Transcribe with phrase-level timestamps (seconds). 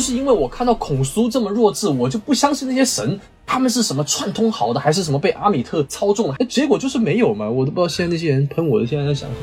[0.00, 6.36] 就是因为我看到孔苏这么弱智，我就不相信那些神，他们是什么串通好的，还是什么被阿米特操纵了？
[6.38, 9.42] 哎结果就是没有嘛，我都不知道现在那些人喷我的现在在想什么。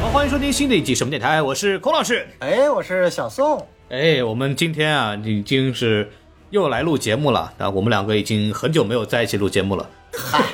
[0.00, 2.24] 好，欢迎收听新的一集什么电台，我是孔老师。
[2.38, 3.66] 哎，我是小宋。
[3.88, 6.08] 哎，我们今天啊，已经是
[6.50, 7.52] 又来录节目了。
[7.58, 9.90] 啊，我们两个已经很久没有在一起录节目了。
[10.16, 10.44] 嗨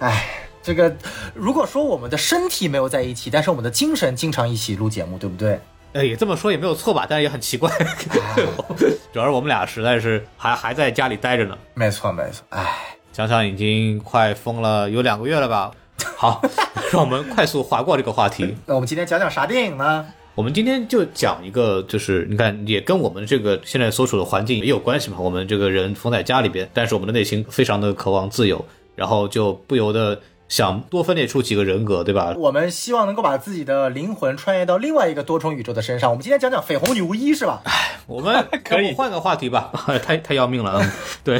[0.00, 0.94] 哎，这个
[1.32, 5.58] 如果说我们的身体没有在一起，但是我们的精神经常一起录节目，对不对？
[5.94, 7.70] 哎，也这么说也没有错吧，但是也很奇怪，
[9.10, 11.56] 主要是我们俩实在是还还在家里待着呢。
[11.72, 12.44] 没错，没错。
[12.50, 12.66] 哎，
[13.14, 15.70] 想想已经快疯了有两个月了吧？
[16.14, 16.42] 好，
[16.92, 18.54] 让我们快速划过这个话题。
[18.66, 20.04] 那 我们今天讲讲啥电影呢？
[20.34, 25.16] 我们今天就讲一个，就是你看，也跟我们这个现在所处的环境也有关系嘛。
[25.18, 28.62] 我们这个人封在家里边，但是我们的内心非常的渴望自由，
[28.94, 32.34] 然后就不由得想多分裂出几个人格，对吧？
[32.36, 36.10] 我们希望能够把自己的灵魂穿越到另外一个多重宇宙的身上。
[36.10, 37.60] 我们今天讲讲绯红女巫一是吧？
[37.64, 39.70] 哎我们 可以换个话题吧，
[40.02, 40.80] 太太要命了。
[40.82, 40.90] 嗯
[41.22, 41.38] 对，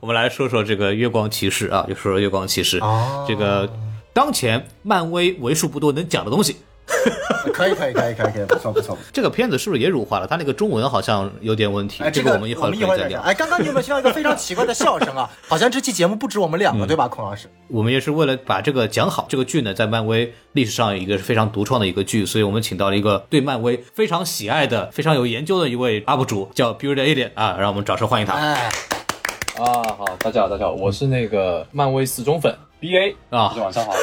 [0.00, 3.68] 我们来说说这个月光骑士啊，就说说月光骑士，哦这个
[4.12, 6.56] 当前漫威为数不多能讲的东西。
[7.52, 8.96] 可以，可以，可以，可以，可以， 不错，不错。
[9.12, 10.26] 这个片子是不是也辱化了？
[10.26, 13.20] 它那个中文好像有点问题，哎，这个我们一会儿可以再聊。
[13.22, 15.28] 哎，刚刚你有没有听到一个非常奇怪的笑声啊？
[15.48, 17.48] 好像这期节目不止我们两个，对吧，孔老师？
[17.68, 28.70] 我们也是为了把这个讲好，这个剧呢，在漫威历史上有一个非常独创的一个剧，所以我们请到了一个对漫威非常喜爱的、非常有研究的一位 UP 主，叫 Alien 啊，让我们掌声欢迎他哎，
[29.58, 33.94] 啊，好，大家好，大家好，我是那个漫威死忠粉 B A 啊大家晚上好。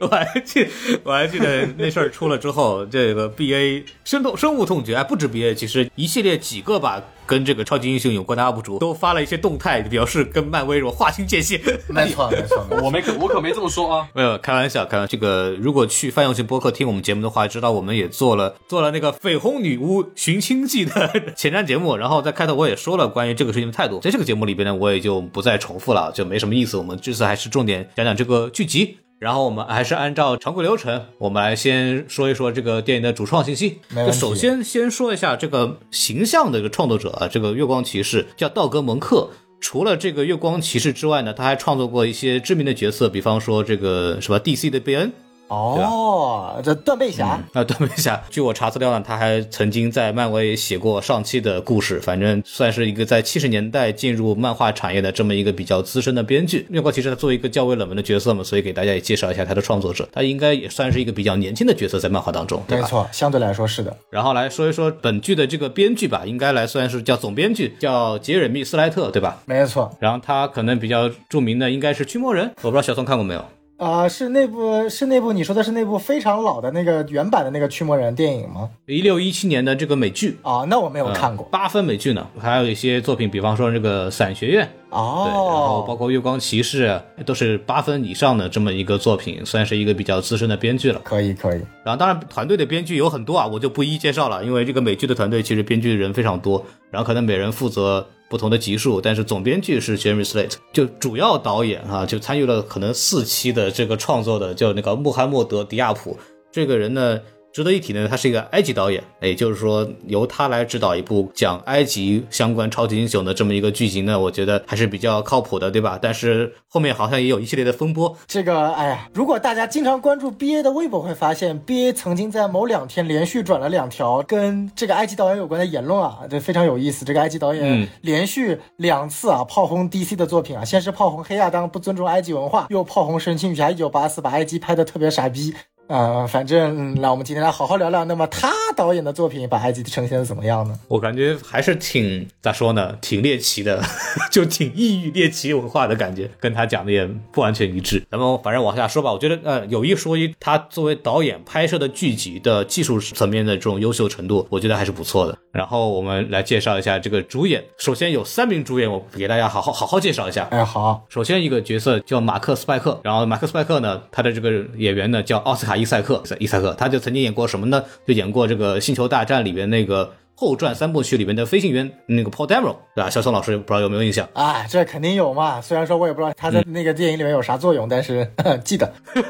[0.00, 0.66] 我还记，
[1.02, 11.60] 我还记得那事儿出了之后，这个 B A 深痛深恶痛绝，哎，不止 B A，其实一系列几个吧，跟这个超级英雄有关的 UP 主都发了一些动态，表示跟漫威这种划清界限。
[11.88, 14.08] 没错，没错，我没可我可没这么说啊。
[14.14, 15.10] 没有开玩笑，开玩笑。
[15.10, 26.76] 这个如果去泛用型播客听我们节目的话，知道我们也做了做了那个绯红女巫寻亲记的 前瞻节目，然后在开头我也说了关于这个事情的态度，在这个节目里边呢，我也就不再重复了，就没什么意思。
[26.76, 28.98] 我们这次还是重点讲讲这个剧集。
[29.18, 33.78] 然后我们还是按照常规流程，我们来先说一说这个电影的主创信息。
[33.94, 39.30] 就首先先说一下这个形象的一个创作者啊，这个月光骑士叫道格蒙克。
[39.58, 45.10] 除了这个月光骑士之外呢，他还创作过一些知名的角色，比方说这个什么 DC 的贝恩
[45.48, 56.66] 哦，这断背侠，啊，对不起啊， 据我查资料呢，他还曾经在漫威写过上期的故事，反正算是一个在七十年代进入漫画产业的这么一个比较资深的编剧。
[56.70, 62.82] 月光骑士他作为一个较为冷门的角色嘛，所以给大家也介绍一下他的创作者，他应该也算是一个比较年轻的角色在漫画当中，对吧？
[62.82, 63.96] 没错，相对来说是的。
[64.10, 69.40] 然后来说一说本剧的这个编剧吧，应该来算是叫总编剧，叫杰瑞米斯莱特，对吧？
[69.44, 73.44] 没错，然后他可能比较著名的应该是驱魔人，我不知道小宋看过没有？
[73.78, 78.70] 啊、是那部是那部你说的是那部非常老的那个原版的那个驱魔人电影吗？
[78.86, 80.38] 一六一七年的这个美剧。
[80.42, 81.46] 啊、那我没有看过。
[81.50, 86.88] 八分美剧呢，还有一些作品，比方说这个《伞学院》，对，然后包哦，括《月光骑士》，
[87.24, 91.00] 都是八分以上的这么一个作品，算是一个比较资深的编剧了。
[91.04, 106.18] 可以可以，然后当然团队的编剧有很多啊，我就不一一介绍了，因为这个美剧的团队其实编剧人非常多，然后可能每人负责不同的集数，但是总编剧是 Jeremy Slate，就主要导演啊，就参与了可能四期的这个创作的，叫那个穆罕默德·迪亚普
[106.50, 107.20] 这个人呢。
[107.56, 115.98] 值得一提呢，他是一个埃及导演，也就是说由他来指导一部讲埃及相关超级英雄的这么一个剧情呢，我觉得还是比较靠谱的，对吧？
[116.02, 127.06] 但是后面好像也有一系列的风波，这个哎呀，如果大家经常关注 BA 的微博，会发现 BA 曾经在某两天连续转了两条跟这个埃及导演有关的言论啊，这非常有意思。
[127.06, 135.54] 这个埃及导演嗯连续两次啊炮轰 DC 的作品啊，先是炮轰黑亚当不尊重埃及文化，又炮轰神奇女侠一九八四把埃及拍的特别傻逼。
[135.88, 140.78] 呃，反正、嗯、那我们今天来好好聊聊，那么他导演的作品把埃及呈现的怎么样呢？
[140.88, 143.80] 我感觉还是挺咋说呢，挺猎奇的，
[144.30, 148.04] 就挺异域猎奇文化的感觉，跟他讲的也不完全一致。
[148.10, 155.38] 咱们反正往下说吧，我觉得呃有一说一，他作为导演拍摄的剧集的技术层面的这种优秀程度，我觉得还是不错的。
[155.52, 160.48] 然后我们来介绍一下这个主演，首先有三名主演，我给大家好好好好介绍一下。
[160.50, 167.84] 哎，好，首先一个角色叫马克·斯派克，然后马克·斯派克呢，他的这个演员呢叫奥斯卡·伊塞克，伊塞克，他就曾经演过什么呢？
[168.06, 173.10] 就演过这个《星球大战》里边那个后传三部曲里面的飞行员那个 Paul Dameron，对吧？
[173.10, 174.28] 小宋老师不知道有没有印象？
[174.32, 175.60] 啊，这肯定有嘛。
[175.60, 178.30] 虽然说我也不知道他在那个电影里面有啥作用，但是
[178.64, 178.92] 记得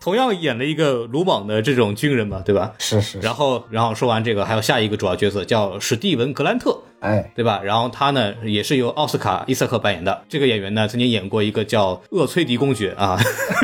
[0.00, 2.72] 同样演了一个鲁莽的这种军人嘛，对吧？
[2.78, 3.20] 是是。
[3.20, 7.60] 然后，然后说完这个，还有下一个主要角色叫史蒂文·格兰特，哎，对吧？
[7.62, 10.24] 然后他呢也是由奥斯卡·伊瑟克扮演的。
[10.28, 13.16] 这个演员呢曾经演过一个叫《厄崔迪公爵》啊，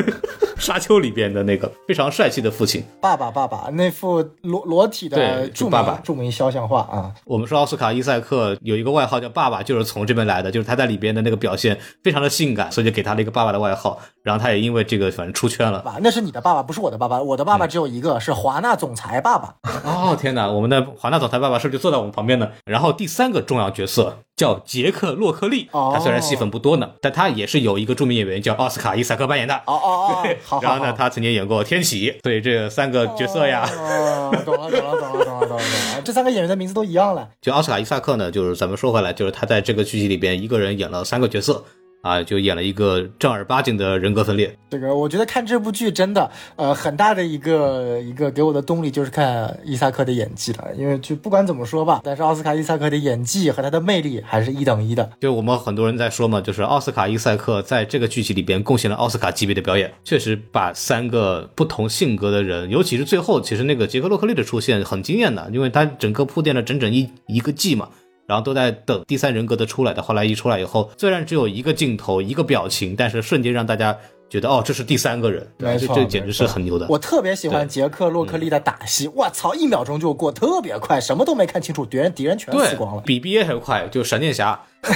[0.59, 2.83] 沙丘里边的那个非常帅气的父亲。
[3.01, 13.99] 爸爸爸爸那副裸裸体的著名爸爸著名肖像画啊，我们说奥斯卡伊赛克有一个外号叫爸爸，就是从这边来的，就是他在里边的那个表现非常的性感，所以就给他了一个爸爸的外号。
[14.21, 15.79] 然后他也因为这个反正出圈了。
[15.79, 17.21] 爸， 那是你的爸爸，不是我的爸爸。
[17.21, 19.55] 我的爸爸只有一个，是华纳总裁爸爸。
[19.83, 22.49] 哦天哪，我们的华纳总裁爸爸是不是就坐在我们旁边呢？
[22.65, 29.53] 然后第三个重要角色叫杰克洛克利，哦他虽然戏份不多呢，但他也是有一个著名演员叫奥斯卡伊萨克扮演的。
[29.65, 36.01] 哦哦哦，好好然后呢，他曾经演过《天启》，所以这三个角色呀，哦，懂了懂了懂了懂了懂了懂了。
[36.05, 37.27] 这三个演员的名字都一样了。
[37.41, 41.65] 就奥斯卡伊萨克呢，就是咱们说回来，就是他在这个剧集里边一个人演了三个角色
[42.01, 44.55] 啊，就演了一个正儿八经的人格分裂。
[44.69, 55.09] 这个我觉得看这部剧真的，呃，很大的一个一个给我的动力就是看伊萨克的演技了，因为就不管怎么说吧，但是奥斯卡伊萨克的演技和他的魅力还是一等一的。
[55.19, 67.89] 就我们很多人在说嘛，就是奥斯卡伊萨克在这个剧集里边贡献了奥斯卡级别的表演，确实把三个不同性格的人，尤其是最后，其实那个杰克洛克利的出现很惊艳的，因为他整个铺垫了整整一一个季嘛。
[68.29, 73.97] 然后都在等第三人格的出来的，后来一出来以后，虽然只有一个镜头、一个表情，但是瞬间让大家
[74.29, 76.85] 觉得哦，这是第三个人，没错这这简直是很牛的。
[76.89, 83.01] 我特别喜欢杰克洛克利的打戏，我操，一秒钟就过，特别快，什么都没看清楚，敌人敌人全死光了，。
[83.03, 84.61] 比 BA 还快，就闪电侠，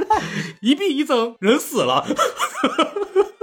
[0.62, 2.06] 一避一增，人死了。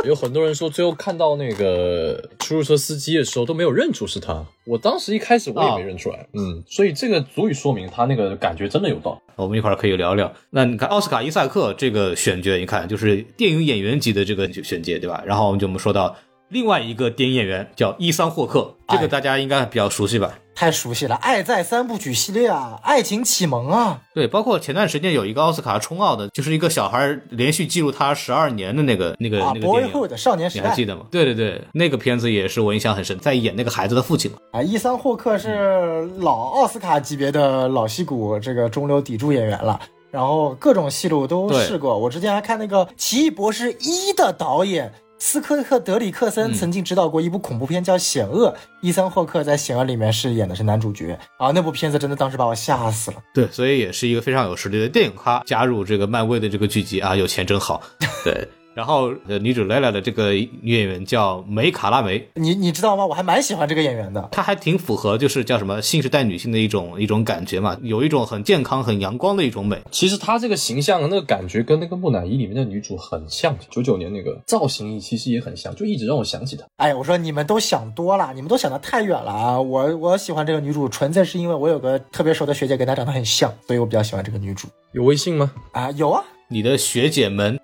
[0.05, 4.45] 有很多人说，最后看到那个出租车司机的时候都没有认出是他。
[4.65, 9.19] 我当时一开始我也没认出来，嗯，所以这个足以说明他那个感觉真的有道。
[9.35, 10.31] 我们一会儿可以聊聊。
[10.51, 15.23] 那你看奥斯卡伊萨克这个选角，你看就是电影演员级的这个选角，对吧？
[15.25, 16.15] 然后我们就我们说到
[16.49, 20.39] 另外一个电影演员叫伊桑霍克，这个大家应该比较熟悉吧？
[20.57, 29.93] 太熟悉了，《爱在三部曲》系列啊，《爱情启蒙》啊，对，包括前段时间有一个奥斯卡冲奥的，就是一个小孩连续记录他十二年的那个那个啊，那个电影。
[29.93, 31.05] Boyhood 少年时代你还记得吗？
[31.11, 34.37] 对对对，那个片子也是我印象很深，在演那个孩子的父亲嘛。
[34.53, 39.79] 啊，伊桑霍克是老奥斯卡级别的老戏骨，这个中流砥柱演员了。
[40.09, 41.95] 然后各种戏路都试过。
[41.95, 48.49] 我之前还看那个《奇异博士一》的导演斯科特·德里克森曾经执导过一部恐怖片叫《险恶》，
[48.81, 51.51] 伊森霍克在《险恶》里面饰演的是男主角啊。
[51.51, 53.17] 那部片子真的当时把我吓死了。
[53.33, 57.81] 对，所以也是一个非常有实力的电影咖，加入这个漫威的这个剧集啊，有钱真好。
[58.23, 63.03] 对，然后呃，女主莱莱的这个女演员叫梅卡拉梅，你你知道吗？
[63.03, 64.29] 我还蛮喜欢这个演员的。
[64.31, 69.81] 她还挺符合就是叫什么新时代女性的一种一种感觉嘛，有一种很健康、很阳光的一种美。
[69.89, 76.63] 其实她这个形象、那个感觉跟那个木乃伊里面的女主很像，九九年那个造型其实也很像，就一直让我想起她。
[76.75, 79.59] 哎，我说你们都想多了，你们都想的太远了啊！
[79.59, 85.51] 我我喜欢这个女主，纯粹是因为我有个特别熟的学姐跟她长得很像，所以我比较喜欢这个女主有微信吗？
[85.71, 85.89] 啊。
[85.97, 87.59] 有啊，你的学姐们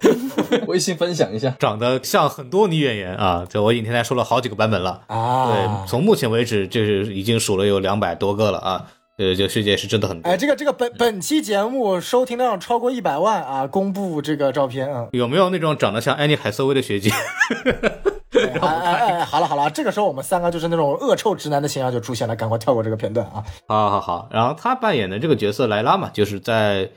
[0.73, 1.55] 微信分享一下。
[1.59, 5.45] 长得像很多女演员啊，这我影天台说了好几个版本了啊。
[5.51, 8.87] 对啊，，从目前为止就是已经数了有两百多个了啊。
[9.19, 10.27] 呃，这学姐是真的很多。
[10.27, 13.67] 哎，这个这个本本期节目收听量超过一百万啊！
[13.67, 15.07] 公布这个照片啊！
[15.11, 17.11] 有没有那种长得像安妮海瑟薇的学姐？
[18.33, 23.43] 哎哎哎，好了好了，这个时候我们三个就是那种恶臭直男的形象就出现了，赶快跳过这个片段啊！
[23.67, 26.89] 好好好，然后他扮演的这个角色莱拉嘛，就是在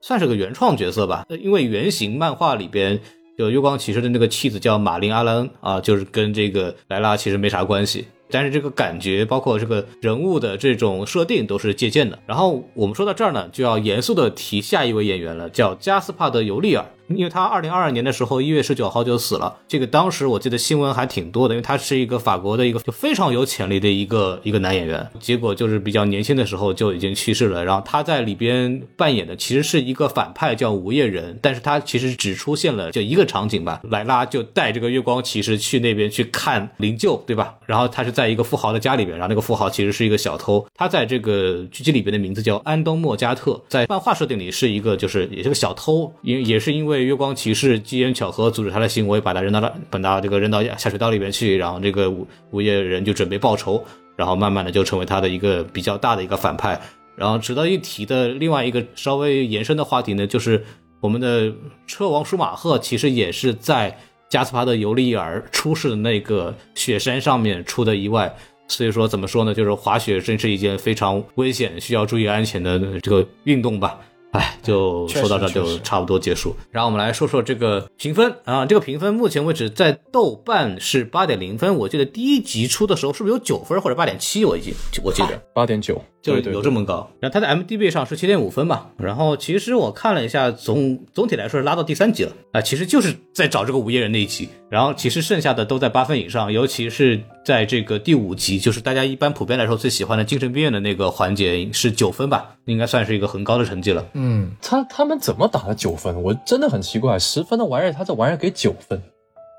[0.00, 3.00] 算是个原创角色吧，呃因为原型漫画里边
[3.36, 8.06] 就月光骑士的那个妻子叫马琳阿兰啊，就是跟这个莱拉其实没啥关系。
[8.30, 12.18] 但是这个感觉，包括这个人物的这种设定，都是借鉴的。
[12.26, 16.84] 然后我们说到这儿呢，就要严肃的提下一位演员了，叫加斯帕德·尤利尔。
[17.08, 27.64] 因为他二零二二年的时候一月十九号就死了，这个当时我记得新闻还挺多的，因为他是一个法国的一个就非常有潜力的一个一个男演员，结果就是比较年轻的时候就已经去世了。
[27.64, 37.54] 然后他在里边扮演的其实是一个反派叫无业人，但是他其实只出现了就一个场景吧，莱拉就带这个月光骑士去那边去看灵柩，对吧？
[37.66, 53.84] 然后他是在一个富豪的家里边，然后那个富豪其实是一个小偷，他在这个剧集里边的名字叫安东莫加特，在漫画设定里是一个就是也是个小偷，因也是因为被月光骑士机缘巧合阻止他的行为，把他扔到了把他这个扔到下水道里边去，然后这个无无业人就准备报仇，
[54.14, 56.80] 然后慢慢的就成为他的一个比较大的一个反派。
[57.16, 60.64] 然后值得一提的另外一个稍微延伸的话题呢，就是
[61.00, 61.52] 我们的
[61.88, 63.98] 车王舒马赫其实也是在
[64.28, 68.32] 加斯帕的尤利尔出事的那个雪山上面出的意外。
[68.68, 69.52] 所以说，怎么说呢？
[69.52, 73.98] 就是滑雪真是一件非常危险、需要注意安全的这个运动吧。
[74.34, 76.56] 哎，就说到这就差不多结束。
[76.72, 84.44] 然后我们来说说这个评分啊，这个评分目前为止在豆瓣是八点零分，我记得第一集出的时候是不是有九分或者八点七？
[84.44, 84.74] 我已经
[85.04, 85.40] 我记得。
[85.54, 87.08] 八点九，就有这么高。
[87.20, 88.90] 然后它在 MDB 上是七点五分吧。
[88.96, 92.62] 然后其实我看了一下，总总体来说是拉到第三集了啊。
[92.62, 94.48] 其实就是在找这个午夜人那一集。
[94.70, 104.04] 然后其实剩下的都在八分以上，尤其是在这个第五集，就是大家一般普遍来说最喜欢的精神病院的那个环节是九分吧，应该算是一个很高的成绩了。
[104.14, 106.20] 嗯，他他们怎么打了九分？
[106.22, 109.00] 我真的很奇怪，十分的玩意儿，他这玩意儿给九分。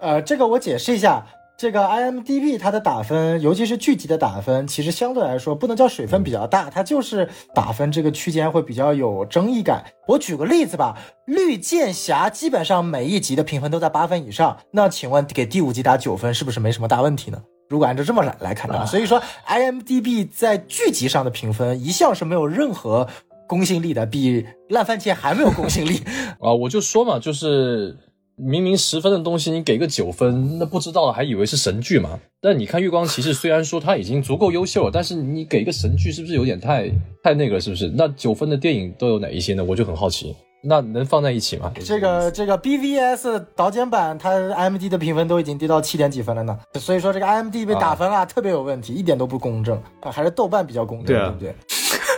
[0.01, 1.25] 呃，这个我解释一下。
[1.57, 9.85] 这个 IMDB 它的打分，尤其是剧集的打分，其实相对来说不能叫水分比较大，它就是打分这个区间会比较有争议感。
[10.05, 17.41] 我举个例子吧，绿箭侠基本上每一集的评分都在八分以上，那请问给第五集打九分是不是没什么大问题呢？
[17.69, 23.07] 如果按照这么来来看的话，所以说 IMDB 在剧集上的评分一向是没有任何
[23.47, 26.03] 公信力的，比烂番茄还没有公信力
[26.41, 26.51] 啊！
[26.51, 27.97] 我就说嘛，就是。
[28.37, 32.19] 明明十分的东西，你给个九分，那不知道还以为是神剧嘛？
[32.41, 36.91] 但你看《月光骑士》，虽然说它已经足够优秀了，但是你给个神剧，是不是有点太
[37.23, 37.59] 太那个？
[37.59, 37.89] 是不是？
[37.95, 39.63] 那九分的电影都有哪一些呢？
[39.63, 40.35] 我就很好奇。
[40.67, 41.71] 那能放在一起吗？
[41.85, 46.59] 这个这个 BVS 导剪版，它 IMD 的评分都已经跌到七点几分了呢。
[46.73, 51.55] 所以说这个 IMD 被打分啊，特别有问题，一点都不公正啊，还是豆瓣比较公正，对不对？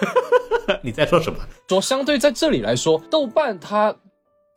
[0.81, 1.37] 你在说什么？
[1.67, 3.95] 说相对在这里来说，豆瓣它。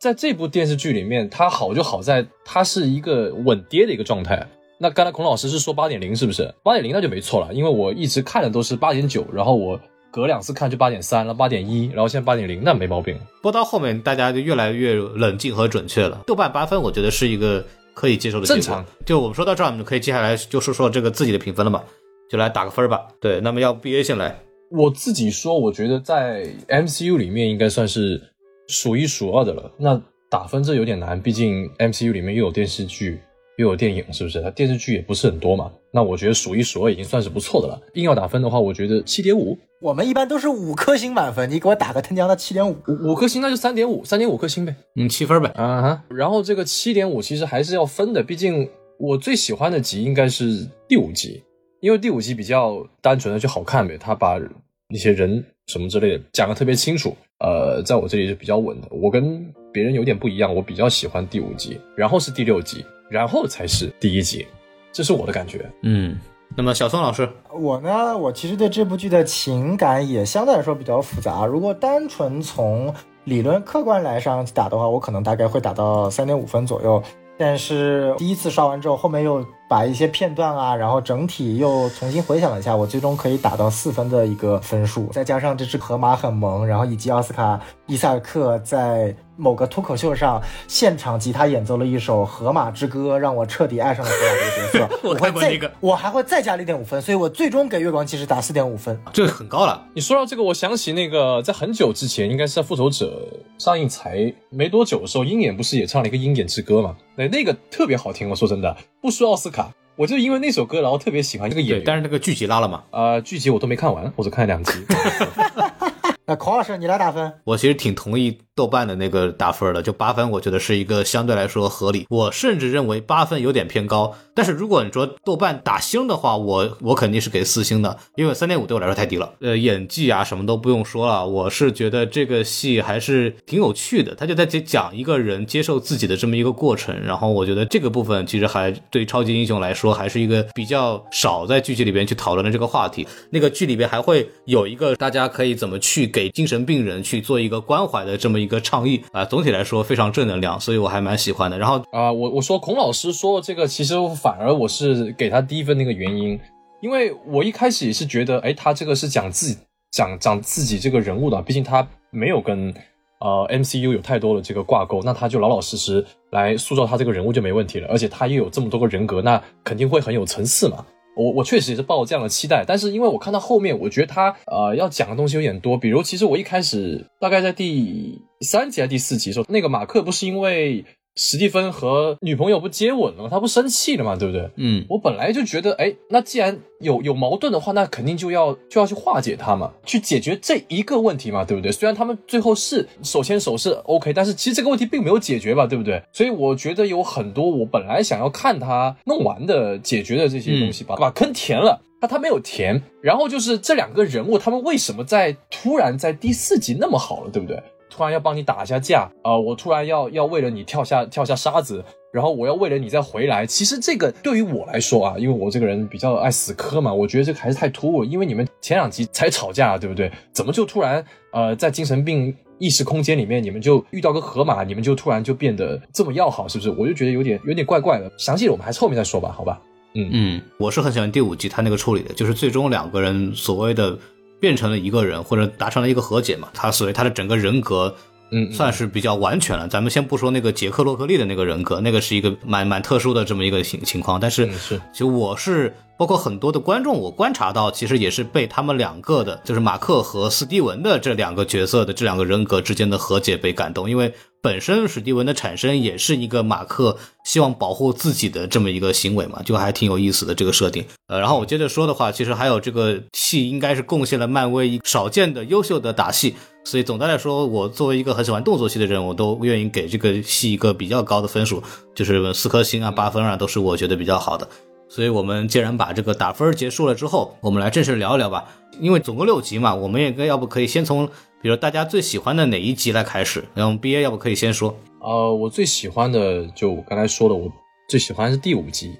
[0.01, 4.43] 在这部电视剧里面，它好就好在它是一个稳跌的一个状态。
[4.79, 6.51] 那刚才孔老师是说八点零，是不是？
[6.63, 9.79] 八点零那就没错了，因为我一直看的都是八点九，然后我
[10.11, 13.15] 隔两次看就八点三了，八点一，然后现在八点零，那没毛病。
[13.43, 16.23] 播到后面大家就越来越冷静和准确了。
[16.25, 18.83] 豆瓣八分，我觉得是一个可以接受的正常。
[19.05, 21.83] 就我们说到这儿，我们可以接下来就说说这个自己的评分了嘛，
[22.27, 23.01] 就来打个分吧。
[23.19, 24.35] 对，那么要 B A 先来。
[24.71, 28.30] 我自己说，我觉得在 M C U 里面应该算是
[28.71, 29.71] 数一数二的了。
[29.77, 33.19] 那打分这有点难，毕竟 MCU 里面又有电视剧
[33.57, 34.41] 又有电影，是不是？
[34.41, 35.71] 它电视剧也不是很多嘛。
[35.93, 37.79] 那我觉得数一数二已经算是不错的了。
[37.95, 39.57] 硬要打分的话，我觉得七点五。
[39.81, 44.73] 我们一般都是五颗星满分，你给我打个他娘的七点五，五颗星那就三点五，三点五颗星呗。
[44.95, 45.49] 嗯，七分呗。
[45.55, 46.03] 啊哈。
[46.09, 51.43] 然后这个七点五其实还是要分的，毕竟我最喜欢的集应该是第五集，
[51.81, 54.39] 因为第五集比较单纯的就好看呗，他把
[54.87, 57.15] 那些人什么之类的讲的特别清楚。
[57.39, 58.87] 呃，在我这里是比较稳的。
[58.91, 64.45] 我跟别人有点不一样，我比较喜欢第五集，然后是第六集，然后才是第一集，
[64.91, 65.65] 这是我的感觉。
[65.83, 66.17] 嗯，
[66.55, 71.45] 那么小宋老师，我呢，我其实对这部剧的情感也相对来说比较复杂。
[71.45, 77.01] 如果单纯从理论客观来上打的话，我可能大概会打到三点五分左右。
[77.43, 85.07] 但是第一次刷完之后，后面又把一些片段啊，然后整体又重新回想了一下，我最终可以打到四分的一个分数。
[85.07, 89.15] 再加上这只河马很萌，然后以及奥斯卡伊萨克在。
[89.41, 94.99] 某个脱口秀上现场吉他演奏了一首《河马之歌》，让我彻底爱上了河马这个角色。
[95.09, 99.83] 我会再，我还会再加零点五分，所以我最终给月光骑士打四点五分，这个很高了。
[99.95, 103.27] 你说到这个，我想起那个在很久之前，应该是在《复仇者》
[103.63, 106.95] 上映才没多久的时候，鹰眼不是也唱了一个《鹰眼之歌》吗？
[107.17, 108.29] 对，那个特别好听。
[108.29, 111.83] 我说真的，不输奥斯卡，我就因为那首歌，然后特别喜欢这个演员。
[111.83, 112.83] 但是那个剧集拉了嘛？
[112.91, 114.73] 呃，剧集我都没看完，我只看了两集。
[116.31, 117.33] 那孔老师，你来打分。
[117.43, 118.39] 我其实挺同意。
[118.53, 122.05] 豆瓣的那个打分的就八分，我觉得是一个相对来说合理。
[122.09, 124.13] 我甚至认为八分有点偏高。
[124.35, 129.33] 但是如果你说豆瓣打星的话，我我肯定是给四星的，因为三点五对我来说太低了。
[129.39, 134.13] 呃，演技啊什么都不用说了，我是觉得这个戏还是挺有趣的。
[134.13, 143.07] 他就在讲一个人接受自己的这么一个过程，然后我觉得这个部分其实还对超级英雄来说还是一个比较少在剧集里边去讨论的这个话题。
[143.31, 148.61] 那个剧里边还会有一个大家可以怎么去给给精神病人去做一个关怀的这么一个。
[148.61, 151.57] 倡议啊，总体来说非常正能量，所以我还蛮喜欢的。
[151.57, 156.39] 然后啊，我我说孔老师说这个，其实反而我是给他低分那个原因，
[156.79, 159.57] 因为我一开始也是觉得，哎，他这个是讲自己
[159.91, 162.73] 讲讲自己这个人物的，毕竟他没有跟
[163.19, 167.87] 呃 MCU 有太多的这个挂钩，那他就老老实实来塑造他这个人物就没问题了。
[167.89, 170.85] 而且他又有这么多个人格，那肯定会很有层次嘛。
[171.15, 175.77] 我我确实也是抱这样的期待，但是因为我看到后面，我觉得他呃要讲的东西有点多。
[175.77, 180.85] 比如，其实我一开始大概在第三集还是第四集的时候，那个马克不是因为。
[181.15, 183.29] 史蒂芬和女朋友不接吻了吗？
[183.29, 184.15] 他不生气了吗？
[184.15, 184.49] 对不对？
[184.55, 191.71] 嗯，我本来就觉得，哎，那既然有有矛盾的话，那肯定就要就要去化解它嘛，去解决这一个问题嘛，对不对？
[191.71, 196.01] 虽然他们最后是手牵手是 OK，但是其实这个问题并没有解决吧，对不对？
[196.13, 202.81] 所以我觉得有很多我本来想要看他弄完的解决的这些东西，把把坑填了，他他没有填。
[203.01, 207.61] 然后就是这两个人物，他们为什么在突然在第四集那么好了，对不对？
[208.01, 213.45] 突然要帮你打一下架，呃，我突然要要为了你跳下跳下沙子，然后我要为了你再回来。
[213.45, 218.03] 其实这个对于我来说啊，因为我这个人比较爱死磕嘛，我觉得这个还是太突兀。
[218.03, 220.11] 因为你们前两集才吵架，对不对？
[220.33, 226.71] 怎么就突然呃在精神病意识空间里面，你们就遇到个河马，你们就突然就变得这么要好，是不是？
[226.71, 228.11] 我就觉得有点有点怪怪的。
[228.17, 229.61] 详细的我们还是后面再说吧，好吧？
[229.93, 233.95] 嗯嗯，我是很喜欢第五集他那个处理的，就是最终两个人所谓的
[234.41, 236.49] 变成了一个人，或者达成了一个和解嘛。
[236.53, 237.95] 他所以他的整个人格。
[238.33, 239.67] 嗯，算是比较完全了。
[239.67, 244.17] 咱们先不说那个杰克洛克利的那个人格，那个是一个蛮蛮特殊的这么一个情情况。
[244.17, 254.13] 但是，是，其实我是包括很多的观众，我观察到，其实也是被他们两个的，就是马克和斯蒂文的这两个角色的这两个人格之间的和解被感动，因为。
[254.43, 260.83] 本身史蒂文的产生也是一个马克希望保护自己的这么一个行为嘛，就还挺有意思的这个设定。
[261.07, 271.61] 呃，然后我接着说的话，其实还有这个戏应该是贡献了漫威少见的优秀的打戏，所以总的来说，我作为一个很喜欢动作戏的人，我都愿意给这个戏一个比较高的分数，
[271.93, 274.47] 就是四颗星啊、八分啊，都是我觉得比较好的。
[274.89, 278.45] 所以我们既然把这个打分结束了之后，我们来正式聊一聊吧，
[278.79, 281.07] 因为总共六集嘛，我们也该要不可以先从。
[281.41, 283.43] 比如大家最喜欢的哪一集来开始？
[283.55, 284.77] 然后 B A 要不可以先说？
[284.99, 287.51] 呃，我最喜欢的就我刚才说的，我
[287.89, 288.91] 最喜欢是第五集。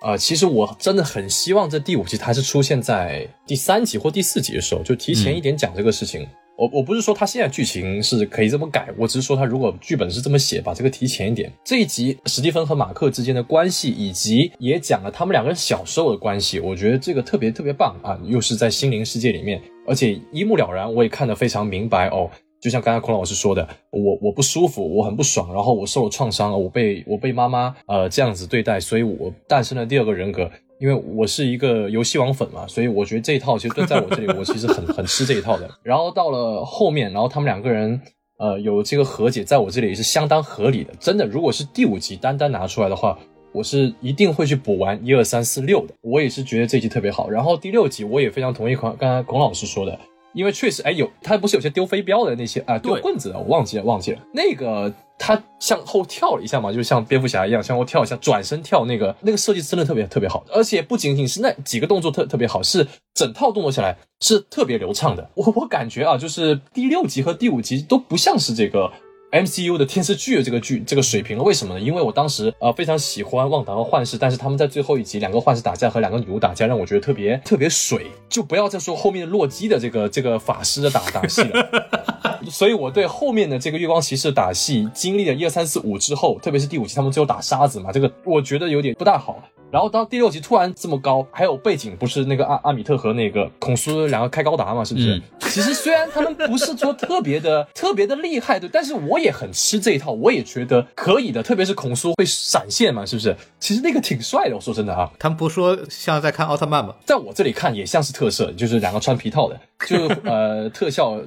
[0.00, 6.26] 啊，其实我真的很希望这第五集它是出现在第三集或第四集的时候，就提前一点讲这个事情。
[6.56, 11.50] 我我不是说他现在剧情是可以这么改，我只是说他如果剧本是这么写，把这个提前一点。
[11.64, 18.18] 这一集史蒂芬和马克之间的关系，以及也讲了他们两个人小时候的关系，我觉得这个特别特别棒啊！
[18.24, 22.30] 又是在心灵世界里面，而且一目了然，我也看得非常明白哦。
[22.62, 30.48] 就像刚才孔老师说的，我我不舒服，我很不爽，然后我受了创伤，我被我被妈妈呃这样子对待，所以我诞生了第二个人格。
[30.78, 35.68] 因为我是一个游戏王粉嘛，所以我觉得这一套其实在我这里，我其实很很吃这一套的。
[35.82, 38.00] 然后到了后面，然后他们两个人
[38.38, 40.94] 呃有这个和解，在我这里也是相当合理的。
[40.98, 43.18] 真的，如果是第五集单单拿出来的话，
[43.52, 45.94] 我是一定会去补完一二三四六的。
[46.00, 47.28] 我也是觉得这集特别好。
[47.28, 49.98] 然后第六集我也非常同意孔刚才孔老师说的，
[50.32, 54.92] 因为确实哎有他不是有些丢飞镖的那些啊丢棍子的，我忘记了忘记了那个。
[55.22, 65.30] 他向后跳了一下嘛，就像蝙蝠侠一样向后跳一下，转身跳那个那个设计真的特别特别好，而且不仅仅是那几个动作特特别好，是整套动作下来是特别流畅的。
[65.34, 68.90] 我我感觉啊，就是第六集和第五集都不像是这个。
[69.32, 71.80] MCU 的电视剧这个剧这个水平了，为什么呢？
[71.80, 82.40] 因为我当时呃非常喜欢旺达和幻视，但是他们在最后一集两个幻视打架和两个女巫打架，让我觉得特别特别水，就不要再说后面洛基的这个这个法师的打打戏了。
[82.50, 89.40] 所以我对后面的这个月光骑士打戏，经历了一二三四五之后，特别是第五集他们最后打沙子嘛，这个我觉得有点不大好。
[89.72, 95.20] 然后到第六集突然这么高，还有背景不是那个阿阿米特和那个孔苏两个开高达嘛，是不是？
[95.42, 101.42] 其实虽然他们不是说特别的 特别的厉害，对，但是我也很吃这一套，我也觉得可以的。
[101.42, 103.36] 特别是孔苏会闪现嘛，是不是？
[103.58, 105.10] 其实那个挺帅的，我说真的啊。
[105.18, 106.94] 他们不说像在看奥特曼吗？
[107.04, 111.20] 在我这里看也像是特摄，就是两个穿皮套的，就呃 特效，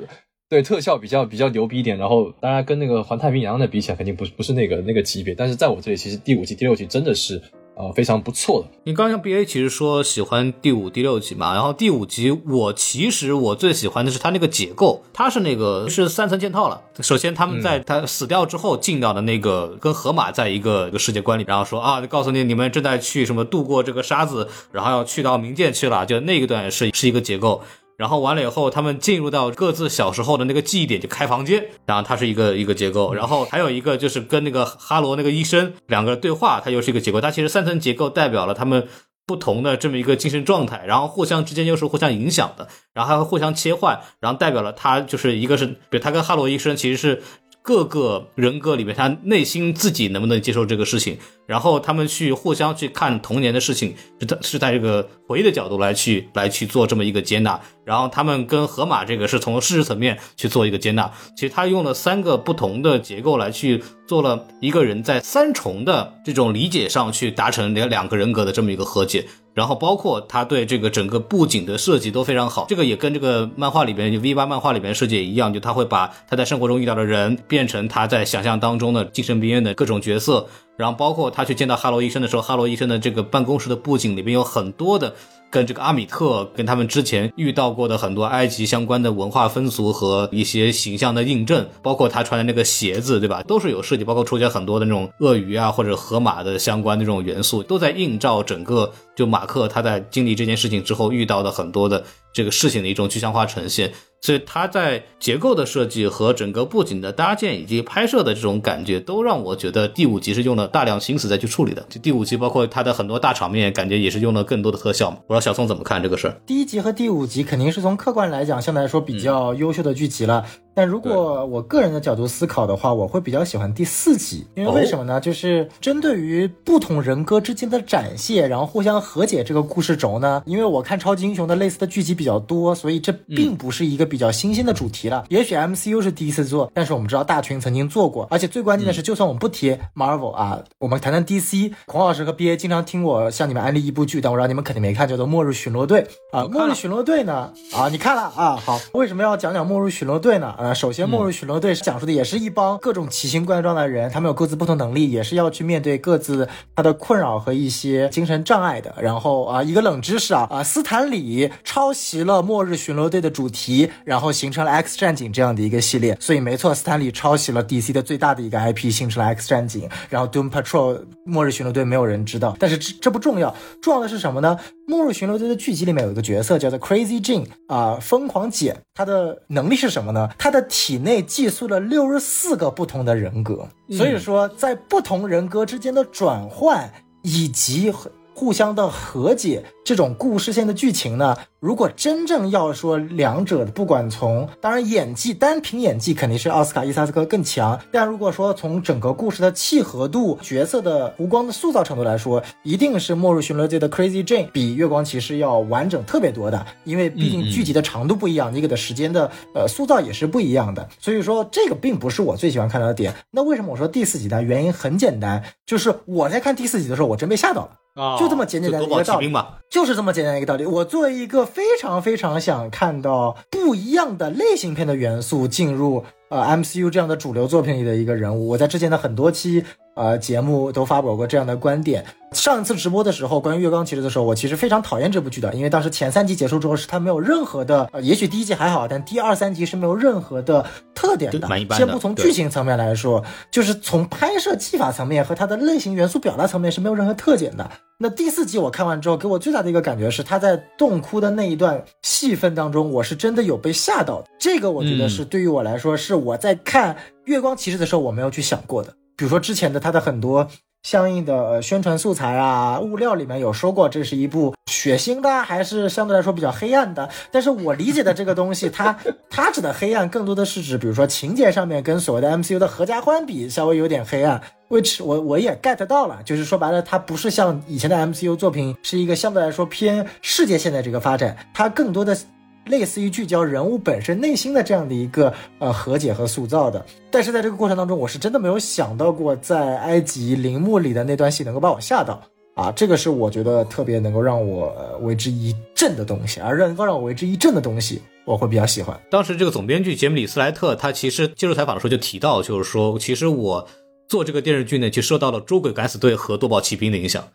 [0.49, 1.97] 对特效比较比较牛逼一点。
[1.97, 5.33] 然后当然跟那个环太平洋的比起来，肯定不是不是那个那个级别。
[5.33, 7.41] 但是在我这里，其实第五集、第六集真的是。
[7.75, 8.67] 呃，非常不错的。
[8.83, 16.81] 你刚刚 B A 其实说喜欢第五、第六集嘛，然后第五集我其实我最喜欢的是它那个结构，它是那个是三层嵌套了。
[16.99, 27.61] 首先他们在他死掉之后进到的那个跟河马在一个一个世界观里，然后说啊，告诉你你们正在去什么度过这个沙子，然后要去到冥界去了，就那一段是是一个结构。
[28.03, 31.63] 然后完了以后，他们进入到各自小时候的那个记忆点，就开房间。
[31.85, 37.21] 然后它是一个一个结构，然后还有一个就是跟那个哈罗那个医生两个对话，它又是一个结构。
[37.21, 38.89] 它其实三层结构代表了他们
[39.25, 47.23] 不同的这么一个精神状态，然后互相之间又是互相影响的，然后还会互相切换，然后代表了他就是一个是，比如他跟哈罗医生其实是。
[47.63, 51.17] 各个人格里面，他内心自己能不能接受这个事情？
[51.45, 57.57] 然后他们去互相去看童年的事情，是在是在这个回忆的角度来去来去做这么一个接纳。
[57.85, 61.09] 然后他们跟河马这个是从事实层面去做一个接纳。
[61.37, 69.25] 其实他用了三个不同的结构来去做了一个人在三重的这种理解上去达成两两个人格的这么一个和解。
[69.53, 85.13] 然后包括他对这个整个布景的设计都非常好，这个也跟这个漫画里边就 V 八漫画里边设计也一样，就他会把他在生活中遇到的人变成他在想象当中的精神病院的各种角色，然后包括他去见到哈罗医生的时候，哈罗医生的这个办公室的布景里边有很多的。
[85.53, 93.43] 跟这个阿米特跟他们之前遇到过的很多埃及相关的文化风俗和一些形象的印证，包括他穿的那个鞋子，对吧？
[93.43, 103.93] 都是有设计，包括出现很多的那种鳄鱼啊或者河马的相关的这种元素，都在映照整个就马克他在经历这件事情之后遇到的很多的这个事情的一种具象化呈现。
[104.23, 111.85] 所以它在结构的设计和整个布景的搭建以及拍摄的这种感觉，都让我觉得第五集是用了大量心思再去处理的。
[111.89, 115.17] 就第五集包括它的很多大场面，感觉也是用了更多的特效嘛。
[115.27, 116.39] 不知道小宋怎么看这个事儿？
[116.45, 120.45] 第一集和第五集肯定是从客观来讲，相对来说比较优秀的剧集了。
[120.75, 125.19] 但如果我个人的角度思考的话，我会比较喜欢第四集，因为为什么呢？
[125.19, 130.41] 就是针对于不同人格之间的展现，然后互相和解这个故事轴呢。
[130.45, 135.25] 因为我看超级英雄的类似的剧集比较多，所以这并不是一个比较新鲜的主题了。
[135.29, 141.71] 也许 MCU 是第一次做，但是我们知道大群曾经做过，而且最关键的是，就算我们不提 Marvel 啊，我们谈谈 DC。
[141.85, 146.05] 孔老师和 BA 经常听我向你们安利一部剧，但我知道你们肯定没看，叫做《末日巡逻队》
[146.37, 146.47] 啊。
[146.51, 147.51] 末日巡逻队呢？
[147.73, 148.55] 啊，你看了啊？
[148.55, 150.55] 好，为什么要讲讲末日巡逻队呢？
[150.63, 158.95] 呃，首先末日巡逻队讲述的也是一帮各种奇形怪状的人，他们有各自不同能力，也是要去面对各自他的困扰和一些精神障碍的。
[159.01, 166.15] 然后啊，一个冷知识啊啊，斯坦李抄袭了末日巡逻队的主题，然后形成了 X 战警这样的一个系列。
[166.17, 169.89] 所以没错，斯坦李抄袭了 DC 的最大的一个 IP，形成了 X 战警。
[170.09, 174.57] 然后 Doom Patrol 末日巡逻队没有人知道，但是这这不重要，重要的是什么呢？
[174.87, 180.29] 末日巡逻队的剧集里面有一个角色叫做 Crazy Jean 啊，疯狂姐，她的能力是什么呢？
[180.37, 187.89] 她的体内寄宿了六十四个不同的人格，所以说在不同人格之间的转换以及
[188.33, 189.63] 互相的和解。
[189.85, 213.13] 这种故事线的剧情呢，如果真正要说两者，不管从当然演技单凭演技肯定是奥斯卡伊萨斯科更强，但如果说从整个故事的契合度、角色的弧光的塑造程度来说，一定是《末日巡逻队》的 Crazy Jane 比月光骑士要完整特别多的，因为毕竟剧集的长度不一样，你给的时间的呃塑造也是不一样的，所以说这个并不是我最喜欢看到的点。
[213.31, 214.41] 那为什么我说第四集呢？
[214.41, 217.71] 原因很简单，就是我在看第四集的时候，我真被吓到了。
[217.95, 220.65] 啊，就这么简简单单一个道理嘛，就是这么简单一个道理。
[220.65, 229.63] 我作为一个非常非常想看到不一样的类型片的元素进入呃 MCU 这样的主流作品里的一个人物，我在之前的很多期
[229.95, 232.05] 呃节目都发表过这样的观点。
[232.31, 241.47] 上一次直播的时候，关于月光骑士的时候，我其实非常讨厌这部剧的，因为当时前三集结束之后，是它没有任何的，呃，也许第一集还好，但第二三集是没有任何的特点的。
[241.77, 247.69] 先不从剧情层面来说，就是从拍摄技法层面和它的类型元素表达层面是没有任何特点的。
[247.99, 254.27] 那第四集我看完之后，给我最大的一个感觉是，他在洞窟的那一段戏份当中，我是真的有被吓到的。
[254.39, 258.91] 这个我觉得是对于我来说，是我在看月光骑士的时候我没有去想过的。
[259.23, 260.49] 比如说之前的他的很多。
[260.85, 267.07] 相应的宣传素材啊，物料里面有说过，这是一部血腥的，还是相对来说比较黑暗的。
[267.31, 268.93] 但是我理解的这个东西，它
[269.31, 274.41] 它指的黑暗，更多的是指，比如说情节上面跟所谓的 MCU 的合家欢比，稍微有点黑暗。
[274.67, 282.17] which 我我也 get 到了，就是说白了，它不是像以前的 MCU 作品，是一个相对来说偏世界线的这个发展，它更多的。
[282.65, 292.21] 类似于聚焦人物本身内心的这样的一个呃和解和塑造的，但是在这个过程当中，我是真的没有想到过在埃及陵墓里的那段戏能够把我吓到
[292.55, 292.71] 啊！
[292.71, 298.97] 这个是我觉得特别能够让我为之一振的东西，而能够让我为之一振的东西，我会比较喜欢。
[299.09, 303.67] 当时这个总编剧杰米里斯莱特他其实接受采访的时候就提到，就是说其实我
[304.07, 307.27] 做这个电视剧呢，就受到了《捉鬼敢死队》和《夺宝奇兵》的影响。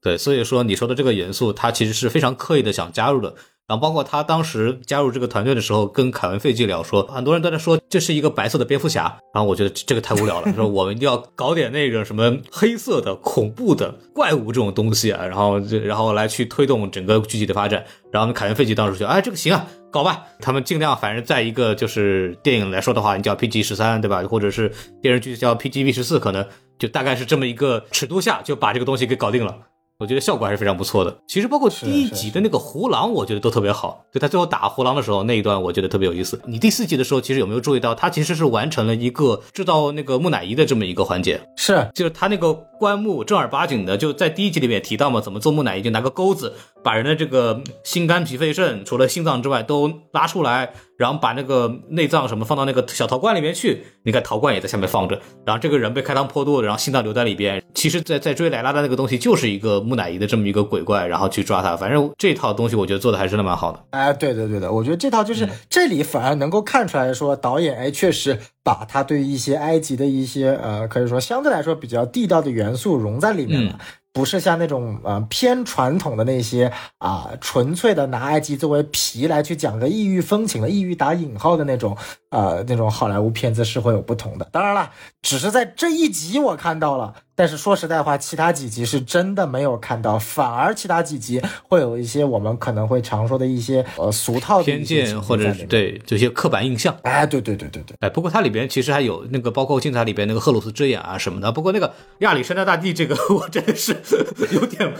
[0.00, 3.34] 对，所以说你说的这个元素，他其实是非常刻意的想加入的。
[3.68, 9.02] 然后包括他当时加入这个团队的时候，跟凯文费基聊说，很多人都在说这是一个白色的蝙蝠侠。
[9.34, 17.84] 然后我觉得这个太无聊了，说我们一定要搞点那个什么黑色的、恐怖的怪物这种东西啊，然后然后来去推动整个剧集的发展。
[18.10, 20.22] 然后凯文费基当时就哎这个行啊，搞吧。
[20.40, 24.22] 他们尽量反正在一个就是电影来说的话，你叫 PG 十三对吧？
[24.22, 26.46] 或者是电视剧叫 PGV 十四，可能
[26.78, 29.54] 就大概是这么一个尺度下就把这个东西给搞定了。
[30.00, 31.18] 我觉得效果还是非常不错的。
[31.26, 34.04] 其实包括第一集的那个胡狼，我觉得都特别好。
[34.12, 36.40] 就他最后打胡狼的时候那一段，我觉得特别有意思。
[36.46, 41.40] 你第四集的时候，其实有没有注意到，他其实是完成了一个制造那个木乃伊的这么一个环节？
[41.56, 50.72] 是，就是他那个棺木正儿八经的，就在第一集里面提到嘛，怎么做木乃伊，就拿个钩子把人的这个心肝脾肺肾，除了心脏之外都拉出来。
[50.98, 55.16] 然后把那个内脏什么放到那个小陶罐里面去，你看陶罐也在下面放着。
[55.46, 57.62] 然后这个人被开膛破肚，然后心脏留在里边。
[57.72, 61.76] 其实，在在追莱拉的那个东西就是一个木乃伊的这么一个鬼怪，然后去抓他。
[61.76, 63.78] 反正这套东西我觉得做的还是真的蛮好的。
[63.90, 68.36] 哎，对对对的，我觉得这套就是这里反而能够看出来说导演哎确实
[68.68, 73.78] 把他对一些埃及的一些呃可以说相对来说比较地道的元素融在里面了。
[74.12, 81.96] 不是像那种呃偏传统的那些啊，纯粹的拿埃及作为皮来去讲个异域风情的异域打引号的那种
[82.30, 84.46] 呃那种好莱坞片子是会有不同的。
[84.52, 84.90] 当然了，
[85.22, 96.98] 只是在这一集我看到了，但是说实在话，其他几集是真的没有看到，反而其他几集会有一些我们可能会常说的一些呃俗套的偏见或者对这些刻板印象。
[97.02, 97.96] 哎，对对对对对。
[98.00, 101.52] 哎，不过它里边其实还有那个包括精彩里边那个赫鲁斯之眼啊什么的。
[101.52, 103.96] 不过那个亚历山大大帝这个， 我真的是
[104.50, 104.92] 有点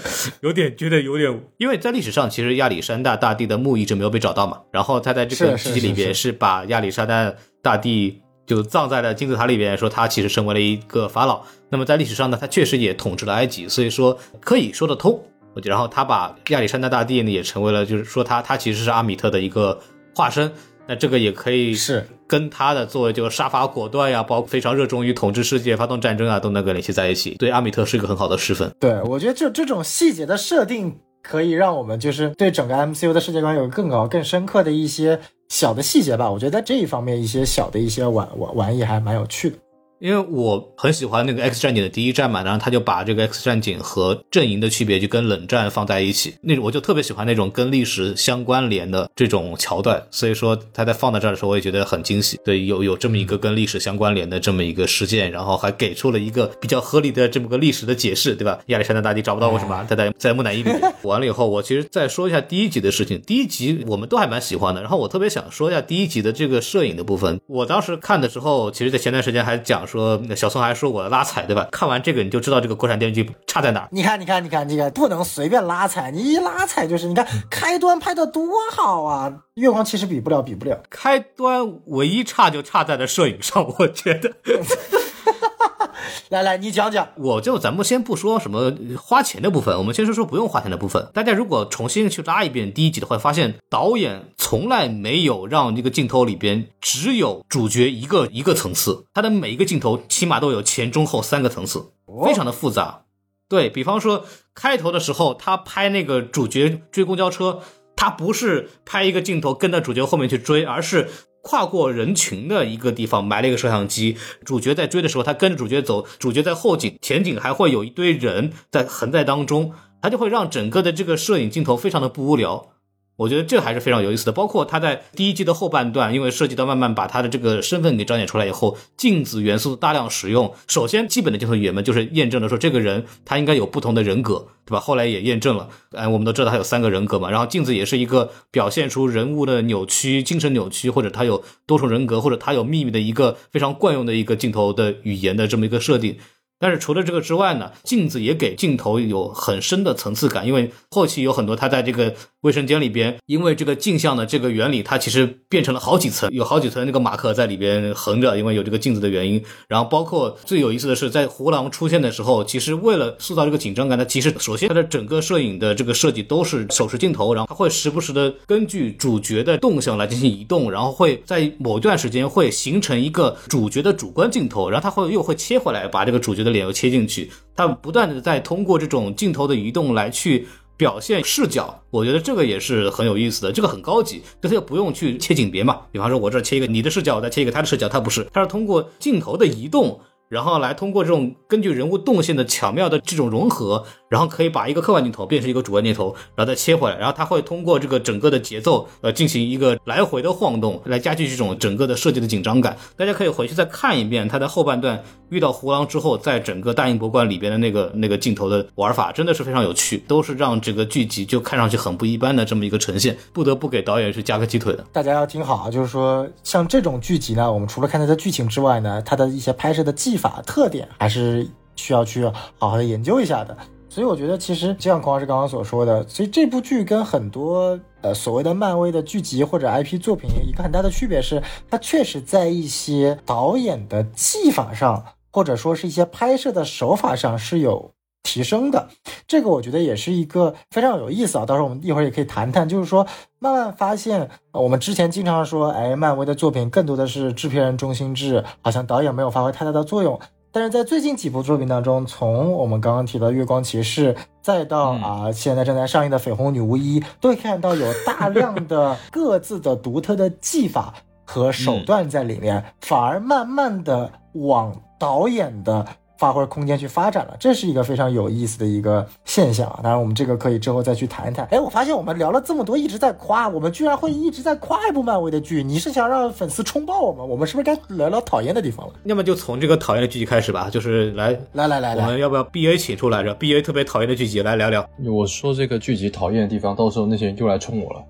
[0.42, 4.60] 有点觉得有点，因为在历史上其实亚历山大大帝的墓一直没有被找到嘛。
[4.70, 8.22] 然后他在这个剧集里边是把亚历山大大帝。
[8.48, 11.42] 就葬在了金字塔里边，说他其实成为了一个法老。
[11.68, 15.22] 那么在历史上呢，他确实也统治了埃及，所以说可以说得通。
[15.64, 19.78] 然后他把亚历山大大帝呢也成为了，就是说他他其实是阿米特的一个
[20.14, 20.50] 化身。
[20.86, 27.34] 那这个也可以是跟他的作为就杀伐果断呀，包括非常热衷于统治世界、发动战争啊，都能够联系在一起。
[27.38, 28.72] 对阿米特是一个很好的示范。
[28.80, 35.20] 对我觉得就这种细节的设定，可以让我们就是对整个 MCU 的世界观有更高、更深刻的一些。
[35.48, 39.56] 小的细节吧，我觉得在这一方面，一些小的一些玩玩玩意还蛮有趣的。
[40.00, 52.38] 因为我很喜欢那个 X 战警的第一战嘛，然后他就把这个 X 战警和阵营的区别就跟冷战放在一起，那种我就特别喜欢那种跟历史相关联的这种桥段，所以说他在放在这儿的时候，我也觉得很惊喜。
[52.44, 58.58] 对，有有这么一个跟历史相关联的这么一个事件，然后还给出了一个比较合理的这么个历史的解释，对吧？
[58.66, 59.84] 亚历山大大帝找不到为什么？
[59.88, 60.80] 他在在木乃伊里面。
[61.02, 63.20] 完了以后，我其实再说一下第一集的事情。
[63.22, 67.40] 第一集我们都还蛮喜欢的，然后我特别想说一下第一集的这个摄影的部分。
[67.46, 70.68] 我当时看的时候，其实，在前段时间还讲说小宋还。
[70.68, 71.66] 还说我拉踩对吧？
[71.72, 73.88] 看完这个你就知道这个国产电视剧差在哪。
[73.90, 79.32] 你看，你看，你看，这个不能随便拉踩，你一拉踩就是你看开端拍的多好啊！
[79.54, 80.78] 月光其实比不了，比不了。
[80.90, 84.30] 开端唯一差就差在了摄影上，我觉得。
[86.30, 87.08] 来来，你讲讲。
[87.16, 91.08] 我就咱们先不说什么花钱的部分，我们先说说不用花钱的部分。
[91.12, 101.90] 大家如果重新去拉一遍第一集的话，发现导演从来没有让这个镜头里边只有主角一个一个层次，他的每一个镜头起码都有前中后三个层次，
[102.24, 103.02] 非常的复杂。
[103.48, 107.60] 对比方说开头的时候，他拍那个主角追公交车，
[107.96, 111.08] 他不是拍一个镜头跟着主角后面去追，而是。
[111.42, 119.72] 跨过人群的一个地方埋了一个摄像机，主角在追的时候，他跟着主角走，主角在后景，前景还会有一堆人在横在当中，
[120.02, 122.70] 他就会让整个的这个摄影镜头非常的不无聊。
[123.18, 130.54] 我觉得这还是非常有意思的，包括他在第一季的后半段，因为涉及到慢慢把他的这个身份给彰显出来以后，镜子元素的大量使用。
[130.68, 134.78] 首先，基本的镜头语言嘛，就是验证了说这个人他应该有不同的人格，对吧？
[134.78, 137.28] 后来也验证了，哎，我们都知道他有三个人格嘛。
[137.28, 146.16] 然后镜子也是一个表现出人物的扭曲、精神扭曲，或者他有多重人格，或者他有秘密的一个非常惯用的一个镜头的语言的这么一个设定。
[146.58, 159.42] 但是除了这个之外呢，镜子也给镜头有很深的层次感，因为后期有很多他在这个卫生间里边，因为这个镜像的这个原理，它其实变成了好几层，有好几层那个马克在里边横着，因为有这个镜子的原因。
[159.68, 190.00] 然后包括最有意思的是，在胡狼出现的时候，其实为了塑造这个紧张感，它其实首先它的整个摄影的这个设计都是手持镜头，然后它会时不时的根据主角的动向来进行移动，然后会在某一段时间会形成一个主角的主观镜头，然后它会又会切回来把这个主角的脸又切进去，他不断的在通过这种镜头的移动来去表现视角，我觉得这个也是很有意思的，这个很高级，就他又不用去切景别嘛，比方说我这切一个你的视角，我再切一个他的视角，他不是，他是通过镜头的移动。
[190.28, 202.76] 然后来通过这种根据人物动线的巧妙的这种融合，然后可以把一个客观镜头变成一个主观镜头，然后再切回来，然后它会通过这个整个的节奏，呃，进行一个来回的晃动，来加剧这种整个的设计的紧张感。
[202.96, 214.84] 大家可以回去再看一遍他在后半段遇到胡狼之后，在整个大英博物馆里边的那个那个镜头的玩法，真的是非常有趣，都是让这个剧集就看上去很不一般的这么一个呈现，不得不给导演去加个鸡腿的。
[214.92, 220.17] 大家要听好啊，就是说像这种剧集呢，我们除了看它的剧情之外呢，它的一些拍摄的技。
[220.18, 222.26] 法特点还是需要去
[222.58, 223.56] 好好的研究一下的，
[223.88, 237.92] 所以我觉得其实就像孔老师刚刚所说的，所以这部剧跟很多呃所谓的漫威的剧集或者 IP 作品一个很大的区别是，它确实在一些导演的技法上，或者说是一些拍摄的手法上是有
[238.28, 238.88] 提升的。
[239.26, 243.06] 这个我觉得也是一个非常有意思啊，到时候我们一会儿也可以谈谈，就是说
[243.38, 250.20] 慢慢发现我们之前经常说，哎，漫威的作品更多的是制片人中心制，好像导演没有发挥太大的作用。
[250.52, 254.12] 但是在最近几部作品当中，从我们刚刚提到《月光骑士》，
[254.42, 260.92] 再到啊现在正在上映的《绯红女巫一》，都会看到有大量的各自的独特的技法
[261.24, 265.86] 和手段在里面，反而慢慢的往导演的
[266.18, 269.80] 发挥空间去发展了，这是一个非常有意思的一个现象啊。
[269.82, 271.46] 当然，我们这个可以之后再去谈一谈。
[271.50, 275.62] 哎，我发现我们聊了这么多，一直在夸，我们居然会一直在夸一部漫威的剧。
[275.62, 277.26] 你是想让粉丝冲爆我们？
[277.26, 278.92] 我们是不是该聊聊讨厌的地方了？
[279.04, 284.84] 要么就从这个讨厌的剧集开始吧，就是来来来来来，我们要不要 B A 请出来着？B A 特别讨厌的剧集来聊聊。
[285.06, 288.02] 我说这个剧集讨厌的地方，到时候那些人就来冲我了。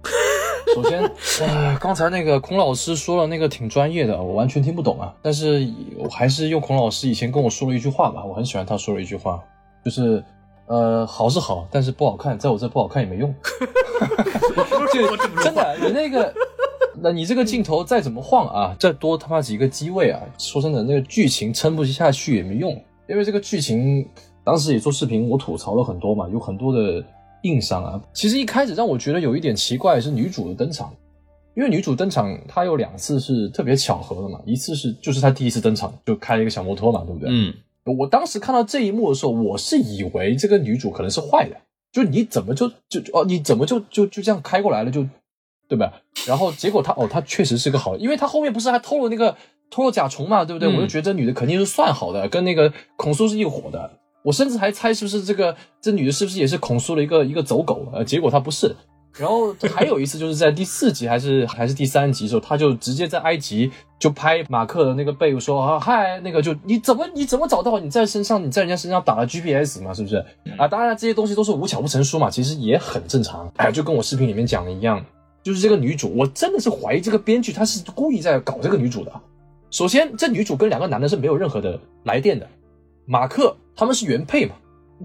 [0.75, 1.03] 首先，
[1.41, 5.15] 呃，刚才那个孔老师说了那个挺专业的，我完全听不懂啊。
[5.23, 9.43] 但是我还是用孔老师以前跟我说了一句话吧，我很喜欢他说了一句话，
[9.85, 10.23] 就是，
[10.67, 13.35] 呃，好是好，但是不好看，在我这不好看也没用。
[14.93, 16.35] 就真的，你那个，
[17.01, 22.73] 那你这个镜头再怎么晃啊，再多他妈几个机位啊，说真的，那个剧情撑不下去也没用，
[23.09, 24.09] 因为这个剧情
[24.45, 27.05] 当时也做视频，我吐槽了很多嘛，有很多的。
[27.43, 28.01] 硬伤啊！
[28.13, 30.95] 其实一开始让我觉得有一点奇怪是女主的登场，
[31.55, 37.29] 因为女主登场她有两次是特别巧合的嘛，一次是就是她第一次登场就开了一个小摩托嘛，对不对？
[37.31, 41.57] 嗯，我当时看到这一幕的时候，我是以为这个女主可能是坏的，
[41.93, 45.07] 就你怎么就就哦你怎么就就就这样开过来了就
[45.69, 45.93] 对吧？
[46.27, 49.37] 然后结果她哦她确实是个好，因为她后面不是还偷了那个
[49.71, 50.69] 偷了甲虫嘛，对不对？
[50.69, 53.91] 嗯、我就觉得这女的肯定是算好的，跟那个孔苏是一伙的。
[54.29, 57.87] 我甚至还猜是不是这个这女的是不是也是孔苏的一个一个走狗？
[57.95, 58.77] 呃，结果她不是。
[59.17, 70.23] 然后还有一次就是在第四集还是还是第三集的时候，他就直接在埃及就拍马克的那个背，说啊嗨，那个就你怎么你怎么找到你在身上你在人家身上打了 GPS 嘛，是不是？
[70.59, 73.51] 啊，当然这些东西都是无巧不成书嘛，其实也很正常。
[73.57, 75.05] 哎，就跟我视频里面讲的一样，
[75.43, 79.13] 就是这个女主，我真的是怀疑这个编剧他是故意在搞这个女主的。
[79.71, 82.47] 首先，这女主跟两个男的是没有任何的来电的。
[83.11, 84.55] 马克他们是原配嘛，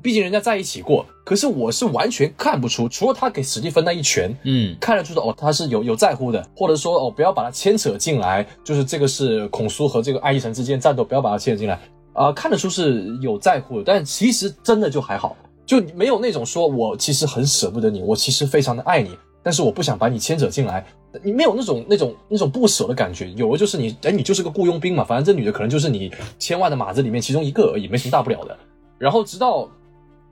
[0.02, 1.06] 毕竟人家在一起过。
[1.24, 11.76] 可是我是完全看不出，除了他给史蒂芬那一拳，嗯，看得出的哦，他是有有在乎的，或者说哦，不要把他牵扯进来，就是这个是孔苏和这个爱丽神之间战斗，不要把他牵扯进来
[12.12, 20.86] 啊、呃，看得出是有在乎的，但其实真的就还好，就没有那种说我其实很舍不得你，我其实非常的爱你，但是我不想把你牵扯进来。
[21.22, 28.58] 你没有那种那种那种不舍的感觉，有的就是你，哎，你就是个雇佣兵嘛，反正这女的可能就是你千万的马子里面其中一个而已，没什么大不了的。
[28.98, 29.70] 然后直到，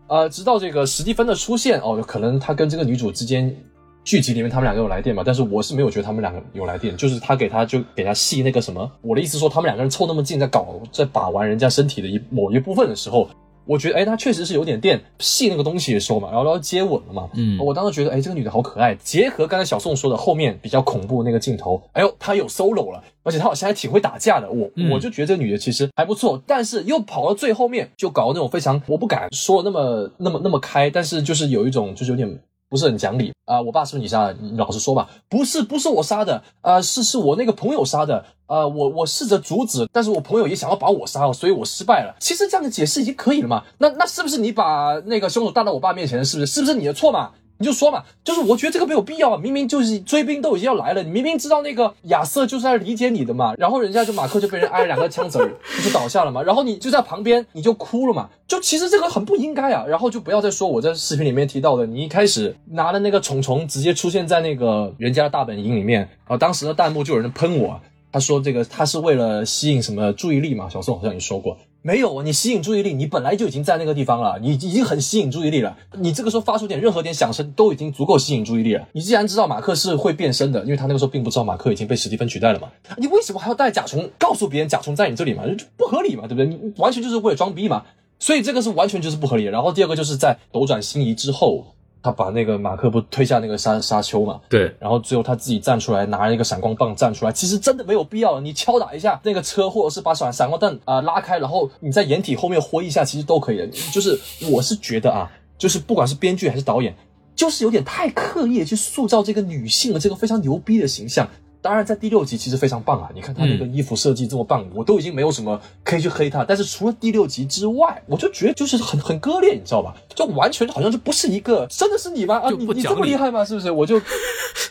[0.07, 3.55] 呃，直到这个史蒂芬的出现，哦，可能他跟这个女主之间
[4.03, 13.29] 剧集里面他们两个有来电嘛，但是我是没有觉得他们两个有来电，就是他给他就给他戏那个什么，我的意思说他们两个人凑那么近，在搞在把玩人家身体的一某一部分的时候。
[13.65, 18.95] 我觉得，哎，她确实是有点电戏那个东西的时候嘛，然后然后接吻了嘛，嗯，我当时觉得，哎，这个女的好可爱。
[18.95, 32.39] 结合刚才小宋说的后面比较恐怖那个镜头，哎呦，她有 solo 了，而且她好像还挺会打架的，我、嗯、我就觉得这个女的其实还不错，但是又跑到最后面就搞那种非常，我不敢说那么那么那么开，但是就是有一种就是有点。
[32.71, 34.35] 不是很讲理啊、我爸是不是你杀的？
[34.39, 35.09] 你老实说吧。
[35.27, 36.81] 不是，不是我杀的啊、呃！
[36.81, 38.69] 是是我那个朋友杀的啊、呃！
[38.69, 42.15] 我我试着阻止，但是我朋友也想要把我杀了，所以我失败了。
[42.17, 43.61] 其实这样的解释已经可以了嘛？
[43.79, 46.23] 那那是不是你把那个凶手带到我爸面前？
[46.23, 46.49] 是不是？
[46.49, 47.31] 是不是你的错嘛？
[47.61, 49.37] 你就说嘛，就是我觉得这个没有必要啊！
[49.37, 55.47] 明明就是追兵都已经要来了，你明明知道那个亚瑟就是在理解你的嘛，然后人家就马克就被人挨了两个枪子儿，
[55.83, 59.85] 就倒下了嘛，然后你就在旁边你就哭了嘛，就其实这个很不应该啊！
[59.87, 67.79] 然后就不要再说我在视频里面提到的，你一开始拿的那个虫虫直接出现在那个人家的大本营里面，啊，当时的弹幕就有人喷我，
[68.11, 70.67] 他说这个他是为了吸引什么注意力嘛？
[70.67, 71.55] 小宋好像也说过。
[71.83, 75.75] 没有啊，你吸引注意力，你本来就已经在那个地方了，你已经很吸引注意力了。
[75.97, 78.87] 你这个时候发出点任何点响声，都已经足够吸引注意力了。
[78.91, 85.43] 你既然知道马克是会变身的，因为他那个时候并不知道马克已经被史蒂芬取代了嘛，你为什么还要带甲虫告诉别人甲虫在你这里嘛？
[85.47, 86.45] 就不合理嘛，对不对？
[86.45, 87.83] 你完全就是为了装逼嘛。
[88.19, 89.51] 所以这个是完全就是不合理的。
[89.51, 91.65] 然后第二个就是在斗转星移之后。
[92.03, 94.41] 他把那个马克不推下那个沙沙丘嘛？
[94.49, 97.31] 对，然后最后他自己站出来，拿了一个闪光棒站出来。
[97.31, 103.67] 其实真的没有必要，你敲打一下那个车，或者是把闪闪光弹啊、呃、拉开，然后你在掩体后面挥一下，其实都可以的。
[103.93, 104.19] 就是
[104.51, 106.95] 我是觉得啊，就是不管是编剧还是导演，
[107.35, 111.27] 就是有点太刻意去塑造这个女性的这个非常牛逼的形象。
[111.61, 113.09] 当然，在第六集其实非常棒啊！
[113.13, 116.43] 你看他那个衣服设计这么棒，我都已经没有什么可以去黑他。
[116.43, 119.93] 但是除了第六集之外，我就觉得就是很很割裂，你知道吧？
[120.15, 122.39] 就完全好像就不是一个，真的是你吗？
[122.39, 123.45] 啊，你你这么厉害吗？
[123.45, 123.69] 是不是？
[123.69, 123.99] 我就，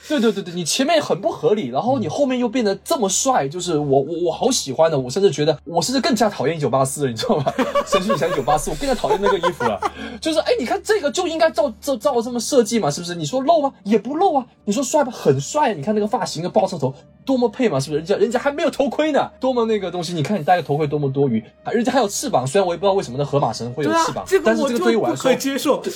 [0.09, 7.53] 对对对对，你前面很不合理，然后你后面又变得这么帅，就是我我我好喜欢的，我甚至觉得我甚至更加讨厌一九八四了，你知道吗？
[7.87, 9.81] 神奇女侠一九八四，我更加讨厌那个衣服了。
[10.20, 13.14] 就是哎，你看这个就应该照照照这么设计嘛，是不是？
[13.14, 13.72] 你说露吗？
[13.85, 14.44] 也不露啊。
[14.64, 15.72] 你说帅吧，很帅。
[15.74, 16.95] 你看那个发型，个爆射头。
[17.23, 17.99] 多么配嘛，是不是？
[17.99, 21.40] 人家人家还没有头盔呢，多么那个东西，你看你戴个头盔多么多余，
[21.71, 25.91] 人家还有翅膀，虽然我也不知道为什么那河马神会有翅膀，，这个但是这个我就不对于我来说可，接受， 就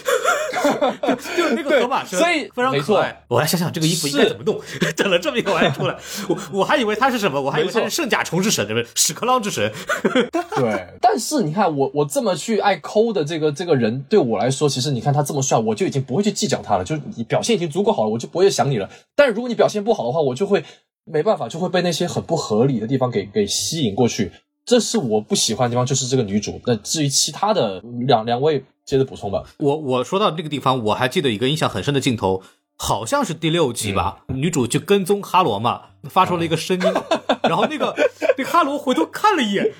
[1.36, 3.24] 就是那个河马神，所以非常可爱。
[3.26, 4.60] 我来想想这个衣服应该怎么弄，
[4.94, 5.96] 整了这么一个玩意出来，
[6.28, 8.88] 我我还以为他是什么，我还以为他是圣甲虫之神，对不对？
[8.94, 9.72] 屎壳郎之神，
[10.56, 18.88] 对，但是你看我我这么去爱抠的这个这个人，对我来说，其实你看他这么帅，我就已经不会去计较他了，就是你表现已经足够好了，我就不会想你了。
[19.16, 20.62] 但如果你表现不好的话，我就会
[21.04, 24.32] 没办法，就会被那些很不合理的地方给给吸引过去。
[24.66, 26.60] 这是我不喜欢的地方，就是这个女主。
[26.64, 29.44] 那至于其他的两两位，接着补充吧。
[29.58, 32.42] 我我说到这个地方，我还记得一个印象很深的镜头，
[32.76, 36.92] 好像是第六集吧，女主去跟踪哈罗嘛，发出了一个声音，
[37.44, 37.94] 然后那个
[38.38, 39.70] 那个哈罗回头看了一眼，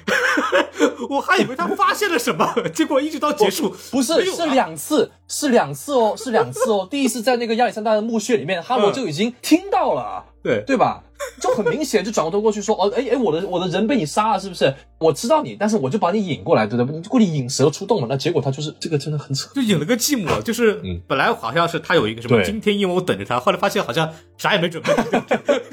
[1.09, 6.87] 我还以为他发现了什么，结果一直到结束不是，啊是两次，是两次哦，是两次哦。
[6.91, 10.27] 第一次在那个亚历山大的墓穴里面，哈罗嗯就已经听到了。
[10.45, 11.03] 对对吧？
[11.41, 14.73] 就很明显，就转过头过去说，哦，哎哎，我的我的人被你杀了，是不是？
[14.99, 16.97] 我知道你，但是我就把你引过来，对不对？
[16.97, 19.49] 你故意引蛇出洞了，那结果他就是这个真的很扯。
[19.55, 24.93] 就引了个寂寞，就是嗯本来好像是他有一个什么对惊天阴谋等着他，后来发现好像啥也没准备，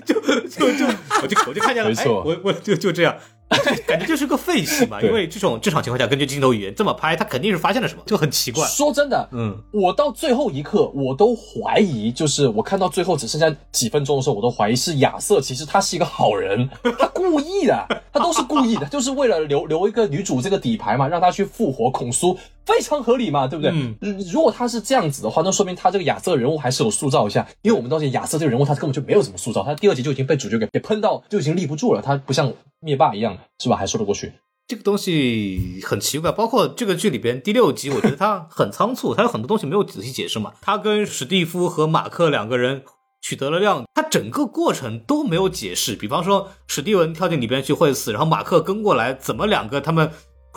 [0.05, 0.86] 就就就
[1.22, 3.15] 我就我就看见了，哎，没错我我就就这样。
[3.85, 8.65] 感觉就是个废戏嘛，因为这种正常情况下，根据镜头语言这么拍，他肯定是发现了什么，就很奇怪。
[8.67, 23.71] 说真的，嗯，我到最后一刻，我都怀疑，就是我看到最后只剩下几分钟的时候，我都怀疑是亚瑟，其实他是一个好人， 他故意的，他都是故意的， 就是为了留留一个女主这个底牌嘛，让她去复活孔苏，非常合理嘛，对不对？
[23.73, 23.95] 嗯。
[23.99, 33.75] 如如果他是这样子的话，那说明他这个亚瑟人物还是有塑造一下，因为我们到现亚瑟这个人物他根本就没有怎么塑造，他第二集就已经被主角给给喷到就已经立不住了，他不像灭霸一样，是吧？
[33.75, 34.33] 还说得过去。
[34.67, 40.53] 这个东西很奇怪，包括这个剧里边第六集，我觉得它很仓促，它有很多东西没有仔细解释嘛。
[40.61, 42.83] 他跟史蒂夫和马克两个人
[43.21, 45.93] 取得了量，他整个过程都没有解释。
[45.93, 50.09] 比方说，史蒂文跳进里边去会死，然后马克跟过来，怎么两个他们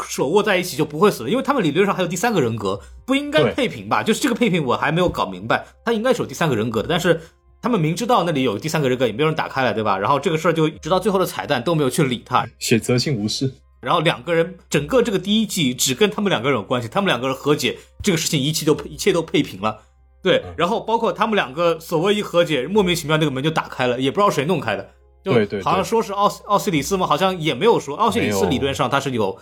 [0.06, 1.30] 手握在一起就不会死了？
[1.30, 4.04] 因为他们理论上还有第三个人格，不应该配平吧？
[4.04, 7.20] 就是这个配平我还没有搞明白，他应该是有第三个人格的，但是。
[7.64, 9.96] 他们明知道那里有第三个人格，也没有人打开了，对吧？
[9.96, 13.50] 然后这个事儿就直到最后的彩蛋都没有去理他，选择性无视，
[13.80, 19.80] 然后两个人整个这个第一季只跟他们两个人有关系，他们两个人和解，这个事情一切都一切都配平了。
[20.22, 24.90] 对，嗯然后包括他们两个所谓一和解，莫名其妙那个门就打开了，也不知道谁弄开的。
[25.24, 27.06] 就对对对好像说是奥斯奥西里斯吗？
[27.06, 27.96] 好像也没有说。
[27.96, 29.38] 奥西里斯理论上他是有，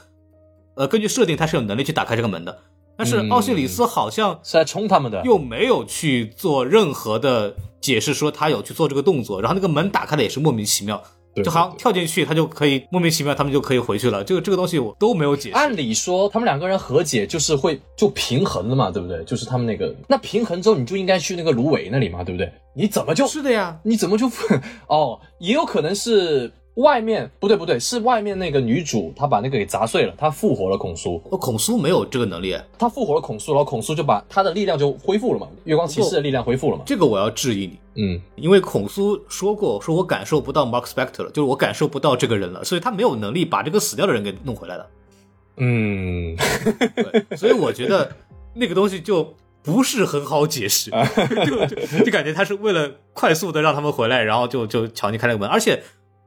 [0.76, 2.56] 呃，根据设定他是有能力去打开这个门的，
[2.96, 5.22] 但是嗯奥西里斯好像是来冲他们的。
[5.24, 11.02] 又没有去做任何的解释，说他有去做这个动作，然后那个门打开的也是莫名其妙。
[11.34, 14.22] 对就好像跳进去，他就可以莫名其妙，他们就可以回去了。
[14.22, 15.54] 这个这个东西我都没有解释。
[15.54, 19.24] 按理说，他们两个人和解就是会就平衡了嘛，对不对？
[19.24, 22.52] 就是他们那个那平衡之后，你就应该去那个芦苇那里嘛，对不对？
[22.76, 24.30] 你怎么就是的呀，你怎么就
[24.88, 25.18] 哦？
[25.38, 36.82] 也有可能是外面不对不对，是外面那个女主她把那个给砸碎了，她复活了孔苏，我孔苏没有这个能力，她复活了孔苏，然后孔苏就把她的力量就恢复了嘛，月光骑士的力量恢复了嘛。
[36.86, 44.86] 这个我要质疑你，嗯，因为孔苏说过，说我感受不到 Mark Spector 了，就是我感受不到这个人了，所以他没有能力把这个死掉的人给弄回来的。
[45.58, 46.34] 嗯，
[46.96, 48.10] 对，所以我觉得
[48.54, 50.90] 那个东西就不是很好解释，
[51.46, 55.82] 就就就感觉他是为了快速的让他们回来，然后就就强行开了个门，而且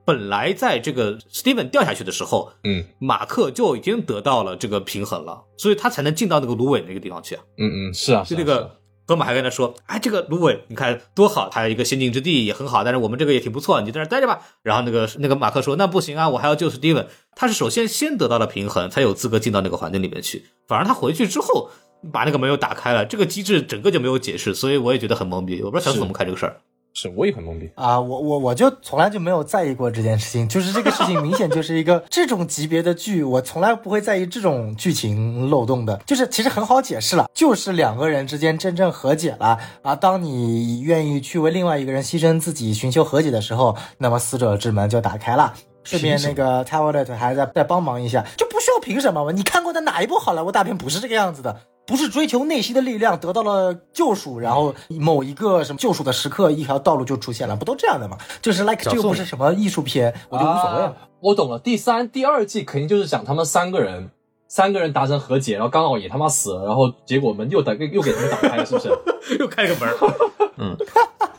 [0.05, 7.43] 本来在这个 Steven 掉下去的时候，嗯马克就已经得到了这个平衡了，所以他才能进到那个芦苇那个地方去啊。
[7.57, 8.77] 嗯嗯，是啊，就那个
[9.07, 20.45] 河马还跟他说：“哎，这个芦苇你看多好，还有一个仙境之地也很好，但是我们这个也挺不错，你就在那待着吧。”然后那个那个马克说：“那不行啊，我还要救 Steven。”他是首先先得到了平衡，才有资格进到那个环境里面去。
[20.67, 21.69] 反而他回去之后
[22.11, 25.61] 把那个门又打开了，这个机制整个就没有解释，所以我也觉得很懵逼。
[25.61, 26.61] 我不知道小是四怎么看这个事儿。
[26.95, 27.69] 是，我也很懵逼。
[27.75, 45.53] 啊，我我我就从来就没有在意过这件事情，就是这个事情明显就是一个这种级别的剧，我从来不会在意这种剧情漏洞的，就是其实很好解释了，就是两个人之间真正和解了啊，当你愿意去为另外一个人牺牲自己寻求和解的时候，那么死者之门就打开了。
[45.83, 49.31] 顺便那个 t a w l e t 还在再帮忙一下，就不需要凭什么嘛？
[49.31, 51.55] 你看过的哪一部好莱坞大片不是这个样子的？
[51.85, 58.17] 不是追求内心的力量得到了救赎，然后某一个什么救赎的时刻，一条道路就出现了，不都这样的吗？
[58.41, 60.85] 就是 like 这又不是什么艺术片，我就无所谓了。
[60.87, 64.11] 啊我懂了，第三、第二季肯定就是讲他们三个人，
[64.47, 68.89] 三个人达成和解，然后刚好也他妈死了，然后结果门又打又给他们打开了，是不是？
[69.39, 69.95] 又开个门儿。
[70.57, 70.77] 嗯，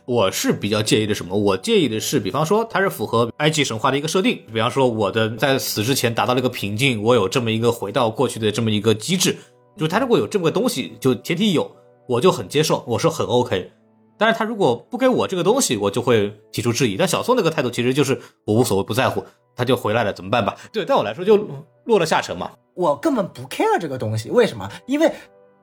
[0.04, 1.36] 我是比较介意的什么？
[1.36, 9.36] 我介意的是，比方说它是符合埃及神话的一个设定，比方说我的在死之前达到了一个平静，我有这么一个回到过去的这么一个机制，
[9.76, 11.70] 就他如果有这么个东西，就前提有，
[12.08, 13.72] 我就很接受，我是很 OK。
[14.18, 16.96] 但是他如果不给我这个东西，我就会提出质疑。
[16.96, 19.22] 但小宋那个态度其实就是我无所谓，不在乎，
[19.54, 20.56] 他就回来了，怎么办吧？
[20.72, 21.36] 对，对我来说就
[21.84, 22.50] 落了下乘嘛。
[22.74, 24.66] 我根本不 care 这个东西，为什么？
[24.86, 25.12] 因为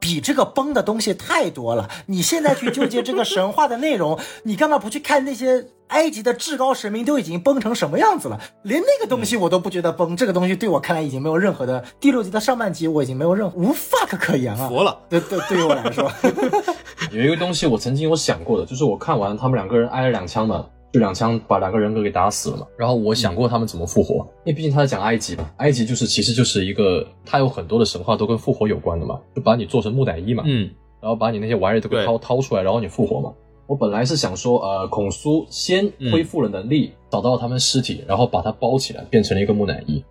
[0.04, 1.89] 比这个崩的东西太多了。
[2.08, 8.38] 你现在去纠结这个神话的内容， 你干嘛不去看那些埃及的至高神明都已经崩成什么样子了？
[8.64, 14.68] 连那个东西我都不觉得崩，这个东西对我看来已经没有任何的第六集的上半集，我已经没有任何无 fuck 可言了。
[14.68, 16.12] 服了，对对，对于我来说，
[17.10, 22.68] 有一个东西我曾经有想过的，就是我看完他们两个人挨了两枪嘛，就两枪把两个人格给打死了嘛。
[22.78, 30.70] 然后我想过他们怎么复活，因为毕竟他在讲埃及嘛，埃及就是其实就是一个，它有很多的神话都跟复活有关的嘛，就把你做成木乃伊嘛，嗯，
[31.02, 33.34] 然后把你那些玩意儿都给掏掏出来，然后你复活嘛。
[33.66, 40.04] 我本来是想说，呃，孔苏先恢复了能力，找到他们尸体，然后把它包起来，变成了一个木乃伊，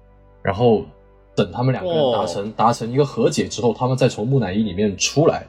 [0.43, 0.83] 然后
[1.37, 5.47] 等他们两个人达成、达成一个和解之后，他们再从木乃伊里面出来，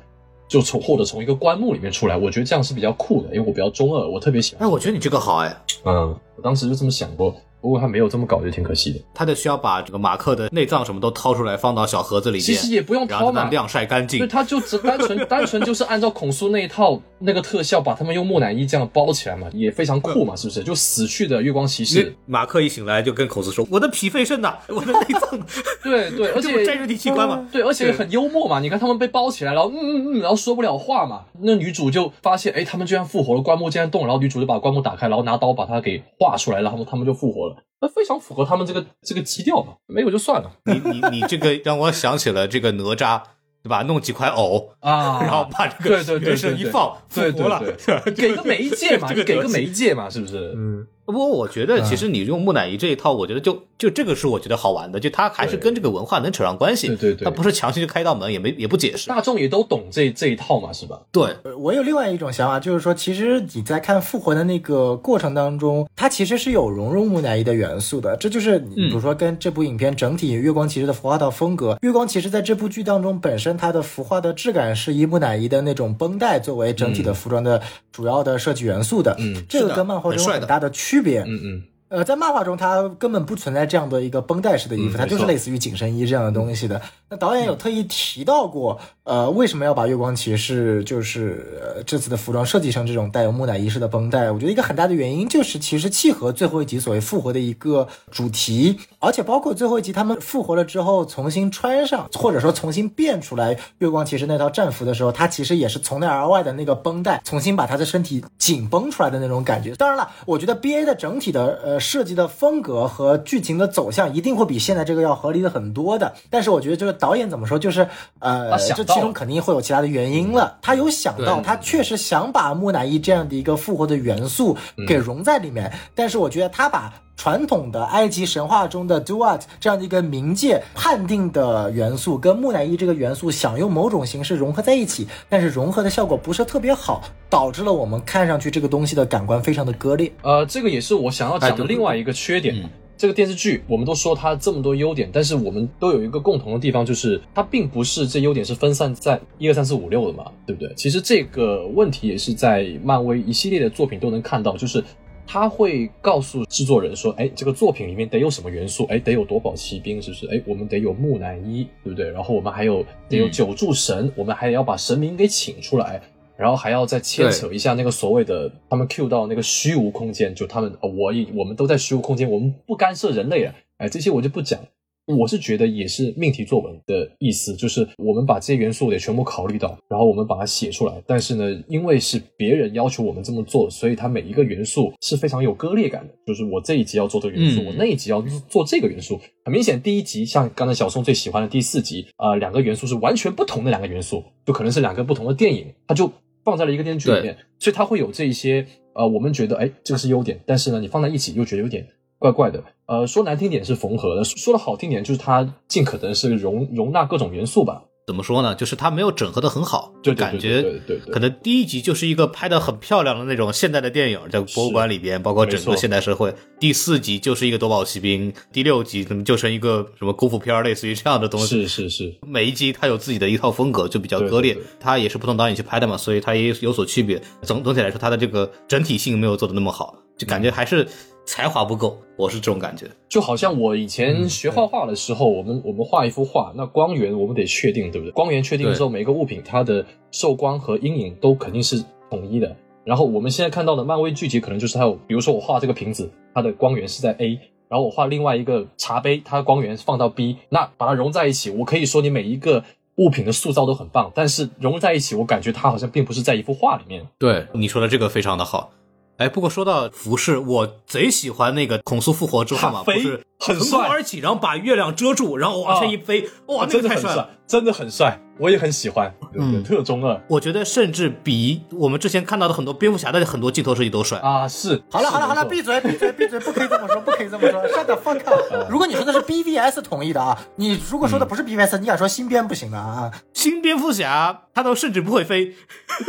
[0.54, 4.64] 就从或者从一个棺木里面出来，我觉得这样是比较酷的，因为我比较中二，我特别喜欢。
[4.64, 5.52] 哎，我觉得你这个好哎，
[5.84, 9.00] 嗯，我当时就这么想过，不过他没有这么搞，就挺可惜的。
[9.14, 20.62] 他得需要把这个马克的内脏什么都掏出来，放到小盒子里面，其实也不用掏嘛晾晒干净对，他就只单纯 单纯就是按照孔苏那一套那个特效，把他们用木乃伊这样包起来嘛，也非常酷嘛，是不是？
[20.62, 25.40] 就死去的月光骑士，马克一醒来就跟孔斯说：“我的脾肺肾呐，我的内脏。
[25.82, 28.60] 对对，而且这不摘人体器官嘛对，而且很幽默嘛。
[28.60, 31.22] 你看他们被包起来，然后嗯嗯嗯，然后说不了话嘛。
[31.40, 37.53] 那女主就发现，哎，他们居然复活了，棺木竟然动了，然后女主就把棺木打开，然后拿刀把它给划出来，然后他们就复活了。
[37.82, 39.74] 那非常符合他们这个这个基调嘛。
[39.88, 43.22] 没有就算了你你你这个让我想起了这个哪吒，
[43.62, 43.82] 对吧？
[43.84, 47.60] 弄几块藕，啊然后把这个对对对一放，复对活了。
[47.60, 50.54] 对 给个媒介嘛，给个媒介嘛，是不是？
[50.56, 56.88] 嗯，不过我觉得，其实你用木乃伊这一套，我觉得就就这个是我觉得好玩的，就它还是跟这个文化能扯上关系。
[56.88, 59.10] 对对对它不是强行就开一道门，也没也不解释。
[59.10, 61.02] 大众也都懂这这一套嘛，是吧？
[61.12, 68.16] 对，呃我有另外一种想法，就是说，其实你在看复活的那个过程当中，它其实是有融入木乃伊的元素的。
[68.18, 79.16] 这就是你比如说跟这部影片整体《月光骑士》的服化道风格，《月光骑士》在这部剧当中本身它的服化的质感是以木乃伊的那种绷带作为整体的服装的主要的设计元素的。
[79.20, 81.22] 嗯这个跟漫画有很大的区别。
[81.22, 86.82] 嗯嗯，呃，在漫画中，它根本不存在这样的一个绷带式的衣服，它就是类似于紧身衣这样的东西的。
[87.10, 94.32] 那导演有特意提到过，呃，为什么要把月光骑士就是、呃、这次的服装设计成这种带有木乃伊式的绷带？
[94.32, 109.76] 我觉得一个很大的原因就是，其实契合最后一集所谓复活的一个主题，而且包括最后一集他们复活了之后重新穿上，或者说重新变出来月光骑士那套战服的时候，他其实也是从内而外的那个绷带重新把他的身体紧绷出来的那种感觉。
[109.76, 116.14] 当然了，我觉得 B A 的整体的呃设计的风格和剧情的走向一定会比现在这个要合理的很多的。
[116.30, 117.86] 但是我觉得这个导演怎么说，就是
[118.20, 120.58] 呃他，想其中肯定会有其他的原因了。
[120.62, 126.94] 他有想到，他确实想把木乃伊这样的一个复活的元素给融在里面，但是我觉得他把。
[127.16, 140.12] 传统的埃及神话中的 Duat 这样的一个冥界判定的元素，跟木乃伊这个元素想用某种形式融合在一起，但是融合的效果不是特别好，导致了我们看上去这个东西的感官非常的割裂。
[140.24, 142.56] 呃，这个也是我想要讲的另外一个缺点。
[142.56, 142.68] 嗯
[143.04, 150.74] 这个电视剧我们都说它这么多优点，但是我们都有一个共同的地方，就是它并不是这优点是分散在一二三四五六的嘛，对不对？
[150.74, 154.82] 其实这个问题也是在漫威一系列的作品都能看到，就是
[155.28, 158.86] 他会告诉制作人说，哎，这个作品里面得有什么元素？
[158.86, 160.26] 哎，得有夺宝奇兵，是不是？
[160.28, 162.10] 哎，我们得有木乃伊，对不对？
[162.10, 166.02] 然后我们还有得有九柱神，我们还要把神明给请出来。
[166.36, 174.60] 然后还要再牵扯一下那个所谓的他们 Q 到那个虚无空间，就他们呃我也我们都在虚无空间，我们不干涉人类啊，哎，这些我就不讲。
[175.06, 180.94] 我是觉得也是命题作文的意思，就是我们把这些元素得全部考虑到，然后我们把它写出来。
[181.06, 186.14] 但是呢，因为是别人要求我们这么做，所以它每一个元素是非常有割裂感的。
[186.26, 189.20] 就是我这一集要做这个元素，嗯我那一集要做这个元素。
[189.44, 196.10] 很明显，第一集像刚才小宋最喜欢的第四集，呃，两个元素是完全不同的两个元素，就可能是两个不同的电影，它就
[196.46, 201.86] 放在了一个电视剧里面，所以它会有这一些呃，我们觉得哎这个是优点，但是呢，你放在一起又觉得有点
[202.24, 202.64] 怪怪的。
[202.86, 207.84] 呃，说难听点是缝合的，说的好听点就是它尽可能是容容纳各种元素吧。
[208.08, 208.56] 怎么说呢？
[208.56, 210.64] 就是它没有整合的很好，就感觉
[211.12, 216.34] 可能第一集就是一个拍的很漂亮的那种现代的电影，在博物馆里边，包括整个现代社会。
[216.60, 221.66] 第四集就是一个夺宝奇兵，第六集怎么就成一个什么功夫片儿，类似于这样的东西。
[221.66, 224.58] 是是是，每一集它有自己的一套风格，就比较割裂。
[224.80, 227.22] 它也是不同导演去拍的嘛，所以它也有所区别。
[227.42, 230.86] 总总体来说，它的这个整体性没有做的那么好，就感觉还是
[231.26, 231.98] 才华不够。
[232.16, 232.88] 我是这种感觉。
[233.10, 238.12] 就好像我以嗯前学画画的时候，我们我们画一幅画，那光源我们得确定，对不对？
[238.12, 242.56] 光源确定之后，每个物品它的受光和阴影都肯定是统一的。
[242.86, 252.64] 然后我们现在看到的漫威剧集可能就是它有，比如说我画这个瓶子，它的光源是在 A，然后我画另外一个茶杯，它的光源放到 B，那把它融在一起，我可以说你每一个
[252.98, 257.04] 物品的塑造都很棒，但是融在一起，我感觉它好像并不是在一幅画里面。
[257.18, 258.70] 对你说的这个非常的好。
[259.18, 269.14] 哎，不过说到服饰，我贼喜欢那个孔苏复活之后嘛，他飞不是很腾空帅而起，然后把月亮遮住，然后往下一飞，哇，那真的很帅个太帅了。，真的很帅，我也很喜欢。
[269.36, 274.20] 嗯特中二我觉得甚至比我们之前看到的很多蝙蝠侠的很多镜头设计都帅。
[274.20, 274.82] 啊，是。
[274.90, 278.68] 好了好了好了，闭嘴闭嘴闭嘴，不可以这么说，不可以这么说， shut the fuck up。
[278.70, 283.12] 如果你说的是 BVS 同意的啊，你如果说的不是 BVS，你敢说新编不行的啊？
[283.34, 285.54] 新蝙蝠侠他都甚至不会飞。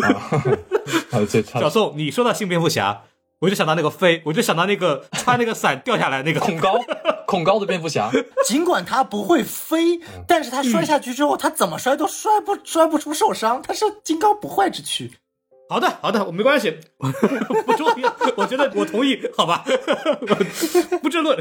[0.02, 1.24] 啊，
[1.60, 3.02] 小宋，你说到新蝙蝠侠，
[3.44, 6.40] 我就想到那个飞，我就想到那个 穿那个伞掉下来那个。
[6.40, 6.80] 恐高，
[7.26, 8.10] 恐高的蝙蝠侠，
[8.46, 15.12] 尽管他不会飞，但是他摔下去之后，他怎么摔都摔不摔不出受伤，他是金刚不坏之躯。
[15.68, 16.74] 好的，好的，我没关系，
[17.66, 18.16] 不重要。
[18.36, 19.62] 我觉得我同意，好吧，
[21.02, 21.38] 不争论。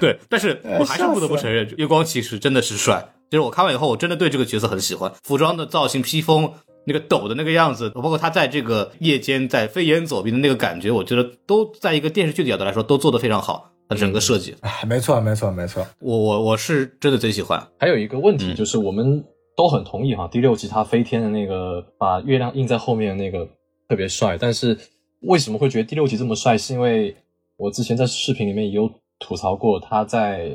[0.00, 3.14] 对，但是我还是不得不承认，月光骑士真的是帅。
[3.30, 6.54] 就是我看完以后，我真的对这个角色很喜欢，服装的造型、披风、
[6.88, 13.70] 那个抖的那个样子，包括他在这个夜间在飞檐走壁的那个感觉，我觉得都在一个电视剧的角度来说都做得非常好。
[13.90, 15.86] 它整个设计，哎，没错没错没错。
[16.00, 17.58] 我我我是真的贼喜欢。
[17.78, 19.24] 还有一个问嗯题就是，我们
[19.56, 23.48] 都很同意哈，第六集他飞天的那个把月亮印在后面的那个
[23.88, 24.76] 特别帅，但是
[25.20, 26.58] 为什么会觉得第六集这么帅？
[26.58, 27.16] 是因为
[27.56, 30.50] 我之前在视频里面也有吐槽过，他在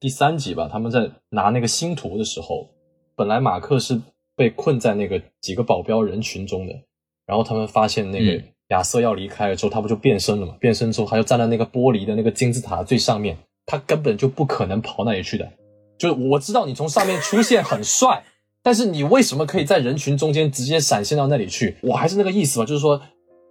[0.00, 2.66] 第三集吧，他们在拿那个星图的时候，
[3.14, 4.00] 本来马克是
[4.40, 6.72] 被困在那个几个保镖人群中的，
[7.26, 10.54] 然后他们发现那个嗯亚瑟要离开了之后，他不就变身了嘛？
[10.58, 13.36] 变身之后，他就站在那个玻璃的那个金字塔最上面，
[13.66, 15.46] 他根本就不可能跑那里去的。
[15.98, 18.24] 就是我知道你从上面出现很帅，
[18.62, 21.76] 但是你为什么可以在人群中间直接闪现到那里去？
[21.82, 22.98] 我还是那个意思吧，就是说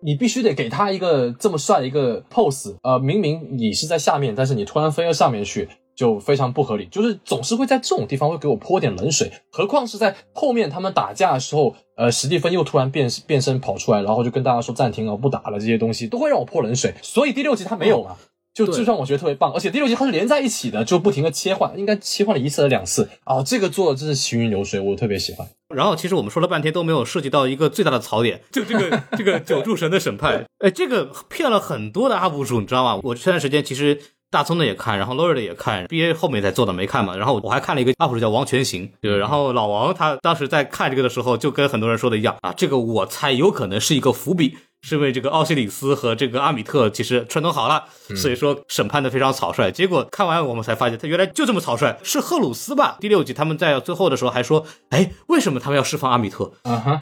[0.02, 5.70] 你必须得给他一个这么帅的一个 pose，呃，明明你是在下面，但是你突然飞到上面去。
[6.00, 16.94] 就非常不合理，就是总是会在这种地方会给我泼点冷水，何况是在后面他们打架的时候，呃，史蒂芬又突然变变身跑出来，然后就跟大家说暂停了，不打了，这些东西都会让我泼冷水。
[17.02, 18.16] 所以第六集他没有嘛，
[18.54, 25.46] 就就让我觉得特别棒，而且第六集它是连在一起的，就不停的切换，应该切换了一次还是两次啊、这个做的真是行云流水，我特别喜欢。
[25.76, 33.02] 然后其实我们说了半天都没有涉及到一个最大的槽点，就这个这个九柱神的审判， 哎，这个骗了很多的 UP 主，你知道吗？
[33.04, 34.00] 我这段时间其实。
[34.32, 37.16] 大葱的也看，然后 Lori 的也看，BA 后面才做的没看嘛。
[37.16, 49.70] 然后我还看了一个 UP 主叫王全行，对，然后老王他当时在看这个的时候，就跟很多人说的一样啊，这个我猜有可能是一个伏笔，是因为这个奥西里斯和这个阿米特其实串通好了，所以说审判的非常草率。
[49.72, 52.98] 结果看完我们才发现，他原来就这么草率，是赫鲁斯吧？
[53.00, 56.52] 第六集他们在最后的时候还说，哎，为什么他们要释放阿米特？
[56.64, 57.00] 啊哈，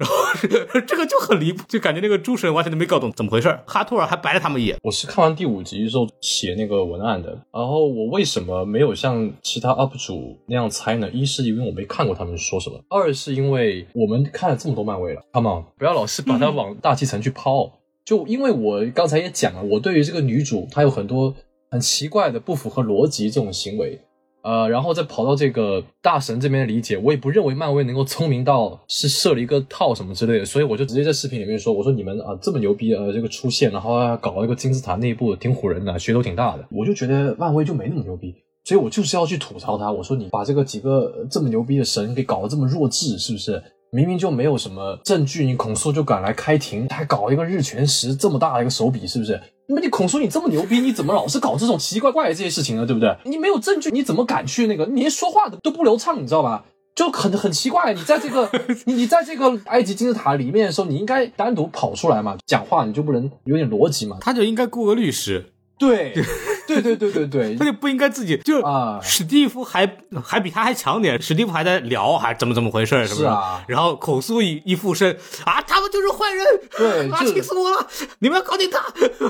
[0.87, 3.63] 这个就很离谱，就感觉那个诸神完全都没搞懂怎么回事儿。
[3.67, 11.09] 哈托尔还白了他们一眼，我是看完第五集之后写那个文案的，然后我为什么没有像其他 UP 主那样猜呢？
[11.11, 17.66] 一是因为我没看过他们说什么，二是因为我们看了这么多漫威了，Come on，不要老是把它往大气层去抛。
[18.07, 21.35] 就因为我刚才也讲了，我对于这个女主她有很多
[21.69, 23.99] 很奇怪的不符合逻辑这种行为，
[24.43, 38.33] 呃，然后再跑到这个大神这边理解，我也不认为漫威能够聪明到是设了一个套什么之类的，所以我就直接在视频里面说，我说你们啊这么牛逼呃这个出现，然后啊搞一个金字塔内部挺唬人的，噱头挺大的，我就觉得漫威就没那么牛逼。
[38.63, 43.61] 所以我就是要去吐槽他，我说你把这个几个这么牛逼的神给搞得这么弱智，是不是？
[43.91, 49.39] 明明就没有什么证据，你孔叔就敢来开庭，还搞一个日全食这么大的一个手笔，是不是？
[49.69, 52.85] 那么你孔叔你这么牛逼，你怎么老是搞这种奇奇怪怪的这些事情呢？
[52.85, 53.15] 对不对？
[53.25, 54.85] 你没有证据，你怎么敢去那个？
[54.85, 56.65] 你连说话都都不流畅，你知道吧？
[56.95, 58.49] 就很很奇怪，你在这个
[58.85, 64.17] 你你在这个埃及金字塔里面的时候，你应该单独跑出来嘛，讲话你就不能有点逻辑嘛？
[64.19, 66.13] 他就应该雇个律师，对，
[66.67, 67.55] 对对对对对。
[67.57, 68.99] 他就不应该自己就啊。
[69.01, 73.25] 史蒂夫还还比他还强点，史蒂夫还在聊，还怎么怎么回事，是不是？
[73.25, 73.63] 啊。
[73.67, 77.87] 然后孔苏一一附身啊，他们就是坏人，啊气死我了！
[78.19, 78.83] 你们要搞定他，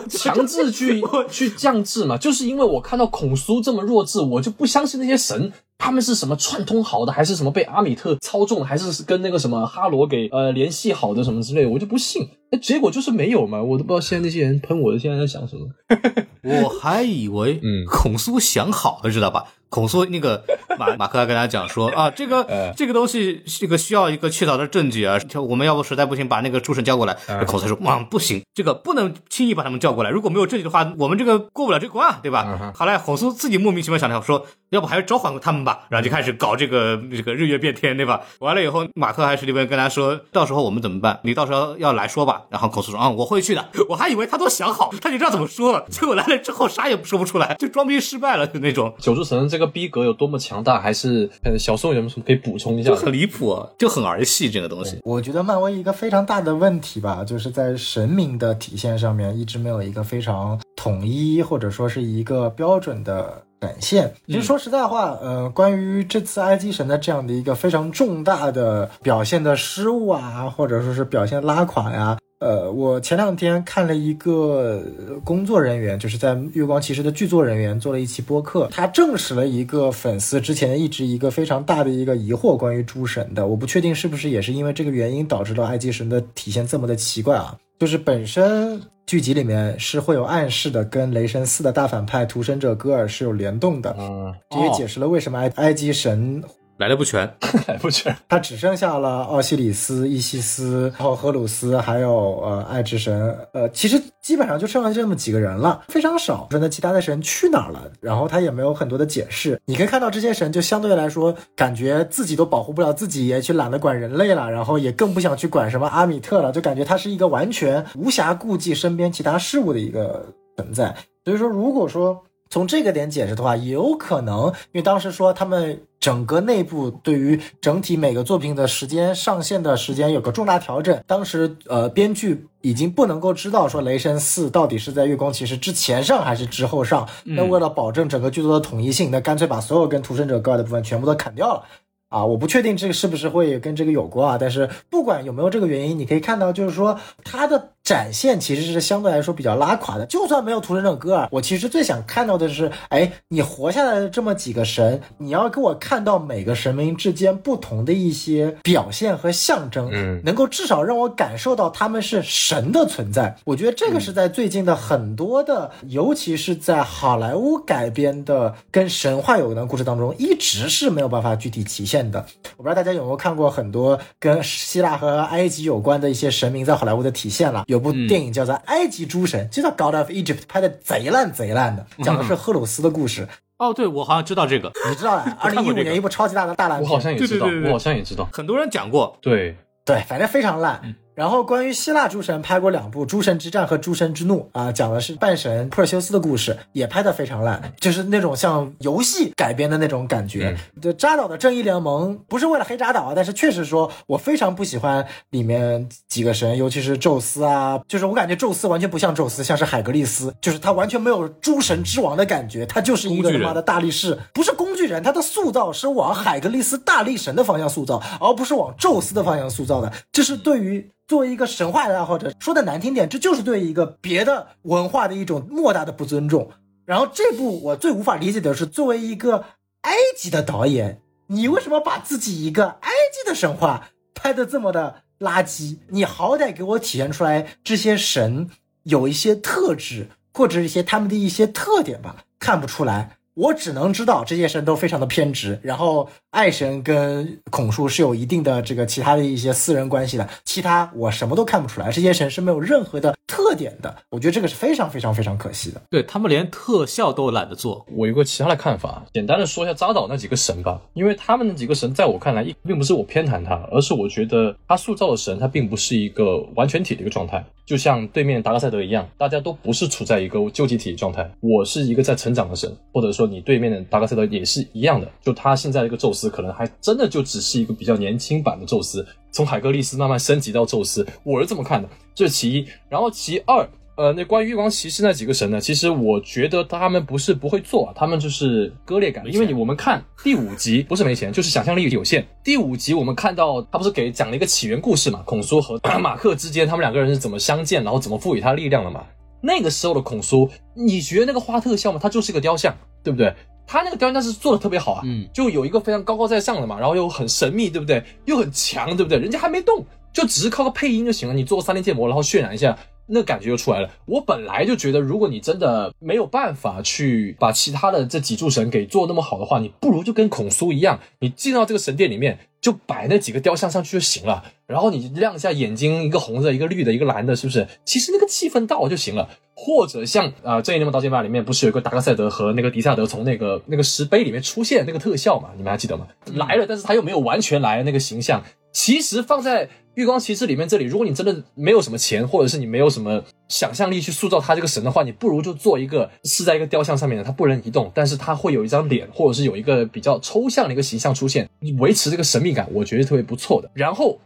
[0.09, 12.27] 强制去 去降智嘛，就是因为我看到孔苏这么弱智，我就不相信那些神他们是什么串通好的，还是什么被阿米特操纵，还是跟那个什么哈罗给呃联系好的什么之类的，我就不信。
[12.51, 15.67] 那结果就是没有嘛，我都不知道现在那些人喷我的现在在想什么。
[16.43, 19.53] 我还以为嗯孔苏想好了，知道吧？
[19.69, 20.43] 孔苏那个
[20.77, 27.17] 马 马克还跟他讲说啊，这个、呃这个东西这个需要一个确凿的证据啊，就我们要不实在不行把那个诸神叫过来。
[27.27, 32.45] 嗯孔苏说哇不行，这个不能轻易把他们叫过来，如果没有证据的话，我们这个过不了这关啊，对吧？
[32.47, 38.21] 嗯哼后来孔苏自己莫名其妙想到说，要不还是召唤他们吧，然后就开始搞这个这个日月变天，对吧？
[38.39, 41.19] 完了以后，马克还是里边跟他说，到时候我们怎么办？
[41.23, 42.43] 你到时候要来说吧。
[42.49, 43.65] 然后孔苏说啊，我会去的。
[43.89, 45.85] 我还以为他都想好，他就知道怎么说了。
[45.89, 52.95] 结果来了之后啥也说不出来，就装逼失败了就那种，九柱神这个逼格有多么强大，还是呃小宋有什么可以补充一下就？
[52.95, 54.97] 很离谱，啊就很儿戏这个东西。
[55.03, 64.13] 我觉得漫威一个非常大的问题吧，就是在神明的体现上面一直没有一个非常统一或者说是一个标准的展现。
[64.27, 72.17] 其实说实在话，呃，关于这次埃及神的这样的一个非常重大的表现的失误啊，或者说是表现拉垮呀。
[72.39, 83.47] 呃，我前两天看了一个呃工作人员，就是在《月光骑士》的剧作人员做了一期播客，他证实了一个粉丝之前一直一个非常大的一个疑惑，关于诸神的。
[83.47, 87.57] 我不确定是不是也是因为这个原因导致了埃及神的体现这么的奇怪啊？
[87.79, 96.43] 就是本身剧集里面是会有暗示的，跟雷神四的大反派屠神者戈尔是有联动的，嗯，这也解释了为什么埃埃及神
[96.77, 97.27] 来的不全，
[97.65, 98.15] 还不全。
[98.29, 106.47] 他只剩下了奥西里斯、伊西斯，然后荷鲁斯，还有呃爱之神，呃，其实基本上就剩下这么几个人了，非常少。
[106.51, 107.91] 说那其他的神去哪儿了？
[107.99, 109.59] 然后他也没有很多的解释。
[109.65, 120.25] 你可以看到这些神就相对来说，感觉自己都保护不了自己，也去懒得管人类了，然后也更不想去管什么阿米特了，就感觉他是一个完全无暇顾及身边其他事物的一个
[120.55, 120.95] 存在。
[121.25, 131.01] 所以说，如果说从这个点解释的话，有可能，因为当时说他们整个内部对于整体每个作品的时间上线的时间有个重大调整。
[131.05, 137.07] 当时呃，编剧已经不能够知道说《雷神四》到底是在《月光骑士》之前上还是之后上。
[137.23, 141.63] 那为了保证整个剧作的统一性，那干脆把所有跟屠神者高的部分全部都砍掉了。
[142.09, 150.05] 啊，我不确定这个是不是会跟这个有关啊，但是不管有没有这个原因，你可以看到，就是说它的展现其实是相对来说比较拉垮的。
[150.05, 163.35] 就算没有屠神者戈尔，我其实最想看到的是，哎，你活下来的这么几个神，你要给我看到每个神明之间不同的一些表现和象征，嗯能够至少让我感受到他们是神的存在。
[163.43, 172.23] 我觉得这个是在最近的很多的，尤其是在好莱坞改编的跟神话有关的故事当中，一直是没有办法具体体现的。
[172.57, 177.63] 我不知道大家有没有看过很多跟希腊和埃及有关的一些神明在好莱坞的体现了。
[177.67, 183.27] 有部电影叫做《埃及诸神》，就叫《God of Egypt》，拍的贼烂贼烂的，讲的是赫鲁斯的故事。
[183.57, 188.29] 哦，对，我好像知道这个，你知道 的，二零一五年一部超级大的大烂片我，好像也知道，我好像也知道。
[188.31, 190.95] 很多人讲过，对，对，反正非常烂。
[191.17, 200.55] 然后关于希腊诸神拍过两部《诸神之战》和《诸神之怒》啊，讲的是半神珀修斯的故事，也拍得非常烂，就是那种像游戏改编的那种感觉。
[200.79, 219.91] 这扎导的正义联盟不是为了黑扎导啊，但是确实说我非常不喜欢里面几个神，尤其是宙斯啊，就是我感觉宙斯完全不像宙斯，像是海格力斯，就是他完全没有诸神之王的感觉，他就是一个他妈的大力士，不是工具人，他的塑造是往海格力斯大力神的方向塑造，而不是往宙斯的方向塑造的。
[220.11, 226.51] 这是对于作为一个神话的爱好者，说的难听点，这就是对一个别的文化的一种莫大的不尊重。
[226.85, 229.45] 然后这部我最无法理解的是，作为一个
[229.81, 235.77] 埃及的导演，你为什么把自己一个埃及的神话拍的这么的垃圾？
[235.87, 238.49] 你好歹给我体现出来这些神
[238.83, 243.17] 有一些特质，或者一些他们的一些特点吧，看不出来。
[243.33, 255.81] 我只能知道这些神都非常的偏执，然后爱神跟孔叔是有一定的这个其他的一些私人关系的，其他我什么都看不出来，这些神是没有任何的特点的，我觉得这个是非常非常非常可惜的。
[255.89, 257.83] 对他们连特效都懒得做。
[257.91, 271.27] 我有个其他的看法，简单的说一下扎导那几个神吧，因为他们那几个神在我看来，一并不是我偏袒他，而是我觉得他塑造的神，他并不是一个完全体的一个状态，就像对面达克赛德一样，大家都不是处在一个究极体状态。
[271.39, 282.67] 我是一个在成长的神，或者说你对面的达克赛德也是一样的，就他现在的一个宙斯，可能还真的就只是一个比较年轻版的宙斯，从海格力斯慢慢升级到宙斯，我是这么看的，这是其一。
[282.89, 285.59] 然后其二，呃，那关于月光骑士那几个神呢？
[285.59, 289.25] 其实我觉得他们不是不会做，他们就是割裂感。
[289.31, 292.25] 因为你我们看第五集不是没钱，就是想象力有限。
[292.43, 299.03] 第五集我们看到他不是给讲了一个起源故事嘛，孔苏和 马克之间他们两个人是怎么相见，然后怎么赋予他力量了嘛？
[299.39, 301.99] 那个时候的孔苏，你觉得那个花特效吗？
[302.01, 302.75] 它就是个雕像，
[303.07, 303.33] 对不对？
[303.65, 308.03] 他那个雕像是做的特别好啊，嗯，就有一个非常高高在上的嘛，然后又很神秘，对不对？
[308.25, 309.17] 又很强，对不对？
[309.17, 311.33] 人家还没动，就只是靠个配音就行了。
[311.33, 313.89] 你做个三 D 建模，然后渲染一下，那感觉就出来了。
[314.05, 324.43] 我本来就觉得，如果你真的没有办法去把其他的这几柱神给做那么好的话，你不如就跟孔苏一样，你进到这个神殿里面就摆那几个雕像上去就行了。
[324.65, 327.67] 然后你亮一下眼睛，一个红的，一个绿的，一个蓝的，是不是？
[327.85, 329.29] 其实那个气氛到就行了。
[329.59, 335.49] 或者像啊，呃《正义联盟刀剑版》里面不是有一个达克赛德和那个迪萨德从那个那个石碑里面出现那个特效嘛？
[335.57, 336.05] 你们还记得吗？
[336.35, 338.43] 来了，但是他又没有完全来那个形象。
[338.77, 353.67] 其实放在月光骑士里面这里，如果你真的没有什么钱，或者是你没有什么想象力去塑造他这个神的话，你不如就做一个是在一个雕像上面的，他不能移动，但是他会有一张脸，或者是有一个比较抽象的一个形象出现，你维持这个神秘感，我觉得特别不错的。
[353.73, 354.19] 然后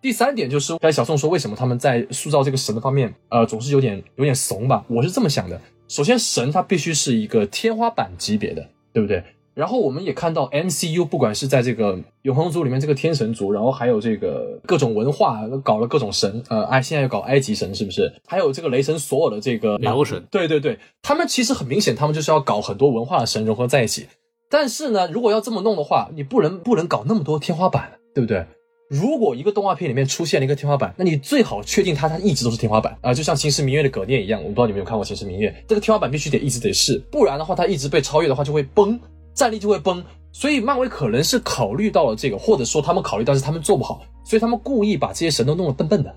[0.00, 4.82] 第三点就是，刚才小宋说为什么他们在塑造这个神的方面，呃，总是有点有点怂吧？
[4.88, 5.60] 我是这么想的。
[5.86, 9.22] 首先，神他必须是一个天花板级别的，对不对？
[9.58, 18.08] 然后我们也看到 MCU，不管是在这个永恒族里面这个天神族，然后还有这个各种文化搞了各种神，呃，哎，现在又搞埃及神，是不是？
[18.24, 24.06] 还有这个雷神所有的这个北欧神，对对对，他们其实很明显，他们就是要搞很多文化的神融合在一起。
[24.48, 28.46] 但是呢，如果要这么弄的话，你不能不能搞那么多天花板，对不对？
[28.88, 38.98] 如果一个动画片里面出现了一个天花板，那你最好确定它它一直都是天花板啊、就像《秦时明月》的葛念一样，我不知道你们有没有看过《秦时明月》，这个天花板必须得一直得是，不然的话它一直被超越的话就会崩，
[39.38, 40.04] 战力就会崩。
[40.30, 46.14] 所以漫威可能是考虑到了这个，或者说他们考虑，但是他们做不好，所以他们故意把这些神都弄得笨笨的，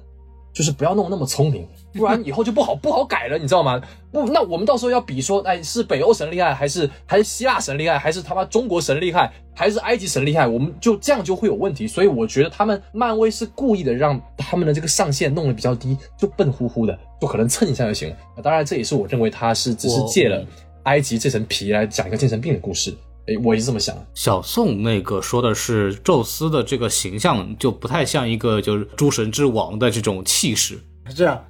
[0.53, 3.81] 就是不要弄那么聪明，不然以后就不好不好改了，你知道吗？
[4.11, 10.45] 不，那我们到时候要比说，哎，是北欧神厉害，还是还是希腊神厉害，还是他妈中国神厉害，还是埃及神厉害？
[10.45, 11.87] 我们就这样就会有问题。
[11.87, 18.15] 所以我觉得他们漫威是故意的让他们的这个上限弄得比较低，就笨乎乎的，就可能蹭一下就行了。
[18.43, 20.45] 当然，这也是我认为他是只是借了
[20.83, 22.93] 埃及这层皮来讲一个精神病的故事。
[23.31, 23.95] 哎，我也是这么想。
[24.13, 30.79] 小宋那个说的是宙斯的这个形象就不太像一个就是诸神之王的这种气势。
[31.07, 31.43] 是这样，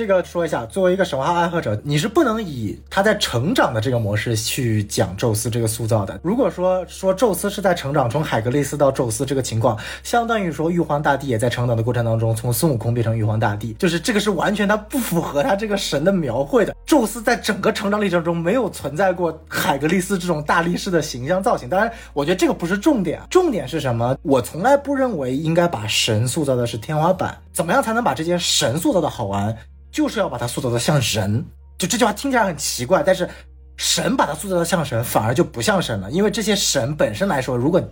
[0.00, 6.18] 这个说一下，作为一个神话爱好者，你是不能以他在成长的这个模式去讲宙斯这个塑造的。
[6.22, 16.74] 如果说说宙斯是在成长，从海格力斯到宙斯这个情况，相当于说玉皇大帝也在成长的过程当中，从孙悟空变成玉皇大帝，就是这个是完全他不符合他这个神的描绘的。
[16.86, 21.68] 宙斯在整个成长历程中没有存在过海格力斯这种大力士的形象造型。
[21.68, 24.16] 当然，我觉得这个不是重点，重点是什么？
[24.22, 27.36] 我从来不认为应该把神塑造的是天花板。
[27.52, 29.56] 怎么样才能把这些神塑造的好玩？
[29.90, 31.44] 就是要把它塑造的像人。
[31.78, 33.28] 就这句话听起来很奇怪，但是
[33.76, 36.10] 神把它塑造的像神，反而就不像神了。
[36.10, 37.82] 因为这些神本身来说，如果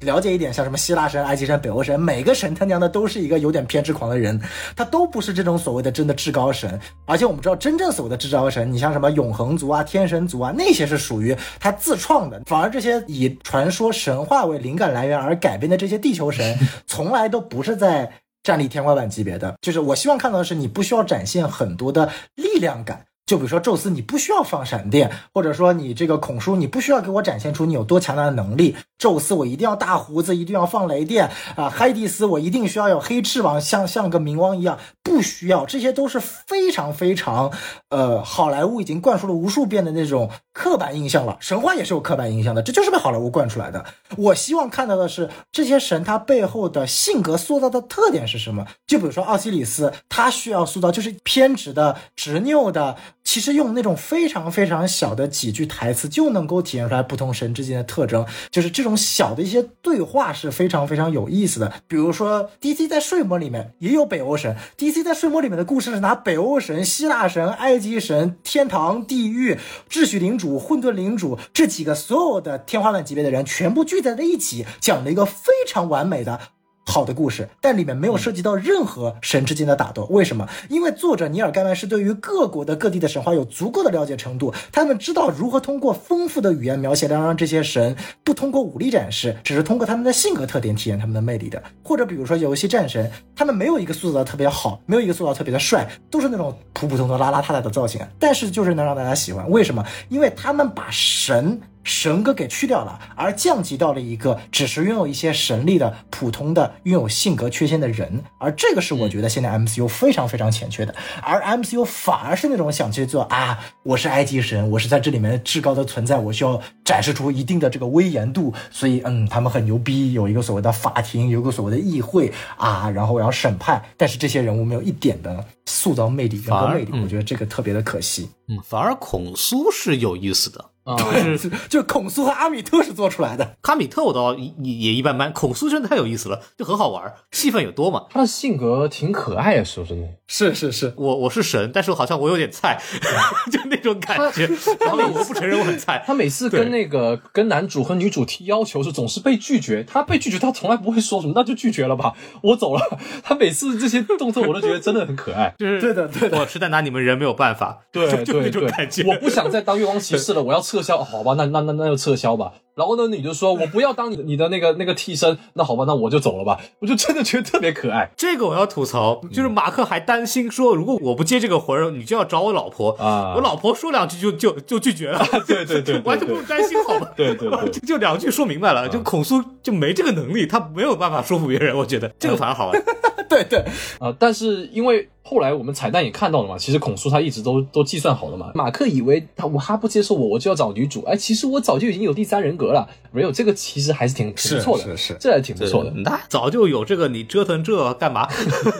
[0.00, 4.38] 了解一点，像什么希腊神、埃及神、北欧神，每个神他娘的都是一个有点偏执狂的人，
[4.76, 6.78] 他都不是这种所谓的真的至高神。
[7.06, 12.42] 而且我们知道，真正所谓的至高神，你像什么永恒族啊、天神族啊，那些是属于他自创的。
[12.44, 18.12] 反而这些以传说神话为灵感来源而改编的这些地球神，从来都不是在
[18.46, 19.56] 战力天花板级别的。
[19.60, 23.04] 就是我希望看到的是，你不需要展现很多的力量感。
[23.26, 28.76] 就比如说宙斯，你不需要放闪电，或者说你这个孔叔，你不需要给我展现出你有多强大的能力。
[28.98, 31.68] 宙斯，我一定要大胡子，一定要放雷电啊！
[31.68, 37.52] 海蒂斯，我一定需要有黑翅膀，像像个冥王一样，不需要，这些都是非常非常，
[37.90, 41.36] 呃，好莱坞已经灌输了无数遍的那种刻板印象了。
[41.40, 43.84] 神话也是有刻板印象的，这就是被好莱坞灌出来的。
[44.16, 48.64] 我希望看到的是这些神他背后的性格塑造的特点是什么？
[48.86, 52.96] 就比如说奥西里斯，他需要塑造就是偏执的、执拗的。
[53.26, 61.72] 其实用那种非常非常小的几句台词就能够体现出来不同神之间的特征，就是这种小的一些对话是非常非常有意思的。
[61.88, 69.58] 比如说，DC 在睡魔里面也有北欧神，DC 在睡魔里面的故事是拿北欧神、希腊神、埃及神、天堂、地狱、
[69.90, 76.38] 秩序领主、混沌领主这几个所有的天花板级别的人全部聚在了一起，讲了一个非常完美的。
[76.86, 80.04] 好的故事，但里面没有涉及到任何神之间的打斗。
[80.04, 80.48] 为什么？
[80.70, 91.62] 因为作者尼尔盖曼是对于各国的各地的神话有足够的了解程度，他们知道如何通过丰富的语言描写，来让这些神不通过武力展示，只是通过他们的性格特点体现他们的魅力的。
[91.82, 99.50] 或者比如说游戏战神，他们没有一个塑造的特别好，没有一个塑造特别的帅，都是那种普普通通、邋邋遢遢的造型，但是就是能让大家喜欢。
[99.50, 99.84] 为什么？
[100.08, 101.60] 因为他们把神。
[101.86, 128.28] 神格给去掉了，而降级到了一个只是拥有一些神力的普通的拥有性格缺陷的人，而这个是我觉得现在 MCU 非常非常欠缺的，而 MCU 反而是那种想去做啊，我是埃及神，我是在这里面至高的存在，我需要展示出一定的这个威严度，所以嗯，他们很牛逼，有一个所谓的法庭，有个所谓的议会啊，然后我要审判，但是这些人物没有一点的塑造魅力，人格魅力，我觉得这个特别的可惜。
[128.48, 130.64] 嗯，反而孔苏是有意思的。
[130.96, 133.56] 对，就孔苏和阿米特是做出来的。
[133.60, 138.04] 卡米特我倒也也一般般，孔苏真的太有意思了，就很好玩，戏份也多嘛。
[138.10, 140.06] 他的性格挺可爱的，说真的。
[140.28, 142.80] 是是是，我我是神，但是好像我有点菜，
[143.50, 144.48] 就那种感觉。
[144.80, 146.02] 然后我不承认我很菜。
[146.06, 149.84] 他每次跟那个跟男主和女主提要求时，总是被拒绝。
[149.84, 152.12] 他被拒绝，他从来不会说什么，那就拒绝了吧，
[152.42, 152.80] 我走了。
[153.22, 155.54] 他每次这些动作，我都觉得真的很可爱。
[155.58, 157.80] 就是对的对的，我实在拿你们人没有办法。
[157.92, 159.04] 对就那种感觉。
[159.04, 161.02] 我不想再当月光骑士了，我要撤撤销。
[161.02, 162.52] 好吧，那那那那就撤销吧。
[162.76, 166.60] 然后呢，你就说：“我不要当你你的那个那个替身。”那好吧，那我就走了吧。
[166.80, 175.26] 我就真的觉得特别可爱这个我要吐槽，就是马克还担心说，如果我不接这个活儿，你就要找我老婆啊我老婆说两句就就就拒绝了。
[175.48, 177.10] 对对对对完全不用担心，好吧？
[177.16, 181.74] 对对对 就就两句说明白了，就孔苏就没这个能力，他没有办法说服别人。
[181.74, 182.82] 我觉得这个反而好玩。
[183.28, 183.58] 对对，
[183.98, 188.52] 啊、但是因为后来我们彩蛋也看到了嘛，其实孔苏他一直都都计算好了嘛。
[188.54, 191.02] 马克以为他我他不接受我，我就要找女主。
[191.02, 192.88] 哎，其实我早就已经有第三人格了。
[193.12, 195.90] 没有这个，其实还是挺挺不错的，是是是这还挺不错的。
[196.04, 198.28] 那早就有这个，你折腾这干嘛？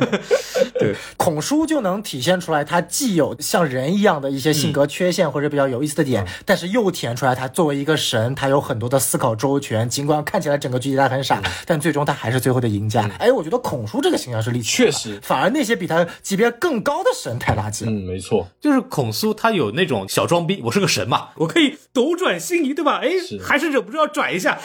[0.78, 9.89] 对， 孔叔就能体现出来，他既有像人一样的一些性格缺陷或者比较有意思的点，但是又体现出来他作为一个神，他有很多的思考周全。
[9.89, 13.11] 尽管看起来整个剧集他很傻，但最终他还是最后的赢家。
[13.18, 17.91] 哎，我觉得孔叔这个形象是立确实反而那些比他级别更高的神太垃圾了。
[17.91, 23.01] 嗯，没错，就是孔苏他有那种小装逼，我是个神嘛，我可以斗转星移，对吧？
[23.03, 24.59] 哎是，还是忍不住要转一下。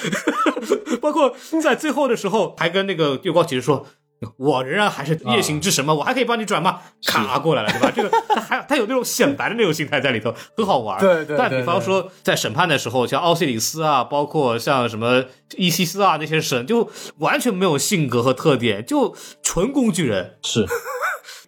[1.02, 3.86] 包括在最后的时候，还跟那个月光骑士说。
[4.38, 6.80] 我仍然还是夜行之神嘛，我还可以帮你转吗？
[7.08, 7.92] 卡过来了，对吧？
[7.96, 11.00] 这个他还他有那种显摆的那种心态在里头，很好玩。
[11.00, 15.24] 对对对但比方说在审判的时候，像奥西里斯啊，包括像什么
[15.58, 16.88] 伊西斯啊那些神，就
[17.18, 20.38] 完全没有性格和特点，就纯工具人。
[20.44, 20.68] 是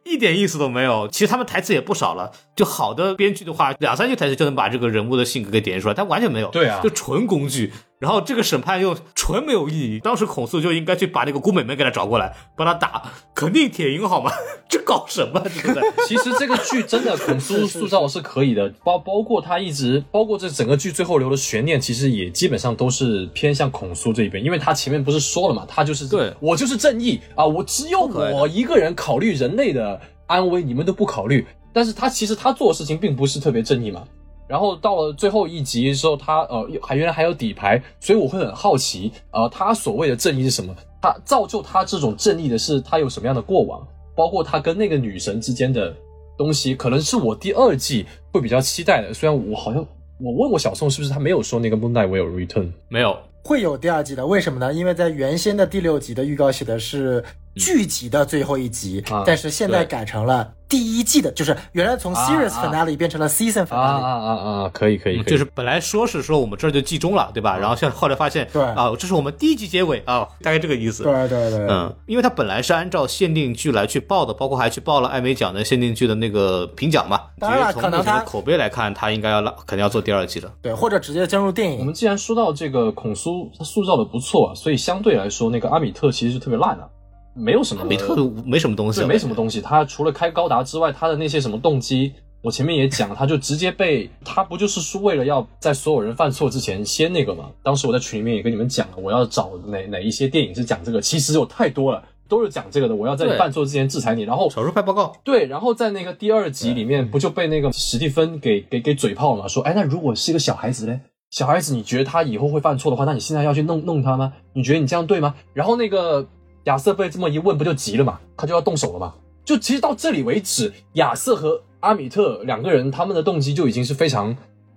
[0.06, 1.08] 一点意思都没有。
[1.08, 6.50] 其实他们台词也不少了，就好的编剧的话，两三句台词就能把这个人物的性格给点出来，他完全没有。
[6.50, 7.72] 对啊就纯工具。
[8.04, 10.00] 然后这个审判又纯没有意义。
[10.00, 13.02] 当时孔素就应该去把那个姑美们给他找过来，帮他打，
[13.34, 14.30] 肯定铁赢好吗？
[14.68, 15.42] 这搞什么？
[15.64, 29.98] 这个其实这个剧真的孔苏塑造是可以的，包包括他一直，包括这整个剧最后留的悬念，其实也基本上都是偏向孔苏这一边，因为他前面不是说了嘛，他就是对我就是正义啊，我只有我一个人考虑人类的
[30.28, 31.48] 安危，你们都不考虑。
[31.76, 34.04] 但是他其实他做的事情并不是特别正义嘛。
[34.48, 40.76] 然后到了最后一集的时候，他呃还原来还有底牌，所以我会很好奇，呃，他所谓的正义是什么？
[41.02, 43.86] 他造就他这种正义的是他有什么样的过往？
[44.16, 45.94] 包括他跟那个女神之间的
[46.38, 49.14] 东西，可能是我第二季会比较期待的。
[49.14, 49.86] 虽然我好像
[50.20, 53.18] 我问过小宋是不是他没有说那个 Moonlight will return，没有。
[53.44, 54.72] 会有第二季的，为什么呢？
[54.74, 57.22] 因为在原先的第六集的预告写的是
[57.56, 63.76] 剧集的最后一集，啊但是现在改成了第一季的，就是原来从啊 series 啊 finale 变成了 season 啊 finale。
[63.76, 64.30] 啊啊
[64.64, 67.56] 啊，可以可以，可以就是本来说是说我们这儿就季中了，对吧？
[67.58, 71.04] 然后现在后来发现，对啊，这是我们第一集结尾啊，大概这个意思。
[71.04, 77.22] 对对对，嗯，因为它本来是按照限定剧来去报的，包括还去报了艾美奖的限定剧的那个评奖嘛。
[77.38, 80.52] 当然从目前的可能它口碑来看，它应该要拉，肯定要做第二季的。
[80.62, 81.80] 对，或者直接进入电影。
[81.80, 86.88] 我们既然说到这个孔苏，他塑造的不错啊，所以相对来说，那个阿米特其实是特别烂啊，
[87.36, 88.16] 没有什么没特
[88.46, 89.60] 没什么东西对，没什么东西。
[89.60, 97.50] 他除了开高达之外，他的那些什么动机，我前面也讲，他就直接被他不就是说为了要在所有人犯错之前先那个嘛？
[97.64, 102.96] 当时我在群里面也跟你们讲了，我要找哪哪一些电影是讲这个，其实有太多了，都是讲这个的。
[102.96, 105.14] 我要在你犯错之前制裁你，然后手术派报告。
[105.24, 109.48] 对，然后在那个第二集里面，不就被那个史蒂芬给给给嘴炮了嘛？
[109.48, 111.00] 说，哎，那如果是一个小孩子嘞？
[111.32, 114.34] 小孩子，你觉得他以后会犯错的话，那你现在要去弄弄他吗？
[114.54, 115.34] 你觉得你这样对吗？
[115.54, 116.28] 然后那个
[116.66, 118.20] 亚瑟被这么一问，不就急了嘛？
[118.38, 119.14] 他就要动手了嘛？
[119.44, 124.36] 就其实到这里为止，亚瑟和阿米特两个人他们的动机就已经是非常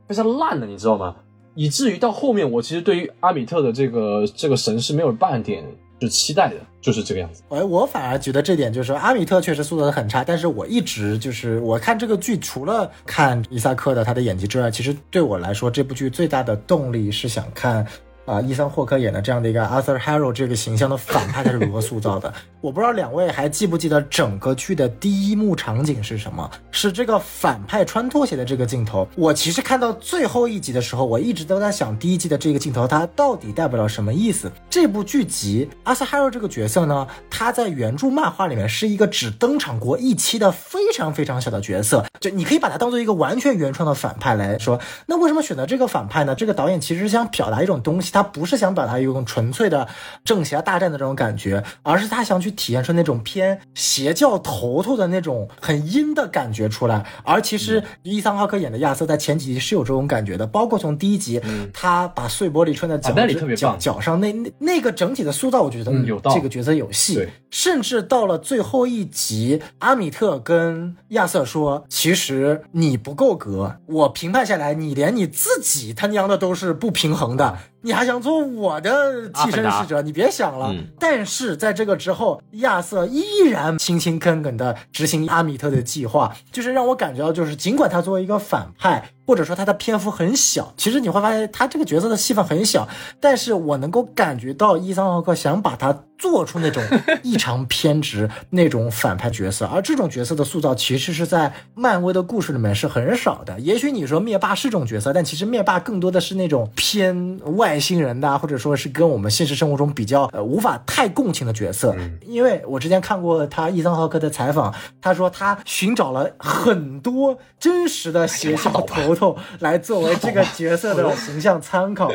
[0.08, 1.14] 非常烂了，你知道吗？
[1.54, 5.64] 以至于到后面，我其实对于阿米特的这个这个神是没有半点
[6.00, 7.42] 就期待的，就是这个样子。
[7.48, 17.86] 哎，我反而觉得这点就是阿米特确实塑造的很差，但是我一直就是我看这个剧，除了看伊萨克的他的演技之外，其实对我来说，这部剧最大的动力是想看。
[18.26, 22.32] 啊，伊森霍克演的这样的一个 Arthur Harrow 这个形象的反派，他是如何塑造的？
[22.60, 26.50] 我不知道两位还记不记得整个剧的第一幕场景是什么？
[26.72, 29.06] 是这个反派穿拖鞋的这个镜头。
[29.14, 34.50] 我其实看到最后一集的时候，我一直都在想，第一季的这个镜头它到底代表了什么意思？
[34.68, 44.80] 这部剧集 Arthur Harrow 这个角色呢，他在原著漫画里面是一个只登场过一期的非常非常小的角色，就你可以把它当做一个完全原创的反派来说。
[45.06, 46.34] 那为什么选择这个反派呢？
[46.34, 49.86] 这个导演其实是想表达一种东西，他不是想表达一种纯粹的
[50.24, 57.04] 正邪大战的这种感觉，而是他想去体现出那种偏邪教头头的那种很阴的感觉出来。
[57.24, 61.38] 而其实伊桑浩克演的亚瑟在前几集是有这种感觉的，包括从第一集，
[61.74, 63.12] 他把碎玻璃穿在脚、
[63.54, 67.16] 脚脚上那那那个整体的塑造，我觉得嗯有道这个角色有戏。
[67.16, 67.28] 对。
[67.50, 77.56] 甚至到了最后一集，阿米特跟亚瑟说：“其实你不够格，我评判下来，你连你自己他娘的都是不平衡的，
[77.86, 80.02] 你还想做我的替身使者？
[80.02, 80.72] 你别想了。
[80.72, 89.10] 嗯但是在这个之后，亚瑟依然勤勤恳恳的执行阿米特的计划，就是让我感觉到，就是尽管他作为一个反派。
[89.26, 90.72] 或者说他的篇幅很小。
[90.76, 92.88] 其实你会发现他这个角色的戏份很小，
[93.20, 96.82] 但是我能够感觉到伊桑浩克想把他做出那种
[97.22, 103.58] 异常偏执 那种反派角色，而这种角色的塑造其实是在漫威的故事里面是很少的。
[103.60, 111.94] 也许你说灭霸是这种角色，但其实灭霸更多的是那种偏外星人的，或者说是跟我们现实生活中比较呃无法太共情的角色。
[112.26, 122.12] 因为我之前看过他伊桑浩克的采访，他说他寻找了很多真实的邪教头头来作为这个角色的形象参考，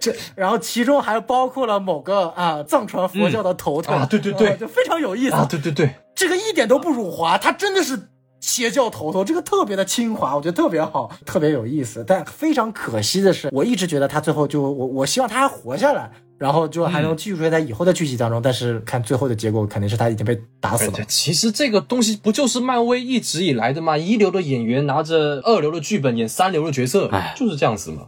[0.00, 4.56] 这然后其中还包括了某个啊藏传佛教的头头啊对对对。
[4.58, 8.08] 就非常有意思啊，对对对，这个一点都不辱华，他真的是
[8.40, 12.04] 邪教头头，这个特别的清华，我觉得特别好，特别有意思。
[12.04, 18.40] 但非常可惜的是，我一直觉得他最后就我我希望他还活下来，然后就还能继续出现在以后的剧集当中。
[18.40, 20.98] 但是看最后的结果，肯定是他已经被打死了。
[21.06, 23.98] 其实这个东西不就是漫威一直以来的吗？
[23.98, 28.06] 一流的演员拿着二流的剧本演三流的角色，哎就是这样子嘛。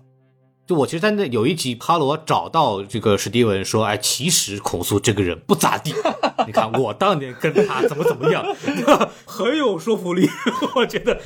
[0.67, 5.93] 就我其实，在那有一集，帕罗找到这个史蒂文说：“哎，其实孔苏这个人不咋地，
[6.47, 8.47] 你看我当年跟他怎么怎么样，
[9.27, 10.31] 很有说服力。
[10.77, 11.21] 我觉得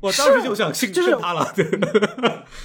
[0.00, 1.52] 我当时就想信就是他了。
[1.56, 1.68] 对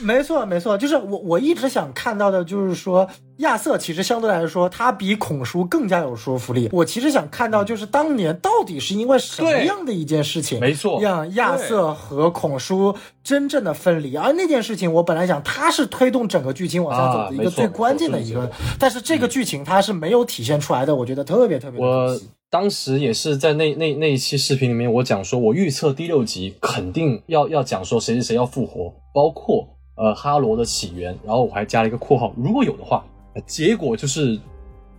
[0.01, 3.09] 没错，没错，就是我我一直想看到的，就是说
[3.39, 6.69] 亚瑟其实相对来说，他比孔叔更加有说服力。
[6.71, 14.15] 我其实想看到，就是当年到底是因为什么样的一件事情，没错让亚瑟和孔叔真正的分离。
[14.17, 22.29] 而那件事情，我本来想他是推动整个剧情往下走的一个最关键的一个，但是这个剧情它是没有体现出来的，我觉得特别特别可我惜。
[22.49, 34.39] 当时也是在那那那一期视频里面，我讲说，我预测第六集肯定要要讲说谁谁谁要复活，包括呃哈罗的起源，然后我还加了一个括号，如果有的话，呃结果就是，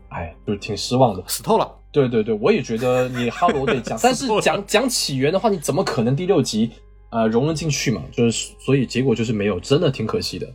[0.08, 1.22] 哎，就是挺失望的。
[1.26, 1.70] 死透了。
[1.92, 6.70] 对对对，我也觉得你哈罗得讲， 但是讲讲起源的话，你怎么可能第六集
[7.10, 8.02] 呃融了进去嘛？
[8.12, 10.46] 就是所以结果就是没有，真的挺可惜的。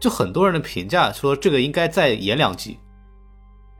[0.00, 2.76] 就很多人的评价说，这个应该再演两集。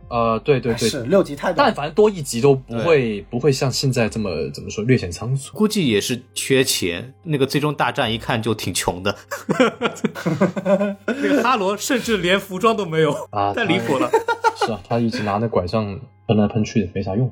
[0.09, 5.57] 呃，对对对，是六集太短但，凡多一集都不会不会像现在这么怎么说略显仓促。
[5.57, 7.12] 估计也是缺钱。
[7.24, 9.16] 那个最终大战一看就挺穷的，
[11.07, 14.11] 那个哈罗甚至连服装都没有啊太离谱了。
[14.57, 15.98] 是啊，他一直拿那拐杖
[16.28, 17.28] 喷来喷去的，没啥用。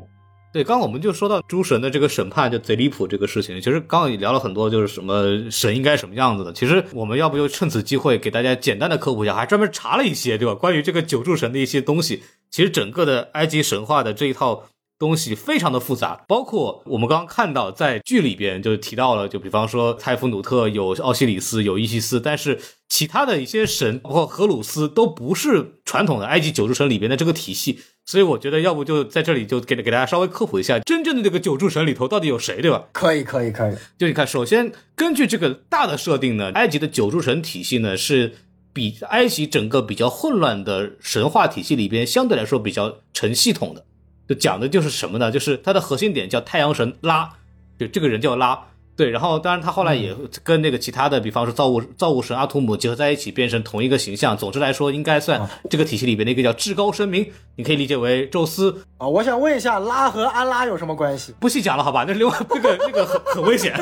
[0.54, 6.52] 对，刚刚我们就说到诸神的这个审判就贼离谱这个事情，其实刚刚也聊了很多，就是什么神应该什么样子的。
[6.52, 10.54] 其实我们要不就趁此机会给大家简单的科普一下，还专门查了一些，对吧？
[10.54, 12.22] 关于这个九柱神的一些东西。
[12.52, 27.80] 其实整个的埃及神话的这一套东西非常的复杂，包括我们刚刚看到在剧里边就提到了，就比方说泰夫努特有奥西里斯有伊西斯，但是其他的一些神，包括荷鲁斯，都不是传统的埃及九柱神里边的这个体系。
[28.06, 32.84] 所以我觉得，要不就在这里就给给大家稍微科普一下，真正的这个九柱神里头到底有谁，对吧？
[32.92, 38.34] 可以可以可以，就你看，首先根据这个大的设定呢，埃及的九柱神体系呢是
[38.72, 43.84] 比埃及整个比较混乱的神话体系里边相对来说比较成系统的。
[44.28, 45.30] 就讲的就是什么呢？
[45.32, 47.30] 就是它的核心点叫太阳神拉，
[47.78, 48.66] 就这个人叫拉。
[48.96, 54.36] 对，然后当然他后来也跟那个其他的，比方说造物造物神阿图姆结合在一起，变成同一个形象。
[54.36, 57.26] 总之来说，应该算这个体系里边的一个叫至高神明，
[57.56, 61.34] 你可以理解为宙斯，啊，我想问一下，拉和安拉有什么关系？
[61.40, 62.04] 不细讲了，好吧？
[62.06, 63.74] 那另外这个这个很很危险，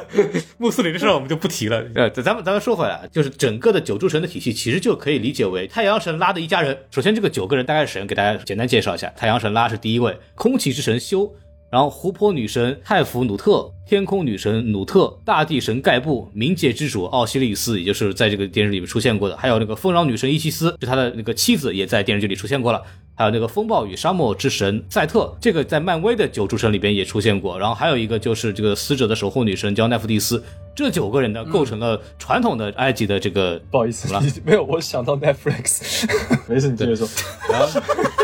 [0.56, 1.84] 穆斯林的事儿我们就不提了。
[1.94, 6.78] 呃，咱们咱们说回来，就是整个的九柱神的体系，其实就可以理解为太阳神拉的一家人。
[6.90, 8.06] 首先，这个九个人大概是谁？
[8.06, 9.12] 给大家简单介绍一下。
[9.16, 11.30] 太阳神拉是第一位，空气之神修，
[11.74, 22.80] 然后湖泊女神泰芙努特，天空女神努特，大地神盖布，冥界之主奥西里斯，也就是在这个电视里面出现过的，还有那个丰饶女神伊西斯，是他的那个妻子，也在电视剧里出现过了。
[23.16, 27.58] 还有那个风暴与沙漠之神赛特，这个在漫威的九柱神里边也出现过。
[27.58, 30.40] 然后还有一个就是这个死者的守护女神叫奈芙蒂斯。
[30.76, 36.06] 这九个人呢，构成了传统的埃及的这个不好意思了，没有，我想到 Netflix，
[36.46, 37.08] 没事，你接着说。
[37.50, 37.80] 然后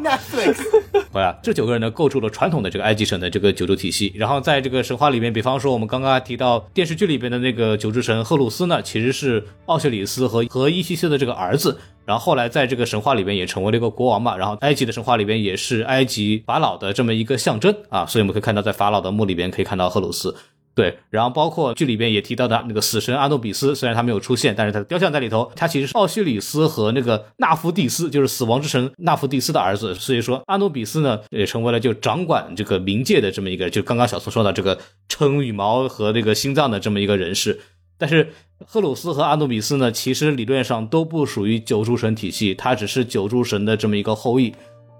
[0.00, 0.64] Netflix
[1.12, 4.12] 回来，这九个人呢构筑了传统的这个埃及神的这个九柱体系。
[4.16, 11.78] 然后在这个神话里面，比方说我们刚刚提到电视剧里边的那个九柱神赫鲁斯呢，其实是奥西里斯和和伊西斯的这个儿子。
[12.04, 14.36] 然后后来在这个神话里边也成为了一个国王嘛。
[14.36, 20.34] 然后埃及的神话里边也是埃及法老的这么一个象征啊，所以我们可以看到在法老的墓里边可以看到赫鲁斯。
[20.74, 25.52] 对，然后包括剧里边也提到的那个死神阿努比斯，虽然他没有出现，但是他的雕像在里头。
[25.54, 29.94] 他其实是奥西里斯和那个纳福蒂斯，就是死亡之神纳福蒂斯的儿子。
[29.94, 34.78] 所以说阿努比斯呢，也成为了就掌管这个冥界的这么一个，就刚刚小宋说的这个
[35.08, 37.60] 撑羽毛和这个心脏的这么一个人士。
[37.98, 38.32] 但是
[38.66, 44.54] 赫鲁斯和阿努比斯呢，其实理论上都不属于九柱神体系，他只是九柱神的这么一个后裔。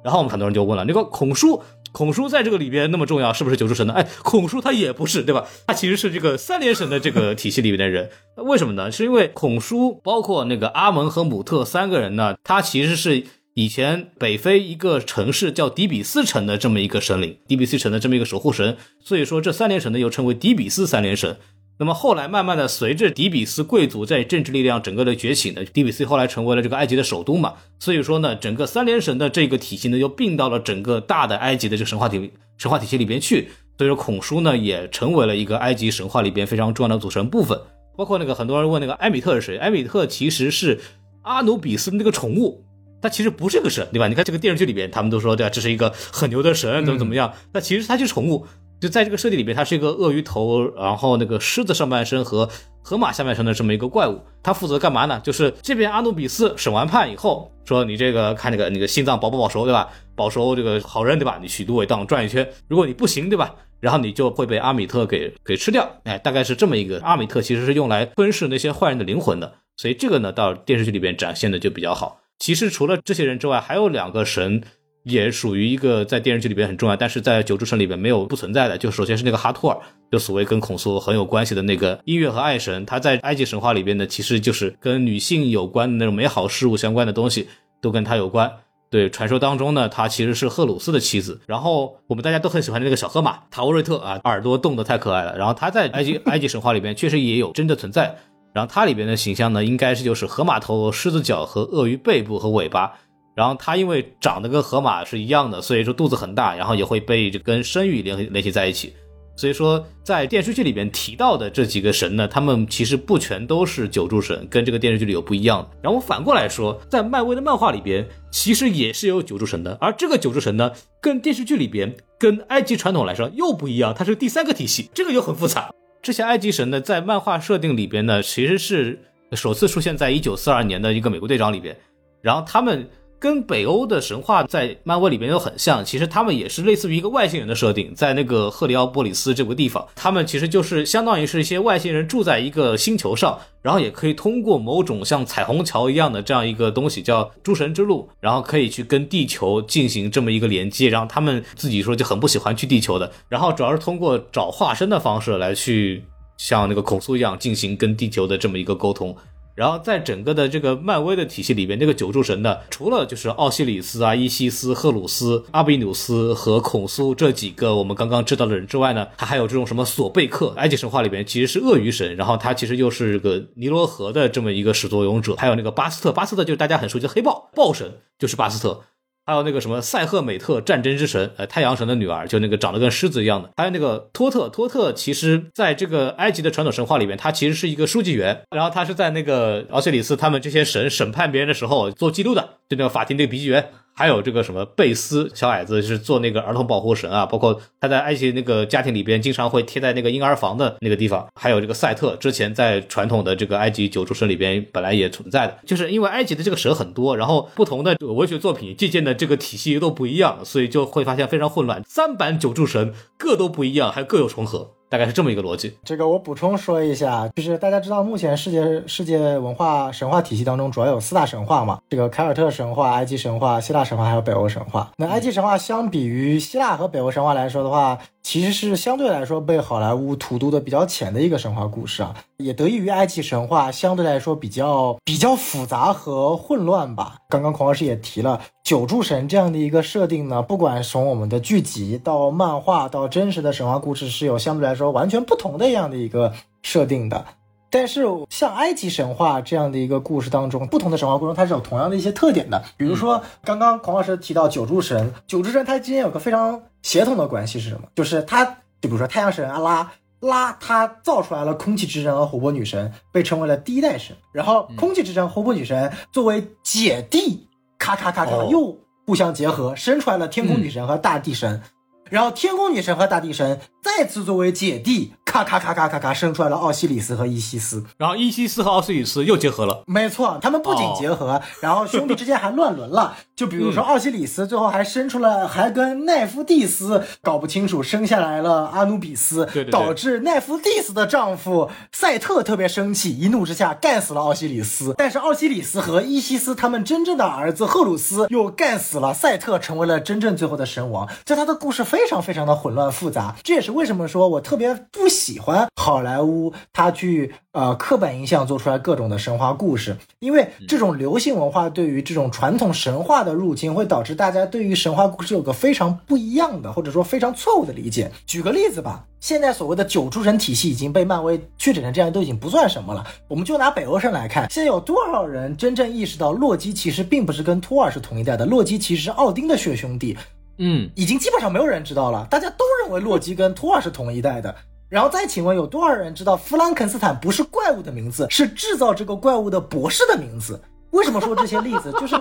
[0.05, 1.63] 然后我们很多人就问了，那个孔叔
[1.93, 3.93] 孔叔在这个里边那么重要，是不是九柱神呢？
[3.93, 5.47] 哎，孔叔他也不是，对吧？
[5.67, 8.11] 他其实是这个三连神的这个体系里面的人。
[8.37, 8.91] 为什么呢？
[8.91, 13.25] 是因为孔叔包括那个阿蒙和姆特三个人呢，他其实是
[13.55, 18.77] 以前北非一个城市叫迪比斯城的这么一个神灵，底比斯城的这么一个守护神。
[19.05, 21.37] 所以说这三连神呢又称为迪比斯三连神。
[21.83, 27.55] 那么后来慢慢的，随着底比斯贵族在政治力量整个的崛起呢，底比斯后来成为了这个埃及的首都嘛。
[27.81, 33.49] 所以说呢，整个三连神的这个体系呢，又并到了整个大的埃及的这个神话体神话体系里边去。
[33.77, 37.61] 所以说孔叔呢，也成为了一个埃及神话里边非常重要的组成部分。
[37.97, 39.59] 包括那个很多人问那个埃米特是谁？
[39.59, 40.79] 埃米特其实是
[41.23, 42.65] 阿努比斯的那个宠物，
[43.03, 44.07] 他其实不是个神，对吧？
[44.07, 47.33] 你看这个电视剧里边，他们都说对吧，这是一个很牛的神，怎么怎么样？
[47.53, 48.47] 那其实他就是宠物。
[48.83, 52.49] 就在这个设定里边，它是一个鳄鱼头，然后那个狮子上半身和
[52.83, 54.21] 河马下半身的这么一个怪物。
[54.43, 55.21] 它负责干嘛呢？
[55.23, 59.89] 就是这边阿努比斯审完判以后，说你这个看那个那个心脏保不保熟，对吧？
[60.17, 61.39] 保熟这个好人，对吧？
[61.41, 63.55] 你许芦苇荡转一圈，如果你不行，对吧？
[63.79, 65.89] 然后你就会被阿米特给给吃掉。
[66.03, 67.01] 哎，大概是这么一个。
[67.03, 72.19] 阿米特其实是用来吞噬那些坏人的灵魂的，所以这个呢，到电视剧里边展现的就比较好。
[72.41, 74.65] 其实除了这些人之外，还有两个神。
[75.05, 78.79] 也属于一个在电视剧里边很重要，但是在九柱神里边没有不存在的。
[78.79, 79.79] 就首先是那个哈托尔，
[80.11, 87.49] 就所谓跟孔苏很有关系的那个音乐和爱神，他在埃及神话里边呢，其实就是跟女性有关的那种美好事物相关的东西，
[87.81, 88.51] 都跟他有关。
[88.91, 91.41] 对，传说当中呢，他其实是赫鲁斯的妻子。
[91.47, 95.37] 然后我们大家都很喜欢的那个小河马塔沃瑞特啊，耳朵动得太可爱了。
[95.37, 98.15] 然后他在 埃及埃及神话里边确实也有真的存在。
[98.55, 102.93] 然后它里边的形象呢，应该是就是河马头、狮子脚和鳄鱼背部和尾巴。
[103.35, 108.93] 然后它因为长得跟河马是一样的，所以说肚子很大，然后也会被这跟生育联联系在一起。
[109.35, 115.71] 所以说在电视剧里边提到的这几个神呢，他们其实不全都是九柱神，跟这个电视剧里有不一样的。
[115.81, 125.71] 然后反过来说，在漫威的漫画里边，其实也是有九柱神的，而这个九柱神呢，跟电视剧里边跟埃及传统来说又不一样，它是第三个体系，这个又很复杂。
[126.03, 129.01] 这些埃及神呢，在漫画设定里边呢，其实是
[129.33, 131.75] 首次出现在一九四二年的一个美国队长里边，
[132.21, 132.87] 然后他们。
[133.23, 156.03] 跟北欧的神话在漫威里边又很像，其实他们也是类似于一个外星人的设定，在那个赫里奥波里斯这个地方，他们其实就是相当于是一些外星人住在一个星球上，然后也可以通过某种像彩虹桥一样的这样一个东西叫诸神之路，然后可以去跟地球进行这么一个连接，然后他们自己说就很不喜欢去地球的，然后主要是通过找化身的方式来去
[156.39, 159.17] 像那个孔苏一样进行跟地球的这么一个沟通。
[159.55, 178.83] 然后在整个的这个漫威的体系里边，这个九柱神呢，除了就是奥西里斯啊、伊西斯、赫鲁斯、阿比努斯和孔苏这几个我们刚刚知道的人之外呢，他还有这种什么索贝克，埃及神话里边其实是鳄鱼神，然后他其实又是个尼罗河的这么一个始作俑者，还有那个巴斯特，巴斯特就是大家很熟悉的黑豹，豹神就是巴斯特。
[179.25, 183.51] 还有那个什么塞赫美特战争之神，呃，太阳神的女儿，就那个长得跟狮子一样的。
[183.57, 193.71] 还有那个托特，托特其实在这个埃及的传统神话里面，他其实是一个书记员，然后他是在那个奥西里斯他们这些神审判别人的时候做记录的，就那个法庭那个笔记员。
[193.95, 201.27] 还有这个什么贝斯小矮子是做那个儿童保护神啊，包括他在埃及那个家庭里边经常会贴在那个婴儿房的那个地方。
[201.35, 211.83] 还有这个赛特，之前在传统的这个埃及九柱神里边本来也存在的，就是因为埃及的这个神很多，然后不同的文学作品借鉴的这个体系都不一样，所以就会发现非常混乱。
[211.87, 214.71] 三版九柱神各都不一样，还各有重合。
[214.93, 215.75] 大概是这么一个逻辑。
[215.83, 224.91] 这个我补充说一下，就是大家知道，目前世界世界文化神话体系当中主要有四大神话嘛，这个凯尔特神话、埃及神话、希腊神话还有北欧神话。
[224.99, 237.17] 那埃及神话相比于希腊和北欧神话来说的话，其实是相对来说被好莱坞荼毒的比较浅的一个神话故事啊，也得益于埃及神话相对来说比较比较复杂和混乱吧。
[237.29, 246.33] 刚刚孔老师也提了九柱神这样的一个设定呢，不管从我们的剧集到漫画到真实的神话故事，是有相对来说完全不同的这样的一个
[246.63, 247.25] 设定的。
[247.69, 252.63] 但是像埃及神话这样的一个故事当中，不同的神话故事它是有同样的一些特点的。
[252.77, 257.89] 比如说刚刚孔老师提到九柱神，九柱神它今天有个非常协同的关系是什么？
[257.95, 258.53] 就是他，就
[258.83, 259.91] 比如说太阳神阿拉
[260.21, 264.17] 拉，他造出来了空气之神和火波女神，被称为了第一代神。
[264.33, 267.49] 然后空气之神、火波女神作为姐弟，
[267.79, 271.63] 咔咔咔咔又互相结合，生出来了天空女神和大地神。
[272.11, 277.83] 然后天空女神和大地神再次作为姐弟，咔咔咔咔咔咔生出来了奥西里斯和伊西斯。
[277.97, 283.17] 然后伊西斯和奥西里斯又结合了，没错，他们不仅结合，然后兄弟之间还乱伦了。
[283.43, 294.95] 就比如说奥西里斯最后还生出了，还跟奈芙蒂斯搞不清楚，生下来了阿努比斯，对对对导致奈芙蒂斯的丈夫赛特特别生气，一怒之下干死了奥西里斯。
[294.97, 301.09] 但是奥西里斯和伊西斯他们真正的儿子赫鲁斯又干死了赛特，成为了真正最后的神王。
[301.25, 318.11] 这他的故事非常非常的混乱复杂，这也是为什么说我特别不喜欢好莱坞他去呃刻板印象做出来各种的神话故事，因为这种流行文化对于这种传统神话的入侵，会导致大家对于神话故事有个非常不一样的，或者说非常错误的理解。
[318.27, 323.05] 举个例子吧，现在所谓的九诸神体系已经被漫威确诊成这样，都已经不算什么了。
[323.29, 330.17] 我们就拿北欧神来看，现在有多少人真正意识到洛基其实并不是跟托尔是同一代的，洛基其实是奥丁的血兄弟，
[330.57, 334.55] 嗯，已经基本上没有人知道了，大家都认为洛基跟托尔是同一代的。
[334.93, 340.61] 然后再请问，有多少人知道弗兰肯斯坦不是怪物的名字，是制造这个怪物的博士的名字？
[340.91, 341.91] 为什么说这些例子？
[341.99, 342.15] 就是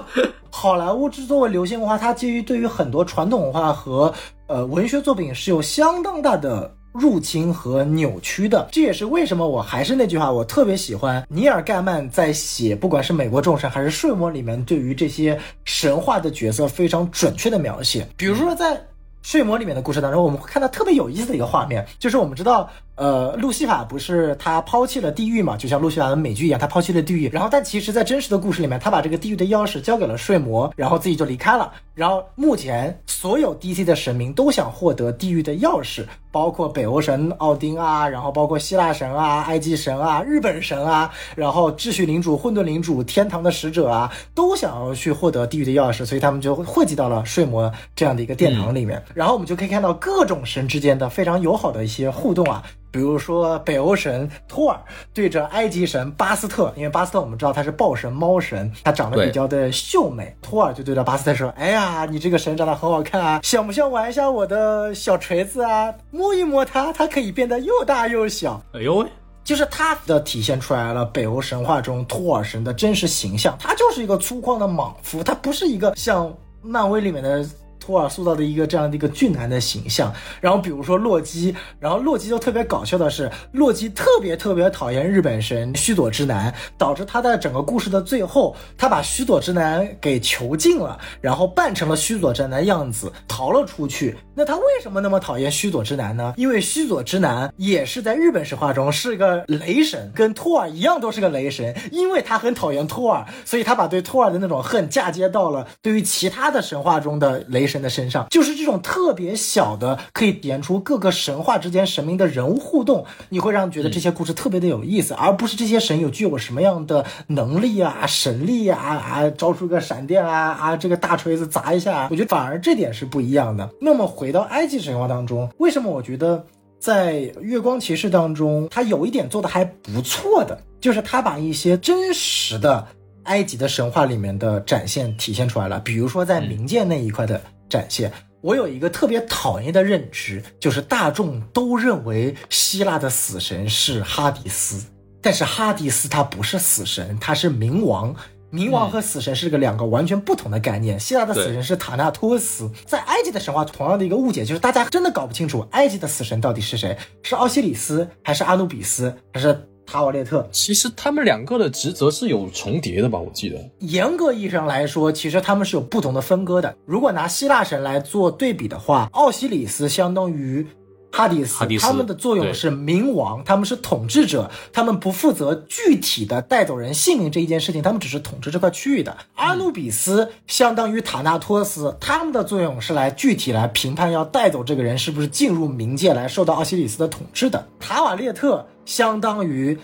[0.50, 4.14] 好莱坞之作为流行文化，它基于对于很多传统文化和
[4.48, 8.66] 呃文学作品是有相当大的入侵和扭曲的。
[8.72, 18.08] 这也是为什么我还是那句话，我特别喜欢尼尔盖曼在写不管是美国众神还是睡魔里面对于这些神话的角色非常准确的描写。
[18.16, 18.82] 比如说在
[19.22, 22.70] 睡魔里面的故事当中，我们会看到特别有意思的一个画面，就是我们知道，
[23.02, 27.28] 呃，路西法不是他抛弃了地狱嘛，就像路西法的美剧一样，他抛弃了地狱。
[27.30, 31.74] 然后，但其实，在真实的故事里面，他把这个地狱的钥匙交给了睡魔，然后自己就离开了。
[31.96, 49.02] 然后，目前所有 DC 的神明都想获得地狱的钥匙，包括北欧神奥丁啊，然后包括希腊神啊、埃及神啊、日本神啊，然后秩序领主、混沌领主、天堂的使者啊，都想要去获得地狱的钥匙，所以他们就汇集到了睡魔这样的一个殿堂里面。
[49.16, 52.64] 然后我们就可以看到各种神之间的非常友好的一些互动啊。
[52.92, 54.80] 比如说北欧神托尔
[55.14, 60.36] 对着埃及神巴斯特，因为巴斯特我们知道他是豹神、猫神，他长得比较的秀美。
[60.42, 65.94] 托尔就对着巴斯特说：“哎呀，你这个神长得很好看啊，想不想玩一下我的小锤子啊？
[66.12, 69.08] 摸一摸它，它可以变得又大又小。”哎呦喂，
[69.44, 76.32] 就是他的体现出来了北欧神话中托尔神的真实形象，他就是一个粗犷的莽夫，他不是一个像
[76.62, 77.46] 漫威里面的。
[77.82, 94.16] 托尔塑造的一个这样的一个俊男的形象，然后比如说洛基，然后洛基就特别搞笑的是，洛基特别特别讨厌日本神须佐之男，导致他在整个故事的最后，他把须佐之男给囚禁了，然后扮成了须佐之男的样子逃了出去。
[94.36, 96.34] 那他为什么那么讨厌须佐之男呢？
[96.38, 123.70] 因为须佐之男也是在日本神话中是个雷神，跟托尔一样都是个雷神，因为他很讨厌托尔，所以他把对托尔的那种恨嫁接到了对于其他的神话中的雷神神的身上，就是这种特别小的，可以体现出各个神话之间神明的人物互动，你会让觉得这些故事特别的有意思，而不是这些神有具有什么样的能力啊、神力啊啊，招出个闪电啊啊，这个大锤子砸一下，我觉得反而这点是不一样的。
[123.80, 126.46] 那么回到埃及神话当中，为什么我觉得
[126.80, 132.86] 在月光骑士当中，他有一点做的还不错的，就是他把一些真实的。
[133.26, 137.40] 埃及的神话里面的展现体现出来了，比如说在冥界那一块的
[137.72, 138.12] 展现，
[138.42, 144.86] 我有一个特别讨厌的认知，就是大众都认为希腊的死神是哈迪斯，
[145.22, 148.14] 但是哈迪斯他不是死神，他是冥王。
[148.52, 151.00] 冥王和死神是个两个完全不同的概念。
[151.00, 159.68] 希腊的死神是塔纳托斯，在埃及的神话同样的一个误解就是大家真的搞不清楚埃及的死神到底是谁，是奥西里斯还是阿努比斯还是？
[159.92, 163.20] 塔瓦列特，其实他们两个的职责是有重叠的吧？
[163.20, 166.74] 我记得，严格意义上来说，其实他们是有不同的分割的。
[166.86, 170.66] 如果拿希腊神来做对比的话，奥西里斯相当于
[171.12, 179.18] 哈迪斯，他们的作用是冥王，他们是统治者，他们不负责具体的带走人性命这一件事情，他们只是统治这块区域的。
[179.36, 187.68] 阿努比斯相当于塔纳托斯，他们的作用是来具体来评判要带走这个人是不是进入冥界来受到奥西里斯的统治的。
[187.78, 188.66] 塔瓦列特。
[188.86, 189.78] 相当于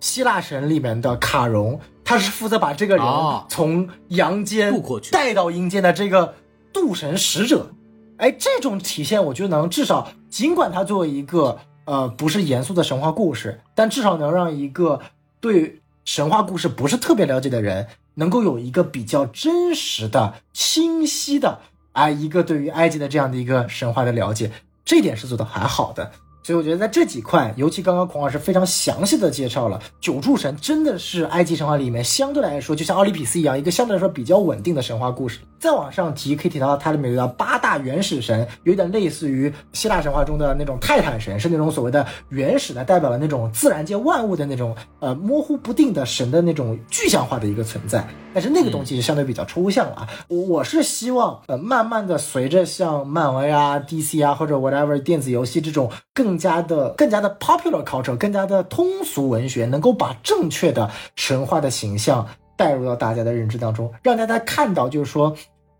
[0.00, 3.04] 希腊神里面的卡戎，他是负责把这个人
[3.48, 6.34] 从阳间带到阴间的这个
[6.72, 7.70] 渡神使者。
[8.18, 15.00] 哎，这种体现，我觉得能至少，尽管它作为一个呃不是严肃的神话故事，但至少能让一个
[15.40, 21.60] 对神话故事不是特别了解的人，能够有一个比较真实的、清晰的
[21.92, 24.52] 啊一个对于埃及的这样的一个神话的了解。
[24.84, 26.12] 这点是做的还好的。
[26.46, 35.38] 所以我觉得在这几块，尤其刚刚孔老师非常详细的介绍了九柱神，真的是埃及神话里面相对来说，就像奥林匹斯一样，一个相对来说比较稳定的神话故事。
[35.58, 48.06] 再往上提，可以提到它里面有到八大原始神，有点类似于希腊神话中的那种泰坦神，是那种所谓的原始的，代表了那种自然界万物的那种呃模糊不定的神的那种具象化的一个存在。
[48.34, 50.08] 但是那个东西就相对比较抽象了啊。
[50.28, 65.34] 我我是希望呃慢慢的随着像漫威啊、DC 啊或者 whatever 电子游戏这种更加的更加的 popular culture、更加的通俗文学，能够把正确的神话的形象带入到大家的认知当中，让大家看到就是说。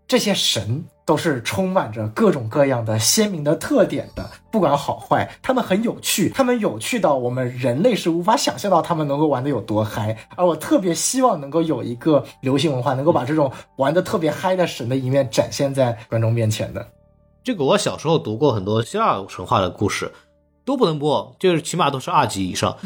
[0.07, 10.15] 这些神都是充满着各种各样的鲜明的特点的，不管好坏，他们很有趣，他们有趣到我们人类是无法想象到他们能够玩的有多嗨。
[10.35, 16.85] 而我特别希望能够有一个流行文化，能够把这种玩的特别嗨的神的一面展现在观众面前的。
[17.43, 20.11] 这个我小时候读过很多希腊神话的故事，
[20.63, 22.77] 都不能播，就是起码都是二级以上。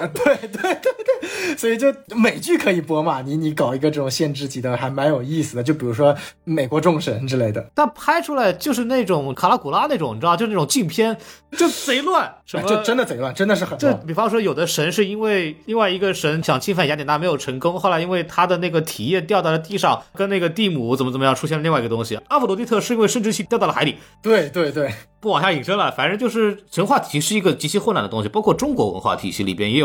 [0.14, 3.22] 对对对对，所以就美剧可以播嘛？
[3.22, 5.62] 你你搞一个这种限制级的，还蛮有意思的。
[5.62, 6.14] 就比如说
[6.44, 11.16] 美国众神之类的，但拍出来就是那种卡拉古拉那种，你知道，就那种禁片，
[11.52, 14.06] 就贼乱，什么就真的贼乱，真的是很就乱。
[14.06, 22.18] 比方说，有的神是因为另外一个神想侵犯雅典娜没有成功，后来因为他的那个体液掉到了地上，跟那个蒂姆怎么怎么样，出现了另外一个东西。
[22.28, 29.83] 阿佛罗狄特是因为生殖器掉到了海里，对对对，不往下引申了，反正就是神话体系是一个极其混乱的东西，包括中国文化体系里边也有，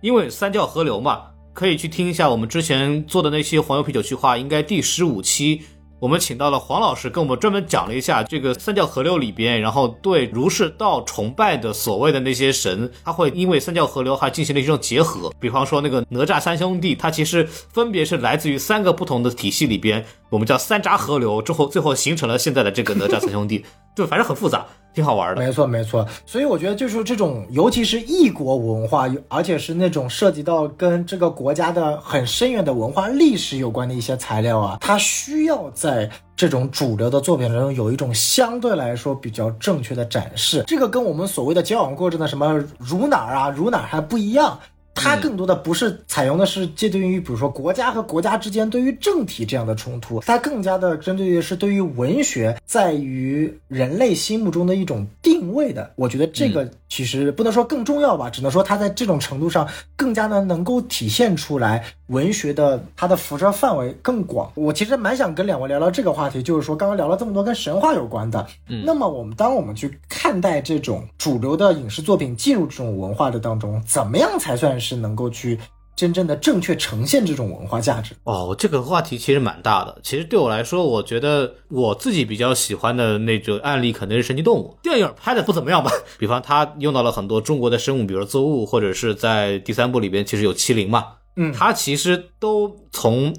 [0.00, 1.22] 因为三教合流嘛，
[1.52, 5.62] 可以去听一下我们之前做的那些黄油啤酒趣话，应该第十五期。
[6.00, 15.28] 我们请到了黄老师，跟我们专门讲了一下这个三教合流里边，然后对儒释道崇拜的所谓的那些神，他会因为三教合流还进行了一种结合。
[15.40, 23.64] 比方说那个哪吒三兄弟，他其实分别是来自于三个不同的体系里边，我们叫三扎合流，之后最后形成了现在的这个哪吒三兄弟，
[23.96, 25.40] 就反正很复杂，挺好玩的。
[25.40, 26.06] 没错没错。
[26.26, 40.64] 所以我觉得就是这种，尤其是异国文化，而且是那种涉及到跟这个国家的很深远的文化历史有关的一些材料啊，它需要在这种主流的作品中有一种相对来说比较正确的展示。
[40.66, 44.58] 这个跟我们所谓的交往过程的什么如哪儿啊如哪儿还不一样。
[44.98, 55.92] 它更多的不是采用的是借对于比如说国家和国家之间对于政体这样的冲突，它更加的针对的是对于文学在于人类心目中的一种定位的。
[55.96, 64.50] 我觉得这个其实不能说更重要吧，只能说它在这种程度上更加的能够体现出来文学的它的辐射范围更广。
[64.54, 75.58] 我其实蛮想跟两位聊聊这个话题，就是说刚刚聊了这么多跟神话有关的，嗯那么我们当我们去看待这种主流的影视作品进入这种文化的当中，怎么样才算是能够去
[75.96, 78.14] 真正的正确呈现这种文化价值？
[78.22, 79.98] 哦，这个话题其实蛮大的。
[80.04, 85.90] 其实对我来说，我觉得我自己比较喜欢的那种案例肯定是《神奇动物》电影拍的不怎么样吧。
[86.16, 91.04] 比方他用到了很多中国的生物，比如作物，或者是在第三部里边其实有麒麟嘛，
[91.40, 93.34] 嗯它其实都从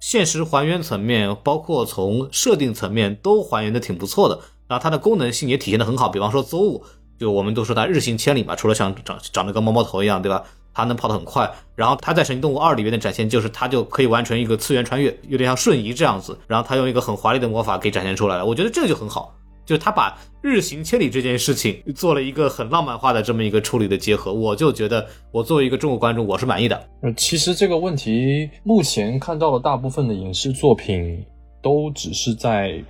[0.00, 4.38] 现实还原层面，包括从设定层面都还原的挺不错的。
[4.68, 6.84] 然后它的功能性也体现的很好，比方说作物，
[7.18, 10.44] 就我们都说它日行千里嘛，除了像长长得跟猫猫头一样，对吧？
[10.72, 18.46] 它能跑得很快，然后它在《神奇动物二》里面的展现就是它就可以完成一个次元穿越，有点像瞬移这样子，然后它用一个很华丽的魔法给展现出来了。
[18.46, 19.34] 我觉得这个就很好，
[19.64, 26.88] 就他把日行千里这件事情做了一个很浪漫化的这么一个处理的结合，我就觉得我作为一个中国观众我是满意的。
[27.02, 31.24] 呃，其实这个问题目前看到的大部分的影视作品
[31.62, 32.82] 都只是在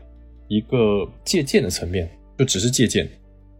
[0.48, 3.06] 一个借鉴的层面，就只是借鉴。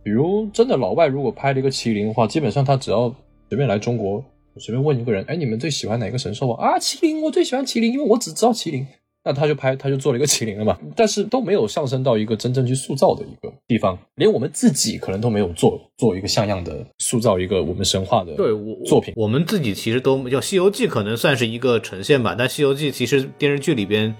[0.02, 3.14] 比如真的老外如果拍了一个麒麟的话，基本上他只要
[3.48, 4.24] 随便来中国，
[4.56, 6.70] 随便问一个人，哎，你们最喜欢哪个神兽啊？
[6.70, 8.86] 啊，麒麟，我最喜欢麒麟，因为我只知道麒麟。
[9.22, 19.12] 那他就拍，他就做了一个麒麟了嘛，但是都没有上升到一个真正去塑造的一个地方，连我们自己可能都没有做做一个像样的塑造一个我们神话的对我作品。
[19.14, 24.14] 我们自己其实都叫《西游记》，可能算是一个呈现吧，但《西游记》其实电视剧里边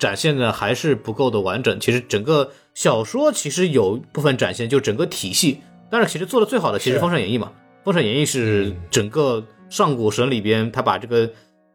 [0.00, 1.78] 展现的还是不够的完整。
[1.78, 7.52] 其实整个小说其实有部分展现，就整个体系，但是其实做的最好的其实《封神演义》嘛，
[7.84, 11.30] 《封神演义》是嗯整个上古神里边，他把这个。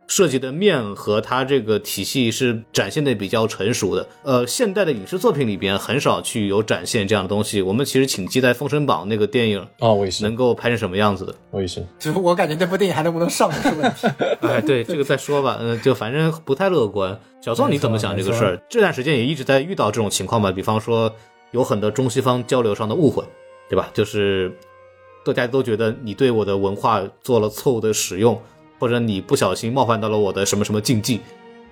[0.08, 7.62] 设计的面和它这个体系是展现的比较成熟的，呃，现代的影视作品里边很少去有展现这样的东西。
[7.62, 11.34] 我们其实挺期待《封神榜》那个电影啊，我也是，能够拍成什么样子的。
[11.52, 11.84] 我也是。
[11.98, 14.08] 就是我感觉这部电影还能不能上是问题。
[14.42, 17.20] 哎，对， 这个再说吧，嗯、就反正不太乐观。
[17.42, 18.62] 小宋，你怎么想这个事儿？
[18.70, 21.12] 这段时间也一直在遇到这种情况吧，比方说
[21.52, 23.24] 有很多中西方交流上的误会，
[23.70, 23.90] 对吧？
[23.94, 24.56] 就是
[25.24, 28.40] 大家都觉得你对我的文化做了错误的使用，
[28.80, 31.22] 或者你不小心冒犯到了我的什么什么禁忌。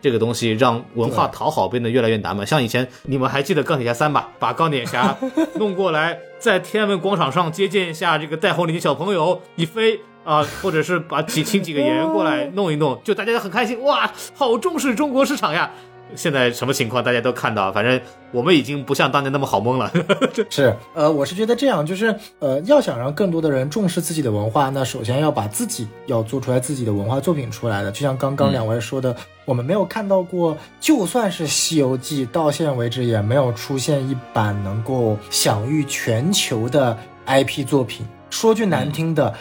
[0.02, 2.44] 这个东西让文化讨好变得越来越难嘛。
[2.44, 4.30] 像以前你们还记得钢铁侠三吧？
[4.38, 5.18] 把钢铁侠
[5.56, 10.00] 弄过来，在天安门广场上接见一下这个戴红领巾小朋友，一飞。
[10.24, 15.70] 啊，或者是把几请几个演员过来弄一弄，就大家很开心，哇，好重视中国市场呀！
[16.16, 18.00] 现在什么情况大家都看到，反正
[18.32, 19.92] 我们已经不像当年那么好蒙了。
[20.50, 27.92] 是，呃，我是觉得这样，就是呃，要想让更多的人重视自己的文化，那首先要把自己要做出来自己的文化作品出来的。
[27.92, 29.16] 就像刚刚两位说的，
[29.46, 38.06] 我们没有看到过，就算是《西游记》，到现在为止也没有出现一版能够享誉全球的 IP 作品。
[38.30, 39.34] 说句难听的，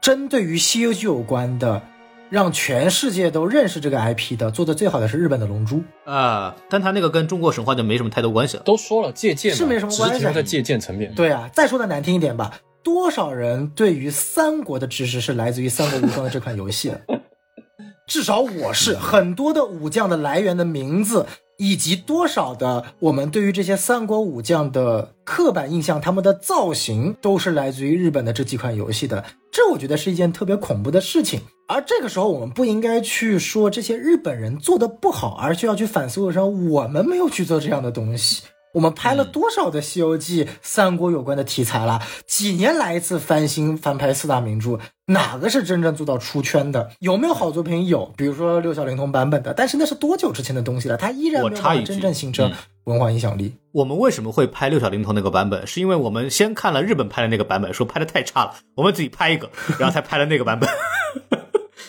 [0.00, 1.82] 针对于《西游记》有关的，
[2.30, 5.76] 让全世界都认识这个 IP 的，做的最好的是日本的《龙珠》。
[6.10, 8.62] 啊，但他那个跟中国神话就没什么太多关系了。
[8.64, 11.14] 都说了借鉴是没什么关系停留在借鉴层面。
[11.14, 17.00] 对啊，再说的难听一点吧，多少人对于三国的知识是来自于《三国无双》的这款游戏的？
[18.06, 21.26] 至少我是很多的武将的来源的名字，
[21.58, 29.24] 以及多少的我们对于这些三国武将的刻板印象，他们的造型都是来自于日本的这几款游戏的。
[29.50, 31.40] 这我觉得是一件特别恐怖的事情。
[31.66, 38.44] 而这个时候，我们不应该去说这些日本人做的不好，而是要去反思为什么我们没有去做这样的东西。
[38.74, 42.00] 我们拍了多少的《西游记》三国有关的题材了？
[42.26, 46.90] 几年来一次翻新翻拍四大名著，哪个是真正做到出圈的？
[47.00, 47.86] 有没有好作品？
[47.86, 50.96] 有，比如说六小龄童版本的，但是那是多久之前的东西了？
[50.96, 52.54] 它依然没有真正形成嗯
[52.84, 53.54] 文化影响力。
[53.72, 55.66] 我们为什么会拍六小龄童那个版本？
[55.66, 60.68] 是因为我们先看了日本拍的那个版本，说拍的太差了，我们自己拍一个，然后才拍了那个版本。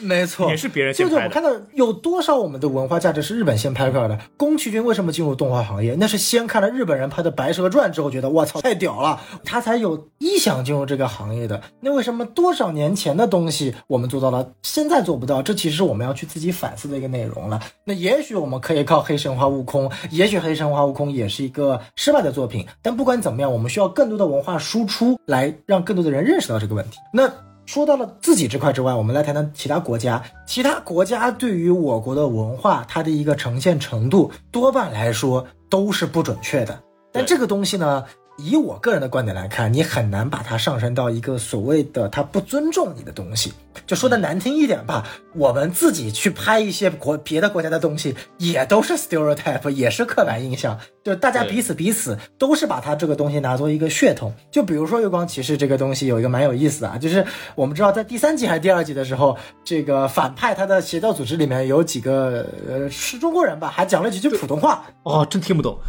[0.01, 1.41] 没错，也是别人就是我先拍的。
[1.41, 4.17] 们看到有多少我们的文化价值是日本先拍出来的。
[4.37, 5.95] 宫崎骏为什么进入动画行业？
[5.99, 11.61] 那是先看了日本人拍的《白蛇传》之后，觉得我操太屌了，他才有意向进入这个行业的。
[11.81, 15.41] 那为什么多少年前的东西我们做到了，现在做不到？
[15.41, 17.59] 这其实是我们要去自己反思的一个内容了。
[17.83, 26.97] 那也许我们可以靠《黑神话：悟空》，也许《黑神话：悟空》也是一个失败的作品，但不管怎么样，我们需要更多的文化输出来让更多的人认识到这个问题。
[27.13, 27.29] 那。
[27.69, 30.23] 说到了自己这块之外，我们来谈谈其他国家。
[30.47, 36.81] 其他国家对于我国的文化，它的一个呈现程度，多半来说都是不准确的。
[37.11, 38.03] 但这个东西呢，
[38.43, 43.53] 以我个人的观点来看，你很难把它上升到一个所谓的他不尊重你的东西。
[43.87, 50.77] 就说的难听一点吧，我们自己去拍一些国别的国家的东西，也都是 stereotype，也是刻板印象。
[51.03, 54.33] 就大家彼此彼此都是把它这个东西拿作一个血统。
[54.51, 57.25] 就比如说《月光骑士》这个东西，有一个蛮有意思的啊，就是
[57.55, 64.83] 我们知道在第三集还是第二集的时候，这个反派他的邪教组织里面有几个呃是中国人吧，还讲了几句普通话。
[65.03, 65.79] 哦，真听不懂，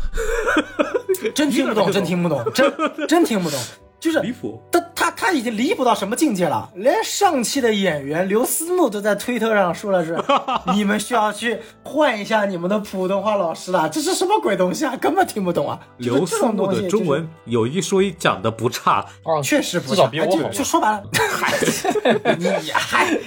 [1.34, 2.72] 真听不懂，真听不懂，真
[3.08, 3.58] 真听不懂，
[4.00, 4.60] 就是离谱。
[4.72, 6.68] 他他他已经离谱到什么境界了？
[6.74, 10.18] 连上汽的演员刘思慕都在推特上说了是，
[10.74, 14.96] 你们需要去换一下你们的普通话老师了，这是什么鬼东西啊？
[14.96, 15.78] 根本听不懂啊！
[15.98, 23.18] 刘思慕的中文有一说一讲的不差，啊，确实不至少差比我就说白了， 嗨，你还。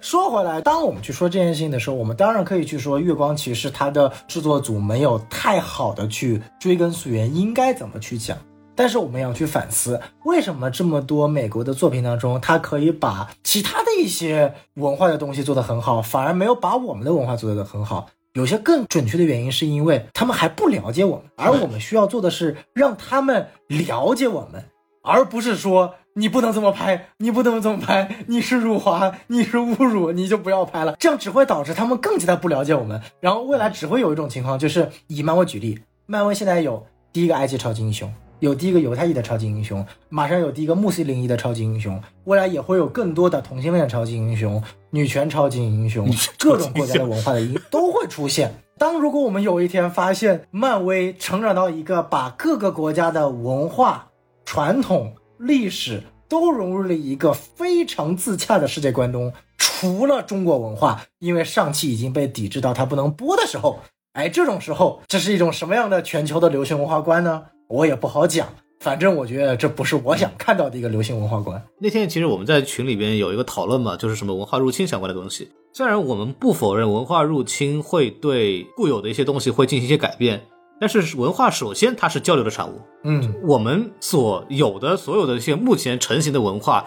[0.00, 8.36] 说回来，当我们去说这件事情的时候，我们当然可以去说《月光骑士》它的制作组没有太好的去追根溯源，应该怎么去讲。
[8.76, 18.08] 但是我们要去反思，为什么这么多美国的作品当中，他可以把其他的一些文化的东西做得很好，反而没有把我们的文化做得很好？
[18.32, 24.64] 有些更准确的原因，是因为他们还不了解我们，而我们需要做的是让他们了解我们，
[25.04, 30.96] 而不是说你不能这么拍，你不能这么拍，你是辱华，你是侮辱，你就不要拍了。
[30.98, 38.12] 这样只会导致他们更加的不了解我们，然后未来只会有一种情况，就是以漫威举例，漫威现在有第一个埃及超级英雄。
[38.40, 46.08] 有第一个犹太裔的超级英雄，马上有第一个穆斯林裔的超级英雄，未来也会有更多的同性恋超级英雄、女权超级英雄，
[46.38, 48.54] 各种国家的文化的英都会出现。
[48.76, 54.08] 当如果我们有一天发现漫威成长到一个把各个国家的文化、
[54.44, 63.78] 传统、历史都融入了一个非常自洽的世界观中，除了中国文化，因为上汽已经被抵制到它不能播的时候，
[64.14, 67.44] 哎，这种时候，这是一种什么样的全球的流行文化观呢？
[67.74, 68.46] 我也不好讲，
[68.78, 71.60] 反正我觉得这不是我想看到的一个流行文化观。
[71.80, 75.50] 那天其实我们在群里边有一个讨论嘛，就是什么文化入侵相关的东西。
[75.72, 80.46] 虽然我们不否认文化入侵会对固有的一些东西会进行一些改变，
[80.80, 82.80] 但是文化首先它是交流的产物。
[83.02, 86.84] 嗯，我们所有的所有的一些目前成型的文化，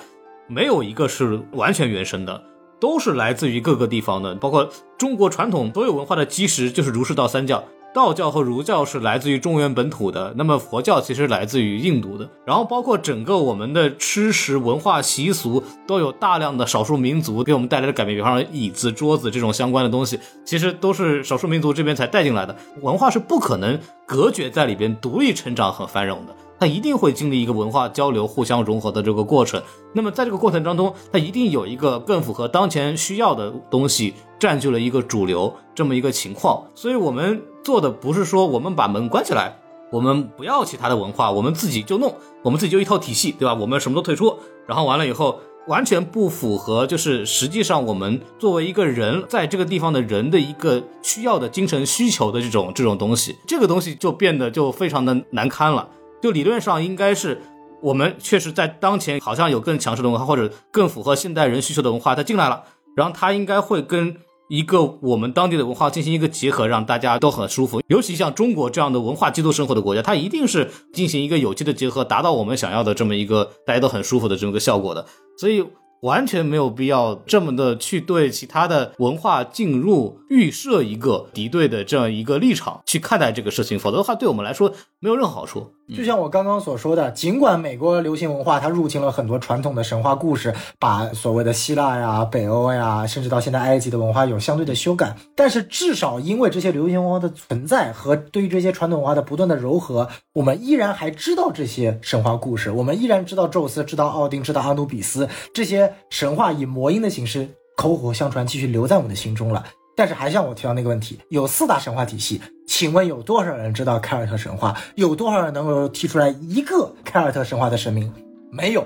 [0.48, 2.42] 没有一个是完全原生的，
[2.80, 7.62] 都是来自于各个地方的，包括中国传统所有文化的基石就是儒释道三教。
[7.98, 22.56] 道教和儒教是来自于中原本土的，那么佛教其实来自于印度的，然后包括整个我们的吃食文化习俗都有大量的少数民族给我们带来的改变，比方说椅子、桌子这种相关的东西，其实都是少数民族这边才带进来的。
[22.84, 26.36] 文化是不可能隔绝在里边独立成长和繁荣的。
[26.60, 29.62] 它一定会经历一个文化交流、互相融合的这个过程。
[29.94, 36.64] 那么在这个过程当中，它一定有一个更符合当前需要的东西占据了一个主流这么一个情况。
[36.74, 39.58] 所以我们做的不是说我们把门关起来，
[39.92, 43.54] 我们不要其他的文化，我们自己就弄，我们自己就一套体系，对吧？
[43.54, 55.90] 我们什么都退出，然后完了以后完全不符合，就是实际上我们作为一个人在这个地方的人的一个需要的精神需求的这种这种东西，这个东西就变得就非常的难堪了。
[56.22, 57.42] 就理论上应该是，
[57.82, 62.64] 我们确实在当前好像有更强势的文化，或者更符合现代人需求的文化，它进来了，
[62.96, 64.16] 然后它应该会跟
[64.50, 67.82] 一个我们当地的文化进行一个结合，让大家都很舒服。
[67.88, 75.06] 尤其像中国这样的文化基督生活的国家，它一定是进行一个有机的结合，达到我们想要的这么一个大家都很舒服的这么个效果的。
[75.38, 75.66] 所以。
[76.02, 85.72] 完全没有必要这么的去对其他的文化进入预设一个敌对的这样一个立场去看待这个事情，否则的话对我们来说没有任何好处。
[85.96, 109.66] 就像我刚刚所说的，尽管美国流行文化它入侵了很多传统的神话故事，把所谓的希腊呀、北欧呀，甚至到现在埃及的文化有相对的修改，但是至少因为这些流行文化的存在和对于这些传统文化的不断的糅合，我们依然还知道这些神话故事，我们依然知道宙斯，知道奥丁，知道阿努比斯这些神话以魔音的形式口口相传，继续留在我们的心中了。
[109.96, 114.78] 但是还像我提到那个问题，有四大神话体系，请问有多少人知道凯尔特神话？
[114.94, 118.14] 有多少人能够提出来一个凯尔特神话的神明？
[118.52, 118.86] 没有，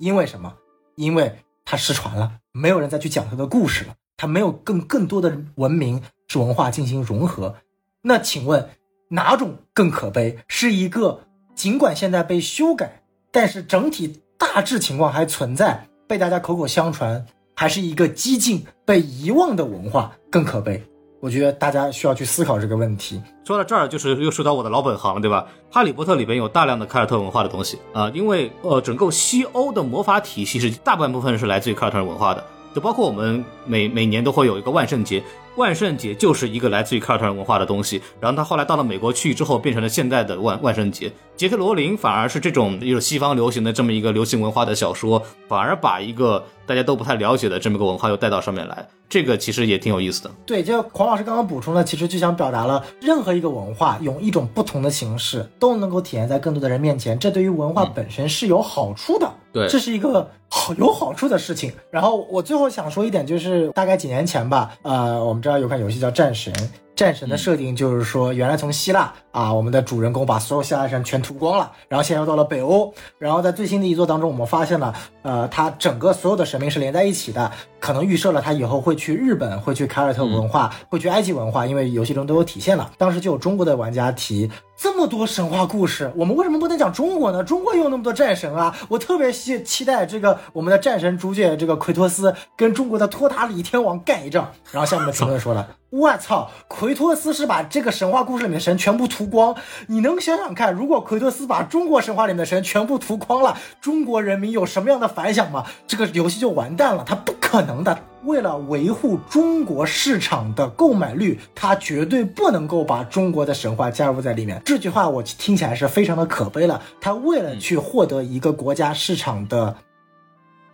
[0.00, 0.52] 因为什么？
[0.96, 1.32] 因为
[1.64, 7.54] 它失传了，没有人再去讲它的故事了，它没有更更多的文明是文化进行融合。
[8.02, 8.68] 那请问
[9.08, 10.38] 哪种更可悲？
[10.48, 11.20] 是一个
[11.54, 17.24] 尽管现在被修改，但是整体大致情况还存在，被大家口口相传。
[17.54, 20.82] 还是一个激进被遗忘的文化更可悲，
[21.20, 23.20] 我觉得大家需要去思考这个问题。
[23.44, 25.46] 说到这儿，就是又说到我的老本行，对吧？
[25.70, 32.42] 哈利波特里边有大量的凯尔特文化的东西啊，因为呃，整个西欧的魔法体系是大半部分是来自于凯尔特人文化的，
[32.74, 35.22] 就包括我们每每年都会有一个万圣节。
[35.56, 41.12] 万圣节就是一个来自于凯尔特人文化的东西，然后他后来到了美国去之后，变成了现在的万万圣节。
[41.36, 50.30] 杰克罗琳反而是这种有西方流行的这么一个流行文化的小说，反而把一个大家都不太了解的这么个文化又带到上面来，这个其实也挺有意思的。
[50.46, 59.30] 对，就黄老师刚刚补充了，其实就想表达了，任何一个文化用一种不同的形式都能够体现在更多的人面前，这对于文化本身是有好处的。
[59.52, 61.72] 对，这是一个好有好处的事情。
[61.90, 66.52] 然后我最后想说一点，就是大概几年前吧，呃，我们知道有款游戏叫《战神》。
[67.00, 82.90] 战神的设定就是说，原来从希腊啊，我们的主人公把所有希腊神全屠光了，然后现在又到了北欧，然后在最新的一作当中，我们发现了，呃，他整个所有的神明是连在一起的，可能预设了他以后会去日本，会去凯尔特文化，会去埃及文化，因为游戏中都有体现了。
[82.98, 87.42] 当时就有中国的玩家提，这么多神话故事，我们为什么不能讲中国呢？
[87.42, 88.76] 中国有那么多战神啊！
[88.90, 94.52] 我特别期期待这个我们的战神主角这个奎托斯跟中国的托塔李天王干一仗。
[94.70, 95.66] 然后下面的评论说了。
[95.90, 99.56] 我操，奎托斯是把这个神话故事里面的神全部屠光，
[99.88, 105.66] 你能想想看，如果奎托斯把中国神话里面的神全部屠光了，中国人民有什么样的反响吗？
[105.88, 107.98] 这个游戏就完蛋了，他不可能的。
[108.22, 114.62] 为了维护中国市场的购买率，他绝对不能够把中国的神话加入在里面。
[114.64, 116.80] 这句话我听起来是非常的可悲了。
[117.00, 119.74] 他为了去获得一个国家市场的。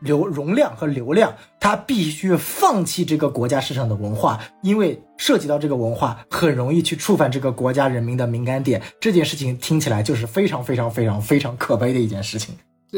[0.00, 8.82] 流容量和流量，他必须放弃这个国家市场的文化，因为涉及到这个文化，很容易去触犯这个国家人民的敏感点。
[9.00, 12.54] 这件事情听起来就是非常非常非常非常可悲的一件事情。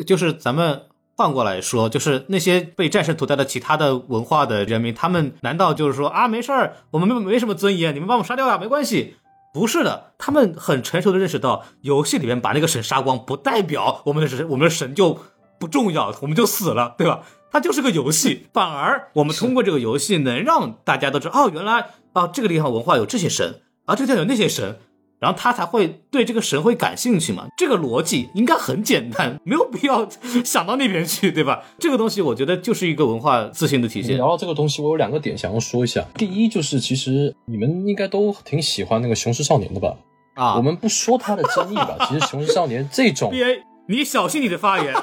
[0.07, 0.83] 就是咱们
[1.17, 9.15] 换过来说，就是那些被战神屠宰的其他的文化的人民，他们难道就是说啊，没事儿，我们没没什么尊严，你们把我们杀掉呀，没关系？
[9.55, 15.19] 不是的，他们很成熟的认识到，游戏里面把那个神杀光，不代表我们的神，我们的神就。
[15.59, 17.21] 不重要，我们就死了，对吧？
[17.51, 24.77] 它就是个游戏，反而我们通过这个游戏能让大家都知道，哦，原来啊，这个地方文化有这些神，啊，这个地方有那些神，
[25.19, 27.47] 然后他才会对这个神会感兴趣嘛。
[27.57, 30.07] 这个逻辑应该很简单，没有必要
[30.45, 31.63] 想到那边去，对吧？
[31.79, 34.19] 这个东西我觉得就是一个文化自信的体现。
[34.19, 36.05] 聊到这个东西，我有两个点想要说一下。
[36.17, 39.97] 第一就是，其实你们应该都挺喜欢那个《雄狮少年》的吧？
[40.35, 41.97] 啊，我们不说它的争议吧。
[42.07, 43.33] 其实《雄狮少年》这种。
[43.91, 44.95] 你小心你的发言，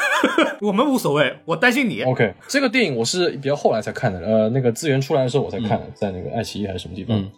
[0.62, 2.02] 我们无所谓，我担心你。
[2.02, 7.30] OK，这个电影我是比较后来才看的，呃，那个资源出来的时候我才看的，在那个爱奇艺还是什么地方。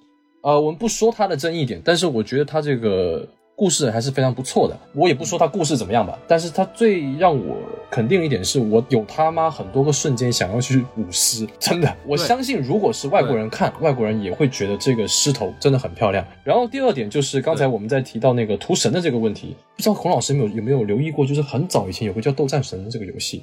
[0.43, 4.77] 呃，我们不说它的争议点，但是我觉得它这个故事还是非常不错的。
[4.95, 7.57] 我也不说它故事怎么样吧，但是它最让我
[7.91, 16.25] 肯定一点是，我有他妈很多个瞬间想要去舞狮，真的，我相信如果是外国人看，外国人也会觉得这个狮头真的很漂亮。
[16.43, 23.43] 然后第二点就是刚才我们在提到那个屠神的这个问题，不知道孔老师有没有有没有留意过，就是很早以前有个叫斗战神的这个游戏，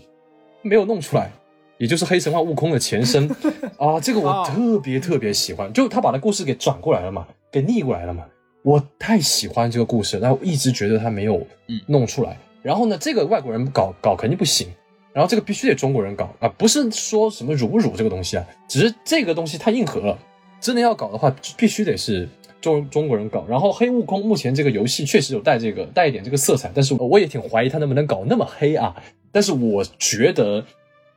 [0.62, 1.32] 没有弄出来。
[1.78, 3.28] 也就是黑神话悟空的前身
[3.80, 8.24] 啊，这个我特别特别喜欢，就他把那故事给转过来了嘛，给逆过来了嘛，
[8.64, 11.46] 我太喜欢这个故事，但我一直觉得他没有
[11.88, 12.38] 弄出来。
[12.62, 14.68] 然后呢，这个外国人搞搞肯定不行，
[15.14, 20.18] 然后这个必须得中国人搞啊，不是说什么辱不辱这个东西啊，只是这个东西太硬核了，
[20.60, 22.28] 真的要搞的话，必须得是
[22.60, 23.46] 中中国人搞。
[23.48, 28.96] 然后黑悟空目前这个游戏确实有带这个带一点这个色彩，但是我也挺怀疑他能不能搞那么黑啊。
[29.32, 30.66] 但是我觉得。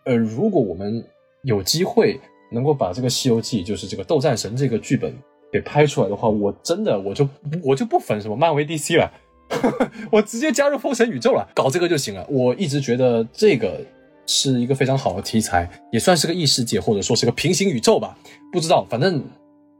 [0.06, 1.02] 呃，如果我们
[1.44, 2.20] 有机会
[2.52, 5.10] 能够把这个《西游记》就是这个斗战神这个剧本
[5.54, 7.28] 给拍出来的话，我真的我就
[7.62, 9.08] 我就不粉什么漫威 DC 了，
[10.10, 12.26] 我直接加入封神宇宙了，搞这个就行了。
[12.28, 13.80] 我一直觉得这个
[14.26, 18.18] 是一个非常好的题材，也算是个异世界或者说是个平行宇宙吧。
[18.52, 19.22] 不知道，反正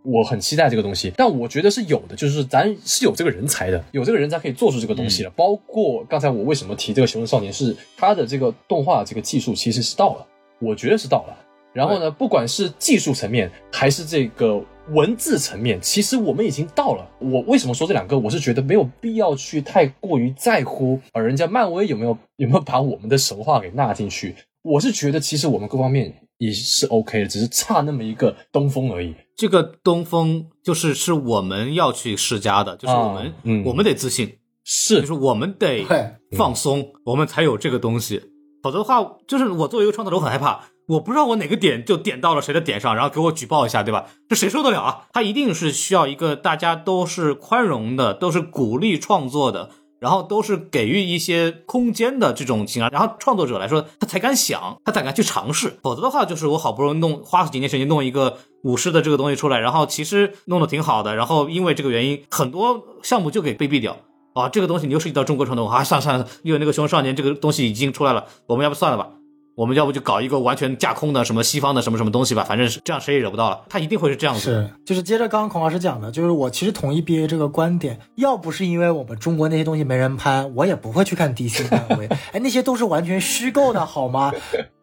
[0.04, 1.12] 我很期待这个东西。
[1.16, 5.30] 但我觉得是有的，就是咱是有这个人才的，有这个人才可以做出这个东西的。
[5.30, 10.24] 包括刚才我为什么提这个《熊人少年》，是他的这个动画这个技术其实是到了。
[10.60, 11.36] 我觉得是到了，
[11.72, 17.08] 然后呢，不管是技术层面还是这个文字层面，其实我们已经到了。
[17.18, 18.18] 我为什么说这两个？
[18.18, 24.34] 我是觉得没有必要去太过于在乎啊，人家漫威有没有有没有把我们的神话给纳进去？
[24.62, 29.14] 我是觉得其实我们各方面也是 OK 的，只是差那么一个东风而已。
[29.36, 35.86] 这个东风就是是我们要去施加的，就是我们，嗯，我们得自信，是，就是我们得
[36.36, 38.22] 放松，我们才有这个东西。
[38.62, 44.06] 否则的话，就是我作为一个创作者，我很害怕，我不知道我哪个点就点到了谁的点上，然后给我举报一下，对吧？
[44.28, 45.06] 这谁受得了啊？
[45.12, 55.78] 他一定是需要一个大家都是宽容的，都是鼓励创作的，然后都是给予一些空间的这种情况，然后创作者来说，他才敢想，他才敢去尝试。
[55.82, 63.96] 否则的话，就是我好不容易弄花几年时间弄一个武士的这个东西出来，然后其实弄得挺好的，然后因为这个原因，很多项目就给被毙掉。
[64.34, 69.10] 啊，这个东西你又涉及到中国传统啊，算了算了，因为那个《熊少年》这个东西已经出来了，我们要不算了吧？
[69.56, 72.42] 我们要不就搞一个完全架空的什么西方的什么什么东西吧？
[72.42, 73.62] 反正是这样，谁也惹不到了。
[73.68, 74.40] 他一定会是这样子。
[74.40, 78.00] 是，就是接着刚刚孔老师讲的，就是我其实同意 B A 这个观点。
[78.16, 82.06] 要不是因为我们中国那些东西没人拍，我也不会去看 D C 漫威。
[82.32, 84.32] 哎，那些都是完全虚构的，好吗？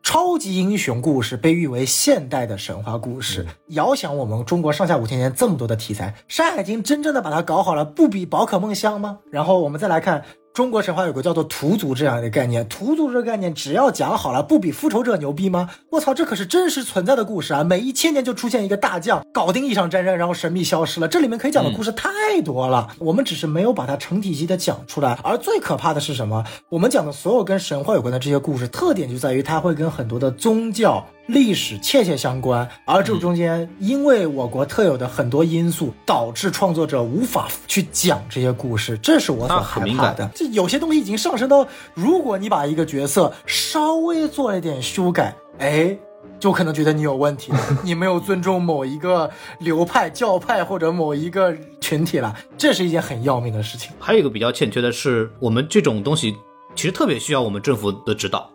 [0.04, 3.46] 超级英雄故事被誉为现代的神话故事。
[3.68, 9.20] 遥想我们中国上下五千年这么多的题材，《山海经》真正的把它搞好了，不比宝可梦香吗？
[9.30, 10.24] 然后我们再来看。
[10.54, 15.70] 中国神话有个叫做屠族这样的概念，屠族这个概念只要讲好了，不比复仇者牛逼吗？
[15.92, 17.64] 我操，这可是真实存在的故事啊！
[17.64, 21.08] 每一千年就出现一个大将，搞定一场战争，然后神秘消失了。
[21.08, 22.10] 这里面可以讲的故事太
[22.44, 25.18] 多了，我们只是没有把它成体系的讲出来。
[25.24, 26.44] 而最可怕的是什么？
[26.68, 31.08] 我们讲的所有跟神话有关的这些故事，特点就在于它会跟很多的宗教。
[31.32, 40.30] 历史切切相关，而这中间因为我国特有的很多因素，导致创作者无法去讲这些故事，这是我所害怕的。
[40.36, 45.98] 这有些东西已经上升到，如果你把一个角色稍微做了一点修改，哎，
[46.38, 53.92] 就可能觉得你有问题，你没有尊重某一个流派、教派或者某一个群体了，这是一件很要命的事情。
[54.00, 56.36] 还有一个比较欠缺的是，我们这种东西。
[56.74, 58.50] 其实特别需要我们政府的指导，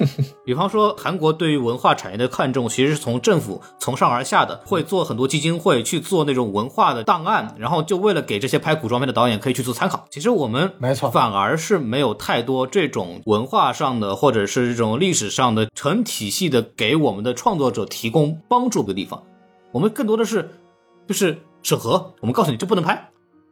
[0.44, 10.06] 比方说韩国对于文化产业的看重，其实是从政府从上而下的，会做很多基金会去做那种文化的档案，然后就为了给这些拍古装片的导演可以去做参考。
[10.10, 19.22] 其实我们没错，反而是没有太多这种文化上的或者是这种历史上的成体系的给我们的创作者提供帮助的地方。
[19.72, 20.50] 我们更多的是
[21.06, 23.10] 就是审核，我们告诉你这不能拍，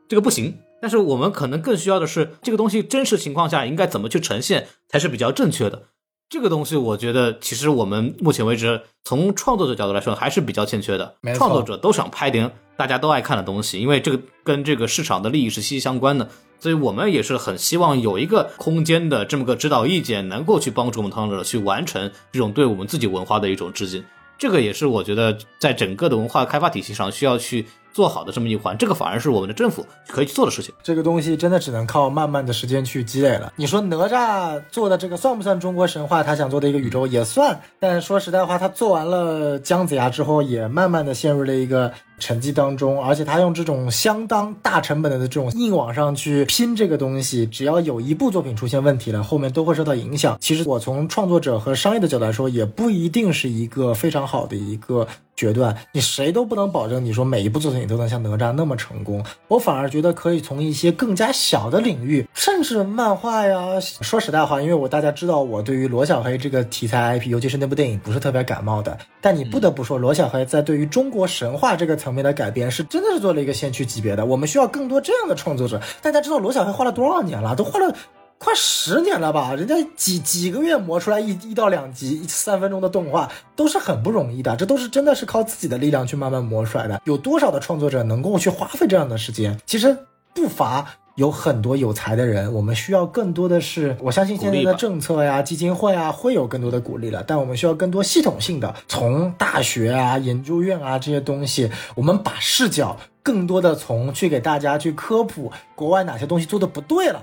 [0.09, 0.59] 这个不行。
[0.81, 5.83] 但是我们可能更需要的是这个东西真实情况下应该怎么去呈现才是比较正确的。
[6.31, 11.15] 这个东西我觉得其实我们目前为止从创作者角度来说还是比较欠缺的。
[11.35, 16.29] 创作者都想拍点大家都爱看的东西，因为这个跟这个市场的利益是息息相关的。
[16.61, 24.05] 所以我们也是很希望有一个空间的这么个指导意见，能够去帮助我们创作者去完成这种对我们自己文化的一种致敬。
[24.37, 27.67] 这个也是我觉得在整个的文化开发体系上需要去
[27.99, 30.73] 做好的这么一环，这个反而是我们的政府可以去做的事情。
[30.85, 33.53] 这个东西真的只能靠慢慢的时间去积累了。
[33.57, 36.23] 你说哪吒做的这个算不算中国神话？
[36.23, 50.37] 他想做的一个宇宙也算，但说实在话，他做完了姜子牙之后，也慢慢的陷入了一个成绩当中，而且他用这种相当大成本的这种硬往上去拼这个东西，只要有一部作品出现问题了，后面都会受到影响。
[50.41, 55.77] 其实我从创作者和商业的角度来说，也不一定是一个非常好的一个决断。
[55.93, 59.25] 你谁都不能保证你说每一部作品都能像哪吒那么成功。
[59.47, 63.79] 我反而觉得可以从一些更加小的领域，甚至漫画呀。
[63.81, 68.97] 说实在话，因为我大家知道我对于罗小黑这个题材 IP，尤其是那部电影不是特别感冒的。
[69.21, 74.25] 但你不得不说，罗小黑在对于中国神话这个层面的改编，是真的是做了一个先驱级别的。
[74.25, 75.81] 我们需要更多这样的创作者。
[76.03, 77.55] 大家知道罗小黑画了多少年了？
[77.57, 77.95] 都画了
[78.39, 79.55] 快十年了吧？
[79.55, 84.55] 人家几几个月磨出来一一到两集三分钟的动画，都是很不容易的。
[84.57, 87.01] 这都是真的是靠自己的力量去慢慢磨出来的。
[87.05, 89.59] 有多少的创作者能够去花费这样的时间？
[89.67, 89.97] 其实
[90.35, 90.87] 不乏。
[91.19, 107.21] 有很多有才的人，我们需要更多的是，我相信现在的政策呀、基金会啊会有更多的鼓励了，但我们需要更多系统性的，从大学啊、研究院啊这些东西，我们把视角更多的从去给大家去科普国外哪些东西做的不对了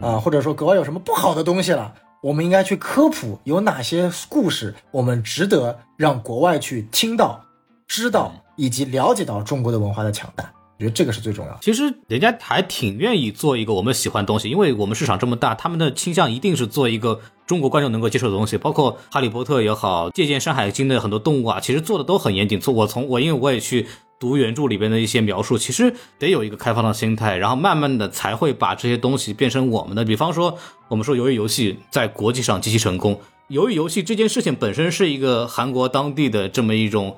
[0.00, 1.92] 啊，或者说国外有什么不好的东西了，
[2.22, 7.44] 我们应该去科普有哪些故事我们值得让国外去听到、
[7.86, 10.50] 知道以及了解到中国的文化的强大。
[10.84, 11.58] 觉得这个是最重要。
[11.62, 18.58] 其实人家还挺愿意做一个我们喜欢的东西，因为我们市场这么大，他们的倾向一定是做一个中国观众能够接受的东西。
[18.58, 22.60] 包括《哈利波特》也好，借鉴《山海经》的很多动物啊，其实做的都很严谨。
[22.60, 23.86] 做我从我因为我也去
[24.20, 30.04] 读原著里边的一些描述，其实得有一个开放的心态，然后慢慢的才会把这些东西变成我们的。
[30.04, 30.58] 比方说，
[30.88, 37.16] 我们说鱿鱼游戏在国际上极其成功，鱿鱼游戏这件事情本身是一个韩国当地的这么一种。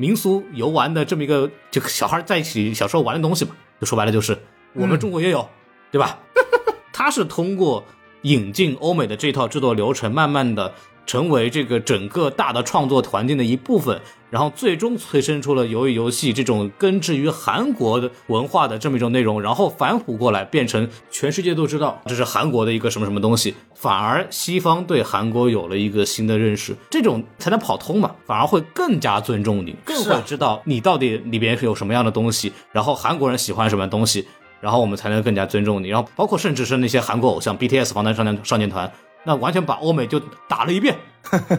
[0.00, 4.36] 民俗游玩的这么一个，就小孩在一起小时候玩的东西嘛，就说白了就是
[4.72, 5.46] 我们中国也有，
[5.90, 6.18] 对吧？
[6.90, 7.84] 它是通过
[8.22, 10.72] 引进欧美的这套制作流程，慢慢的。
[11.06, 14.00] 成为这个整个大的创作环境的一部分，
[14.30, 34.26] 然后最终催生出了鱿鱼游戏这种根植于韩国的文化的这么一种内容，然后反哺过来变成全世界都知道这是韩国的一个什么什么东西，反而西方对韩国有了一个新的认识，这种才能跑通嘛，反而会更加尊重你，更会知道你到底里边是有什么样的东西，然后韩国人喜欢什么东西，
[34.60, 38.90] 然后我们才能更加尊重你，然后包括甚至是那些韩国偶像 BTS 防弹少年少年团。
[39.24, 40.96] 那完全把欧美就打了一遍，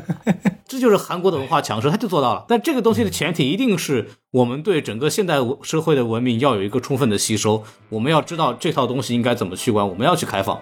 [0.68, 2.46] 这就是韩国的文化强势，他就做到了。
[2.48, 10.60] 但这个东西的前提一定是我们对整个现代社会的文明要有一个充分的吸收，我们要知道这套东西应该怎么去玩，我们要去开放，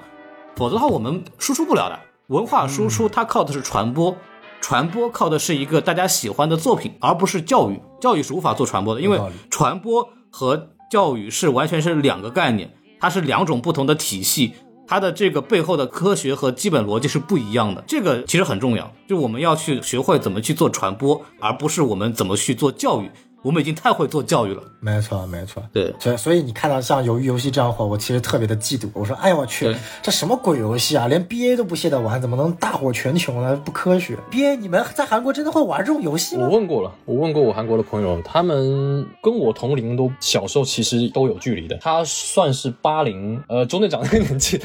[0.55, 1.99] 否则的话我们输出不了的。
[2.27, 4.15] 文化输出它靠的是传播，
[4.61, 7.81] 传播靠的是一个大家喜欢的作品，而不是教育。
[8.01, 9.19] 教育是无法做传播的，因为
[9.49, 14.53] 传播和教育是完全是两个概念，它是两种不同的体系。
[14.89, 23.11] 它的这个背后的科学和基本逻辑是不一样的，这个其实很重要，就我们要去学会怎么去做传播，而不是我们怎么去做教育。
[23.41, 28.89] 我们已经太会做教育了，没错没错，对，所以所以你看到像鱿鱼游戏这样火，我其实特别的嫉妒。
[28.93, 31.07] 我说，哎呀我去，这什么鬼游戏啊？
[31.07, 33.55] 连 BA 都不屑的玩，怎么能大火全球呢？
[33.63, 34.17] 不科学。
[34.29, 36.47] BA 你们在韩国真的会玩这种游戏吗？
[36.49, 41.77] 我问过了，我问过我韩国的朋友，他们跟我同龄，都小时候其实都有距离的。
[41.77, 44.59] 他算是八零，呃，中队长那个年纪，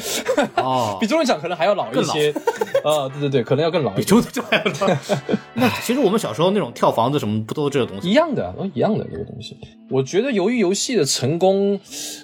[0.56, 2.32] 哦， 比中队长可能还要老一些，
[2.82, 4.96] 啊， 对对对，可能要更老，比中队长还要老。
[5.54, 8.52] 那其实我们小时候那种跳房子什么，不都是这个东西一样的。
[8.74, 9.56] 一样的这个东西，
[9.90, 11.78] 我觉得鱿鱼游戏的成功，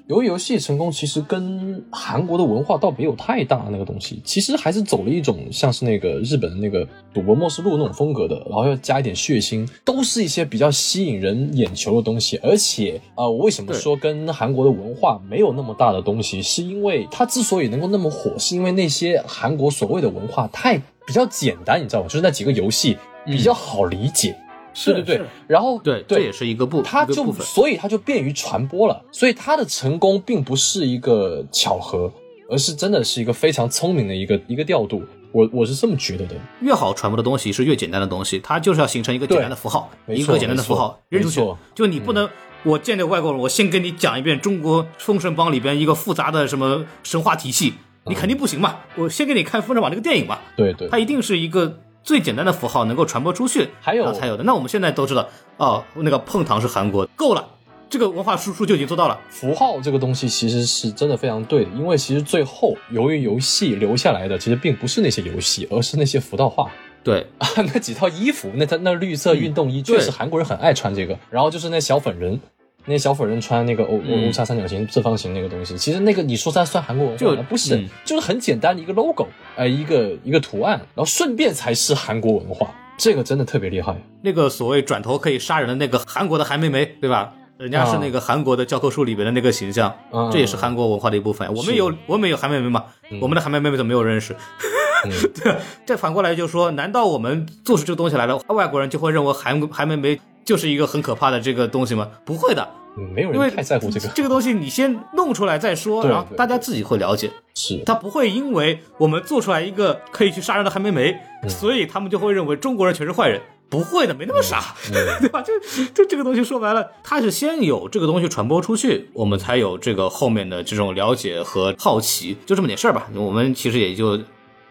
[0.08, 12.38] 鱿鱼游戏成功其实跟韩国的文化倒没有太大那个东西，其实还是走了一种像是那个日本的那个赌博默示录那种风格的，然后要加一点血腥，都是一些比较吸引人眼球的东西。
[12.42, 22.08] 而且啊，我为什么说跟韩国的文化没有那么大的东西，是因为它之所以能够那么火，是因为那些韩国所谓的文化太比较简单，你知道吗？
[22.08, 22.96] 就是那几个游戏
[23.26, 24.36] 比较好理解。
[24.82, 29.04] 是对对，然后对，这也是一个部，它就所以它就便于传播了。
[29.12, 32.10] 所以它的成功并不是一个巧合，
[32.48, 35.02] 而是真的是一个非常聪明的一个一个调度。
[35.32, 36.34] 我我是这么觉得的。
[36.62, 41.46] 越好传播的东西是越简单的东西，它就是要形成一个简单的符号，一个简单的符号扔出去。
[41.74, 42.26] 就你不能，
[42.62, 47.74] 我见这外国人，我先跟你讲一遍中国《封神榜》里边一个复杂的什么神话体系，
[48.06, 48.76] 你肯定不行嘛。
[48.96, 50.38] 我先给你看《封神榜》这个电影嘛。
[50.56, 51.78] 对对，它一定是一个。
[52.10, 54.42] 最简单的符号能够传播出去，还有才有的。
[54.42, 55.28] 那我们现在都知道，
[55.58, 57.48] 哦，那个碰糖是韩国，够了，
[57.88, 59.16] 这个文化输出就已经做到了。
[59.28, 66.68] 符号这个东西其实是真的非常对的，因为其实最后由于游戏留下来的，其实并不是那些游戏，而是那些符道化。
[67.04, 71.16] 对啊， 那几套衣服，那他那绿色运动衣，确实韩国人很爱穿这个。
[71.30, 72.40] 然后就是那小粉人。
[72.90, 77.46] 那小粉人穿那个欧欧叉三角形正方形那个东西，其实那个你说它算韩国文化吗？
[77.48, 83.96] 不是，就是很简单的一个 logo，呃，一个一个图案，然后顺便才是韩国文化，这个真的特别厉害。
[84.22, 87.32] 那个所谓转头可以杀人的那个韩国的韩梅梅，对吧？
[87.58, 91.46] 人家是那个韩国的教科书里边的那个形象，嗯这也是韩国文化的一部分。
[91.54, 92.84] 我们有我们有韩妹妹嘛，
[93.20, 94.34] 我们的韩妹妹怎么没有认识？
[95.42, 95.56] 对，
[95.86, 102.08] 这反过来就说，难道我们做出这个东西来了，外国人就会认为韩韩妹妹就是一个很可怕的这个东西吗？
[102.24, 107.30] 不会的，嗯没有人太在乎这个，这个东西你先弄出来再说，然后大家自己会了解。
[107.54, 113.40] 是他不会因为我们做出来一个可以去杀人的韩梅梅，嗯所以他们就会认为中国人全是坏人。
[113.68, 115.40] 不会的，没那么傻，嗯 对吧？
[115.42, 115.52] 就
[115.94, 123.08] 就这个东西说白了，它是先有这个东西传播出去，我们才有这个后面的这种了解和好奇，就这么点事儿吧。
[123.14, 124.18] 我们其实也就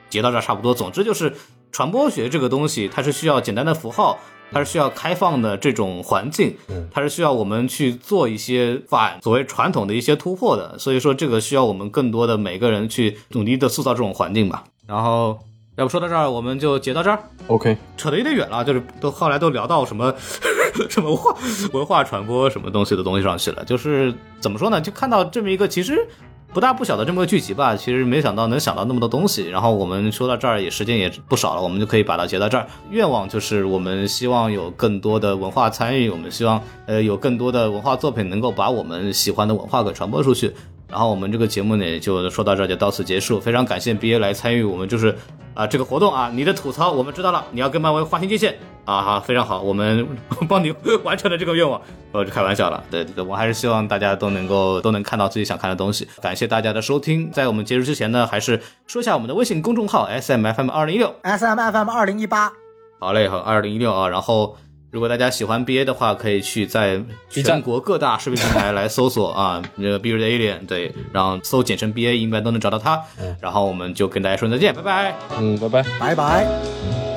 [0.09, 0.73] 截到这儿差不多。
[0.73, 1.33] 总之就是
[1.71, 4.19] 传播学这个东西，它是需要简单的符号，
[4.51, 6.55] 它是需要开放的这种环境，
[6.91, 10.77] 它是需要我们去做一些反所谓传统的一些突破的。
[10.80, 14.63] 所以说，这个需要我们更多的每个人去努力的塑造这种环境吧。
[14.88, 15.39] 然后，
[15.76, 17.19] 要不说到这儿，我们就截到这儿。
[17.47, 20.13] OK，扯得有点远了，就是都后来都聊到什么
[20.89, 21.35] 什么文化
[21.73, 23.63] 文化传播什么东西的东西上去了。
[23.65, 24.81] 就是怎么说呢？
[24.81, 26.07] 就看到这么一个其实
[26.51, 29.47] 不大不小的这么个剧集吧，其实没想到能想到那么多东西。
[29.47, 32.65] 然后我们说到这儿也时间也不少了，我们就可以把它截到这儿。
[32.89, 40.51] 愿望就是我们希望有更多的文化参与，我们希望呃有更多的文化作品能够把我们喜欢的文化给传播出去。
[40.90, 43.40] 然后我们这个节目呢，也就说到这儿就到此结束。
[43.40, 45.16] 非常感谢 BA 来参与我们就是
[45.53, 50.07] 啊、这个活动啊，你的吐槽我们知道了，你要跟漫威划清界限啊，好，非常好，我们
[50.48, 51.82] 帮你完成了这个愿望。
[52.14, 56.07] 我就，开玩笑了，对对对，我还是希望大家都能够都能看到自己想看的东西。
[56.22, 61.14] 感谢大家的收听，在我们结束之前呢，还是说一下我们的微信公众号 S M F M 二零一六。
[61.24, 62.52] S M F M 二零一八，
[62.99, 64.07] 好嘞，好，二零一六啊。
[64.07, 64.56] 然后，
[64.91, 66.99] 如果大家喜欢 BA 的话，可以去在
[67.30, 72.99] 全国各大视频平台来搜索啊， 那个 Beard Alien，对，然后搜简称 BA，应该都能找到他。
[73.40, 75.16] 然后我们就跟大家说再见，拜拜。
[75.38, 75.86] 嗯，拜拜。
[75.99, 77.09] 拜拜。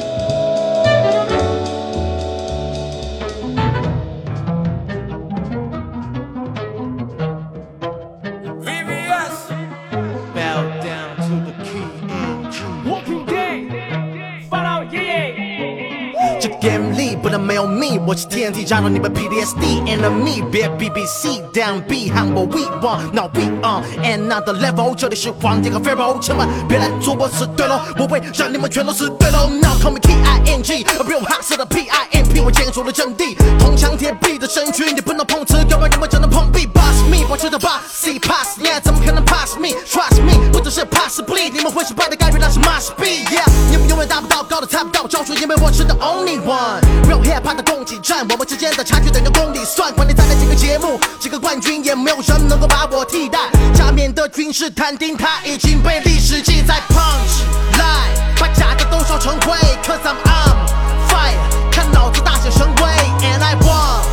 [18.12, 24.52] 我是 TNT 加入你们 PTSD enemy，别 BBC down B 喊我 we want now we on another
[24.60, 29.48] level，这里是黄天和 Pharaoh，千万别来做我死对喽，我会让你们全都死对喽。
[29.48, 36.66] Now call me K I N G，a real hustler 的 P I M P，我坚守了阵地，铜墙铁壁的身躯，你不能碰瓷，要不然你们只能碰壁。
[36.66, 46.82] Boss me，保持着 boss，C pass，你怎么可能 pass me？Trust me，不只是 possibly，你们会失败的概率那是 must be，yeah，你们永远达不到，高的猜不到，招数，因为我是 the only one。
[47.08, 53.38] Real hip hop 的攻击站，我们之间的差距等着公里算，管你再来几个节目，几个冠军，也没有人能够把我替代。
[53.72, 56.82] 加冕的军事坦丁，他已经被历史记载。
[56.88, 60.66] Punch line，把假的都烧成灰，Cause I'm on
[61.08, 62.82] fire，看老子大显神威
[63.24, 64.11] ，And I won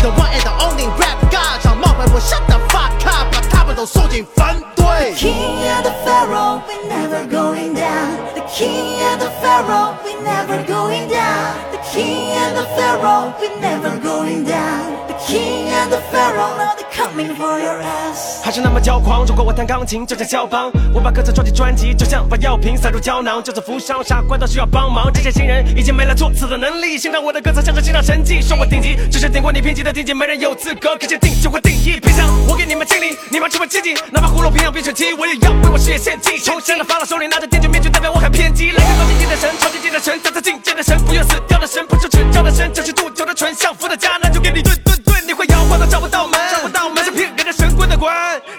[0.00, 4.84] die，the one and the only rap god，想冒犯我 shut the fuck up，把他们都送进反对。
[5.14, 8.16] King and the Pharaoh, we never going down.
[8.34, 11.54] The King and the Pharaoh, we never going down.
[11.72, 14.96] The King and the Pharaoh, we never going down.
[15.31, 18.43] King and the Pharaoh, now they're coming for your ass.
[18.43, 19.25] 还是那么骄狂。
[19.25, 23.41] 如果我弹钢琴，就像肖邦，我把歌词装进专辑，就像把药品塞入胶囊。
[23.41, 26.97] 叫做扶伤傻瓜都需要帮忙，这些新人已经没了作词的能力。
[26.97, 31.97] 欣赏我的歌词像是欣赏神迹，说我顶级，只是顶过你贫瘠的顶级，没人有资格可鉴定就会定义。
[32.01, 36.37] 别想我给你们敬礼，你们只会接近，哪怕葫芦平阳变成鸡，我也要为我事业献祭。
[36.39, 38.71] 重生的法老手里拿着电锯面具，代表我很偏激。
[38.71, 48.11] 来个高境界的神，超境界的神，再次境界的神，不愿死掉的神，不是吃掉的神，这是镀酒的醇，相符的家，那就给你炖炖炖，你会摇晃都找不到门，找不到门，是骗人的神棍的滚，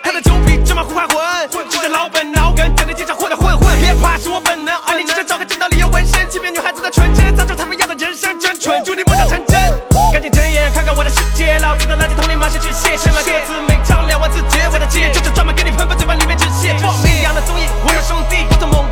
[0.03, 1.21] 他的酒比芝麻糊还混，
[1.69, 9.61] 吃着老本老梗，整天经常混的混混，别怕是我本能，而你只是找个正当理由纹身，欺骗女孩子的纯真，造就他们要的人生真蠢，祝你梦想成真，
[10.15, 18.92] 赶紧睁眼看看我的世界，老子的垃圾桶里马上去卸，什么歌词每唱两万字，结尾的结就是专门给你喷喷嘴巴里面止血，放一样的综艺，我有兄弟，我的猛攻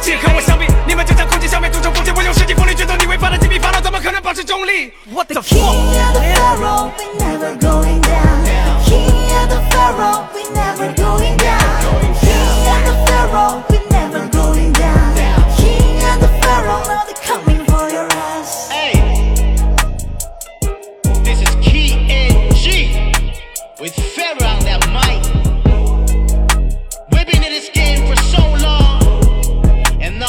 [0.00, 8.44] 气，和我相比，你们就像空气消灭铸成风气，我用身体风力卷走你违法的鸡皮法老，怎么可能保持中立？What the fuck？Pharaoh, we never going down.
[8.84, 10.24] King and the Pharaoh,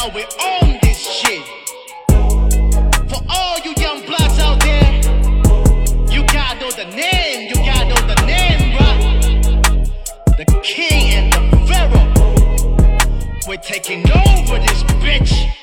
[0.02, 1.42] now we own this shit.
[3.08, 4.94] For all you young bloods out there,
[6.10, 9.88] you gotta know the name, you gotta know the name, right?
[10.38, 12.08] The King and the Pharaoh.
[13.46, 15.61] We're taking over this bitch.